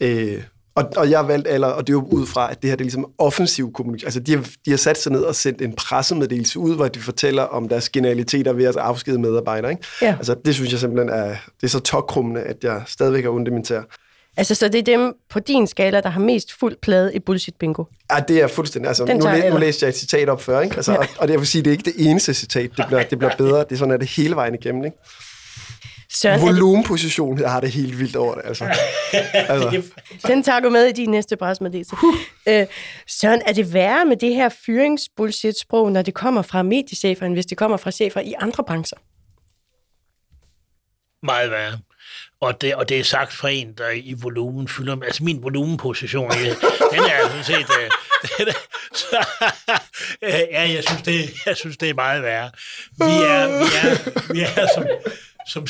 Øh, 0.00 0.42
og, 0.84 0.92
og 0.96 1.10
jeg 1.10 1.18
har 1.18 1.26
valgt 1.26 1.48
alder, 1.48 1.68
og 1.68 1.86
det 1.86 1.92
er 1.92 1.96
jo 1.96 2.08
ud 2.10 2.26
fra, 2.26 2.50
at 2.50 2.62
det 2.62 2.70
her 2.70 2.76
det 2.76 2.80
er 2.82 2.84
ligesom 2.84 3.06
offensiv 3.18 3.72
kommunikation. 3.72 4.06
Altså, 4.06 4.20
de 4.20 4.32
har, 4.36 4.44
de 4.64 4.70
har 4.70 4.76
sat 4.78 4.98
sig 4.98 5.12
ned 5.12 5.20
og 5.20 5.34
sendt 5.34 5.62
en 5.62 5.72
pressemeddelelse 5.74 6.58
ud, 6.58 6.76
hvor 6.76 6.88
de 6.88 6.98
fortæller 7.00 7.42
om 7.42 7.68
deres 7.68 7.88
genialiteter 7.88 8.52
ved 8.52 8.64
at 8.64 8.76
afskede 8.76 9.18
medarbejdere. 9.18 9.70
Ikke? 9.70 9.82
Ja. 10.02 10.14
Altså, 10.18 10.34
det 10.44 10.54
synes 10.54 10.72
jeg 10.72 10.80
simpelthen 10.80 11.08
er, 11.08 11.28
det 11.28 11.62
er 11.62 11.68
så 11.68 11.80
tokkrummende, 11.80 12.40
at 12.40 12.56
jeg 12.64 12.82
stadigvæk 12.86 13.24
er 13.24 13.28
ondt 13.30 13.48
i 13.48 13.50
min 13.50 13.64
tær. 13.64 13.80
Altså, 14.36 14.54
så 14.54 14.68
det 14.68 14.78
er 14.78 14.82
dem 14.96 15.14
på 15.30 15.38
din 15.40 15.66
skala, 15.66 16.00
der 16.00 16.08
har 16.08 16.20
mest 16.20 16.52
fuld 16.60 16.76
plade 16.82 17.14
i 17.14 17.18
bullshit 17.18 17.54
bingo. 17.56 17.84
Ja, 18.12 18.16
det 18.28 18.42
er 18.42 18.46
fuldstændig. 18.46 18.88
Altså, 18.88 19.04
Den 19.04 19.16
nu, 19.16 19.26
læ- 19.32 19.50
nu 19.50 19.56
læste 19.56 19.84
jeg 19.84 19.88
et 19.88 19.96
citat 19.96 20.28
op 20.28 20.42
før, 20.42 20.60
ikke? 20.60 20.76
Altså, 20.76 20.92
Ja. 20.92 20.98
og, 20.98 21.06
og 21.18 21.28
det 21.28 21.32
jeg 21.32 21.40
vil 21.40 21.48
sige, 21.48 21.62
det 21.62 21.70
er 21.70 21.72
ikke 21.72 21.84
det 21.84 21.94
eneste 22.10 22.34
citat. 22.34 22.70
Det 22.76 22.84
bliver, 22.86 23.02
det 23.02 23.18
bliver 23.18 23.36
bedre. 23.38 23.58
Det 23.58 23.72
er 23.72 23.76
sådan, 23.76 23.94
at 23.94 24.00
det 24.00 24.08
hele 24.08 24.34
vejen 24.36 24.54
igennem. 24.54 24.84
Ikke? 24.84 24.96
Søren, 26.12 26.40
Volumenposition, 26.40 27.40
jeg 27.40 27.50
har 27.50 27.60
det 27.60 27.70
helt 27.70 27.98
vildt 27.98 28.16
over 28.16 28.34
det. 28.34 28.42
Altså. 28.44 28.64
altså. 29.34 29.82
den 30.26 30.42
tager 30.42 30.60
du 30.60 30.70
med 30.70 30.86
i 30.86 30.92
din 30.92 31.10
næste 31.10 31.36
pressemeddelelse. 31.36 31.96
Øh, 32.48 32.66
Søren, 33.06 33.42
er 33.46 33.52
det 33.52 33.74
værre 33.74 34.04
med 34.04 34.16
det 34.16 34.34
her 34.34 34.48
fyringsbullshit-sprog, 34.48 35.92
når 35.92 36.02
det 36.02 36.14
kommer 36.14 36.42
fra 36.42 36.62
mediechefer, 36.62 37.26
end 37.26 37.34
hvis 37.34 37.46
det 37.46 37.58
kommer 37.58 37.76
fra 37.76 37.90
chefer 37.90 38.20
i 38.20 38.34
andre 38.38 38.64
brancher? 38.64 38.98
Meget 41.22 41.50
værre. 41.50 41.78
Og 42.40 42.61
det, 42.61 42.74
og 42.74 42.88
det 42.88 43.00
er 43.00 43.05
sagt 43.05 43.33
fra 43.33 43.48
en, 43.48 43.72
der 43.72 43.90
i 43.90 44.14
volumen 44.22 44.68
fylder... 44.68 44.96
Altså 45.03 45.24
min 45.24 45.42
volumenposition, 45.42 46.31
den 46.31 47.00
er 47.00 47.29
sådan 47.29 47.44
set... 47.44 47.70
Øh, 47.81 47.90
den 48.38 48.48
er, 48.48 48.53
så, 48.94 49.26
øh, 50.22 50.33
ja, 50.50 50.70
jeg 50.70 50.85
synes, 50.88 51.03
det, 51.03 51.31
jeg 51.46 51.57
synes, 51.57 51.76
det 51.76 51.90
er 51.90 51.94
meget 51.94 52.22
værre. 52.22 52.50
Vi 52.98 53.05
er, 53.05 53.46
vi 53.46 53.88
er, 53.88 54.33
vi 54.33 54.40
er 54.40 54.66
som, 54.74 54.87
som, 55.46 55.66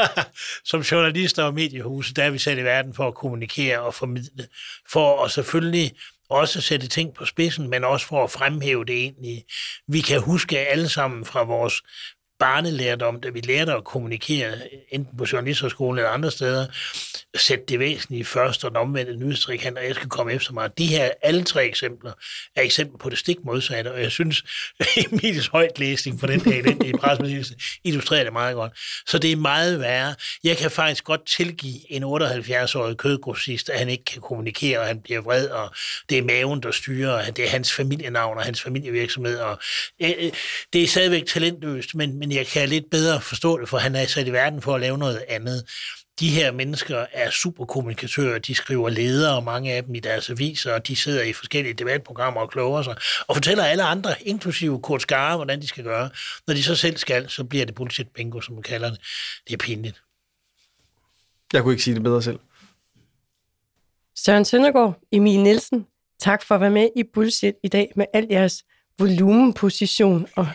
som 0.70 0.80
journalister 0.80 1.44
og 1.44 1.54
mediehuse, 1.54 2.14
der 2.14 2.24
er 2.24 2.30
vi 2.30 2.38
sat 2.38 2.58
i 2.58 2.64
verden 2.64 2.94
for 2.94 3.08
at 3.08 3.14
kommunikere 3.14 3.80
og 3.80 3.94
formidle. 3.94 4.46
For 4.92 5.24
at 5.24 5.30
selvfølgelig 5.30 5.92
også 6.30 6.60
sætte 6.60 6.86
ting 6.86 7.14
på 7.14 7.24
spidsen, 7.24 7.70
men 7.70 7.84
også 7.84 8.06
for 8.06 8.24
at 8.24 8.30
fremhæve 8.30 8.84
det 8.84 8.98
egentlig. 8.98 9.44
Vi 9.88 10.00
kan 10.00 10.20
huske 10.20 10.58
alle 10.58 10.88
sammen 10.88 11.24
fra 11.24 11.42
vores 11.42 11.82
barnelærdom, 12.38 13.20
da 13.20 13.28
vi 13.28 13.40
lærte 13.40 13.72
at 13.72 13.84
kommunikere, 13.84 14.52
enten 14.90 15.18
på 15.18 15.26
journalisterskolen 15.32 15.98
eller 15.98 16.10
andre 16.10 16.30
steder, 16.30 16.66
sætte 17.36 17.64
det 17.68 17.78
væsentlige 17.78 18.24
først, 18.24 18.64
og 18.64 18.70
den 18.70 18.76
omvendte 18.76 19.16
nyhedstrikant, 19.16 19.78
og 19.78 19.84
jeg 19.84 19.94
skal 19.94 20.08
komme 20.08 20.32
efter 20.32 20.52
mig. 20.52 20.78
De 20.78 20.86
her, 20.86 21.10
alle 21.22 21.44
tre 21.44 21.66
eksempler, 21.66 22.12
er 22.56 22.62
eksempler 22.62 22.98
på 22.98 23.10
det 23.10 23.18
stik 23.18 23.36
modsatte, 23.44 23.92
og 23.92 24.02
jeg 24.02 24.10
synes, 24.10 24.44
Emils 25.12 25.46
højtlæsning 25.46 26.20
for 26.20 26.26
den 26.26 26.40
dag, 26.40 26.64
den 26.64 26.84
i 26.84 27.44
illustrerer 27.84 28.24
det 28.24 28.32
meget 28.32 28.54
godt. 28.54 28.72
Så 29.06 29.18
det 29.18 29.32
er 29.32 29.36
meget 29.36 29.80
værre. 29.80 30.14
Jeg 30.44 30.56
kan 30.56 30.70
faktisk 30.70 31.04
godt 31.04 31.26
tilgive 31.26 31.92
en 31.92 32.04
78-årig 32.04 32.96
kødgrossist, 32.96 33.70
at 33.70 33.78
han 33.78 33.88
ikke 33.88 34.04
kan 34.04 34.22
kommunikere, 34.22 34.78
og 34.80 34.86
han 34.86 35.00
bliver 35.00 35.20
vred, 35.20 35.48
og 35.48 35.70
det 36.08 36.18
er 36.18 36.22
maven, 36.22 36.62
der 36.62 36.70
styrer, 36.70 37.26
og 37.26 37.36
det 37.36 37.44
er 37.44 37.48
hans 37.48 37.72
familienavn 37.72 38.38
og 38.38 38.44
hans 38.44 38.62
familievirksomhed, 38.62 39.38
og 39.38 39.58
øh, 40.02 40.10
øh 40.18 40.32
det 40.72 40.82
er 40.82 40.86
stadigvæk 40.86 41.26
talentløst, 41.26 41.94
men, 41.94 42.18
men 42.18 42.27
jeg 42.32 42.46
kan 42.46 42.68
lidt 42.68 42.90
bedre 42.90 43.20
forstå 43.20 43.60
det, 43.60 43.68
for 43.68 43.78
han 43.78 43.94
er 43.94 44.06
sat 44.06 44.26
i 44.26 44.32
verden 44.32 44.62
for 44.62 44.74
at 44.74 44.80
lave 44.80 44.98
noget 44.98 45.24
andet. 45.28 45.64
De 46.20 46.28
her 46.30 46.52
mennesker 46.52 47.06
er 47.12 47.30
superkommunikatører, 47.30 48.38
de 48.38 48.54
skriver 48.54 48.88
ledere, 48.88 49.42
mange 49.42 49.72
af 49.72 49.84
dem 49.84 49.94
i 49.94 50.00
deres 50.00 50.30
aviser, 50.30 50.74
og 50.74 50.86
de 50.86 50.96
sidder 50.96 51.22
i 51.22 51.32
forskellige 51.32 51.74
debatprogrammer 51.74 52.40
og 52.40 52.50
kloger 52.50 52.82
sig, 52.82 52.96
og 53.28 53.36
fortæller 53.36 53.64
alle 53.64 53.82
andre, 53.82 54.14
inklusive 54.22 54.80
Kurt 54.80 55.02
Skare, 55.02 55.36
hvordan 55.36 55.60
de 55.60 55.66
skal 55.66 55.84
gøre. 55.84 56.10
Når 56.46 56.54
de 56.54 56.62
så 56.62 56.76
selv 56.76 56.96
skal, 56.96 57.28
så 57.28 57.44
bliver 57.44 57.66
det 57.66 57.74
bullshit 57.74 58.08
bingo, 58.08 58.40
som 58.40 58.54
man 58.54 58.62
kalder 58.62 58.90
det. 58.90 59.00
Det 59.46 59.52
er 59.52 59.58
pinligt. 59.58 60.02
Jeg 61.52 61.62
kunne 61.62 61.72
ikke 61.72 61.84
sige 61.84 61.94
det 61.94 62.02
bedre 62.02 62.22
selv. 62.22 62.38
Søren 64.16 64.44
Søndergaard, 64.44 65.00
Emil 65.12 65.40
Nielsen, 65.40 65.86
tak 66.20 66.42
for 66.42 66.54
at 66.54 66.60
være 66.60 66.70
med 66.70 66.88
i 66.96 67.02
Bullshit 67.14 67.54
i 67.62 67.68
dag 67.68 67.92
med 67.96 68.06
al 68.14 68.26
jeres 68.30 68.64
volumenposition 68.98 70.26
og, 70.36 70.46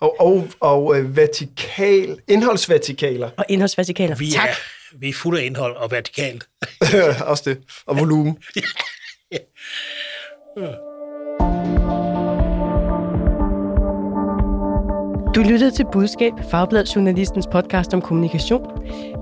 Og, 0.00 0.16
og, 0.20 0.46
og 0.60 0.98
øh, 0.98 1.16
vertikal, 1.16 2.18
indholdsvertikaler. 2.28 3.30
og 3.36 3.44
indholdsvertikaler. 3.48 4.16
Vi 4.16 4.30
tak. 4.30 4.48
er, 4.48 4.52
vi 4.98 5.08
er 5.08 5.12
fulde 5.12 5.40
af 5.40 5.44
indhold 5.46 5.76
og 5.76 5.90
vertikalt. 5.90 6.44
Også 7.30 7.42
det. 7.50 7.58
Og 7.86 7.98
volumen. 7.98 8.38
Du 15.34 15.40
lyttede 15.40 15.70
til 15.70 15.86
Budskab, 15.92 16.32
Fagbladet 16.50 16.96
Journalistens 16.96 17.46
podcast 17.52 17.94
om 17.94 18.00
kommunikation. 18.02 18.66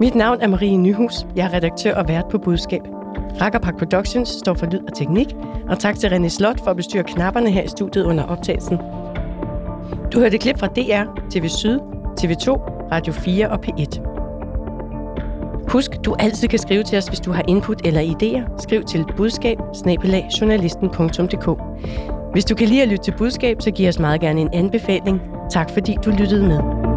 Mit 0.01 0.15
navn 0.15 0.41
er 0.41 0.47
Marie 0.47 0.77
Nyhus. 0.77 1.15
Jeg 1.37 1.47
er 1.47 1.53
redaktør 1.53 1.95
og 1.95 2.09
vært 2.09 2.25
på 2.31 2.39
Budskab. 2.39 2.81
Rakkerpak 3.41 3.77
Productions 3.79 4.29
står 4.29 4.55
for 4.55 4.67
lyd 4.67 4.81
og 4.89 4.95
teknik, 4.95 5.27
og 5.69 5.79
tak 5.79 5.99
til 5.99 6.09
René 6.09 6.29
Slot 6.29 6.61
for 6.65 6.71
at 6.71 6.77
bestyre 6.77 7.03
knapperne 7.03 7.51
her 7.51 7.63
i 7.63 7.69
studiet 7.69 8.05
under 8.05 8.25
optagelsen. 8.25 8.79
Du 10.13 10.21
hørte 10.21 10.39
klip 10.39 10.59
fra 10.59 10.67
DR, 10.67 11.05
TV 11.31 11.49
Syd, 11.49 11.79
TV2, 12.21 12.51
Radio 12.93 13.13
4 13.13 13.51
og 13.51 13.59
P1. 13.67 14.11
Husk, 15.69 15.91
du 16.05 16.17
altid 16.19 16.49
kan 16.49 16.59
skrive 16.59 16.83
til 16.83 16.99
os, 16.99 17.07
hvis 17.07 17.21
du 17.21 17.33
har 17.33 17.43
input 17.49 17.87
eller 17.87 18.01
idéer. 18.01 18.63
Skriv 18.63 18.85
til 18.85 19.05
budskab 19.17 19.59
Hvis 22.33 22.45
du 22.45 22.55
kan 22.55 22.69
lide 22.69 22.83
at 22.83 22.89
lytte 22.89 23.05
til 23.05 23.15
budskab, 23.19 23.57
så 23.61 23.71
giv 23.71 23.89
os 23.89 23.99
meget 23.99 24.21
gerne 24.21 24.41
en 24.41 24.49
anbefaling. 24.53 25.21
Tak 25.51 25.71
fordi 25.71 25.97
du 26.05 26.11
lyttede 26.11 26.43
med. 26.49 26.90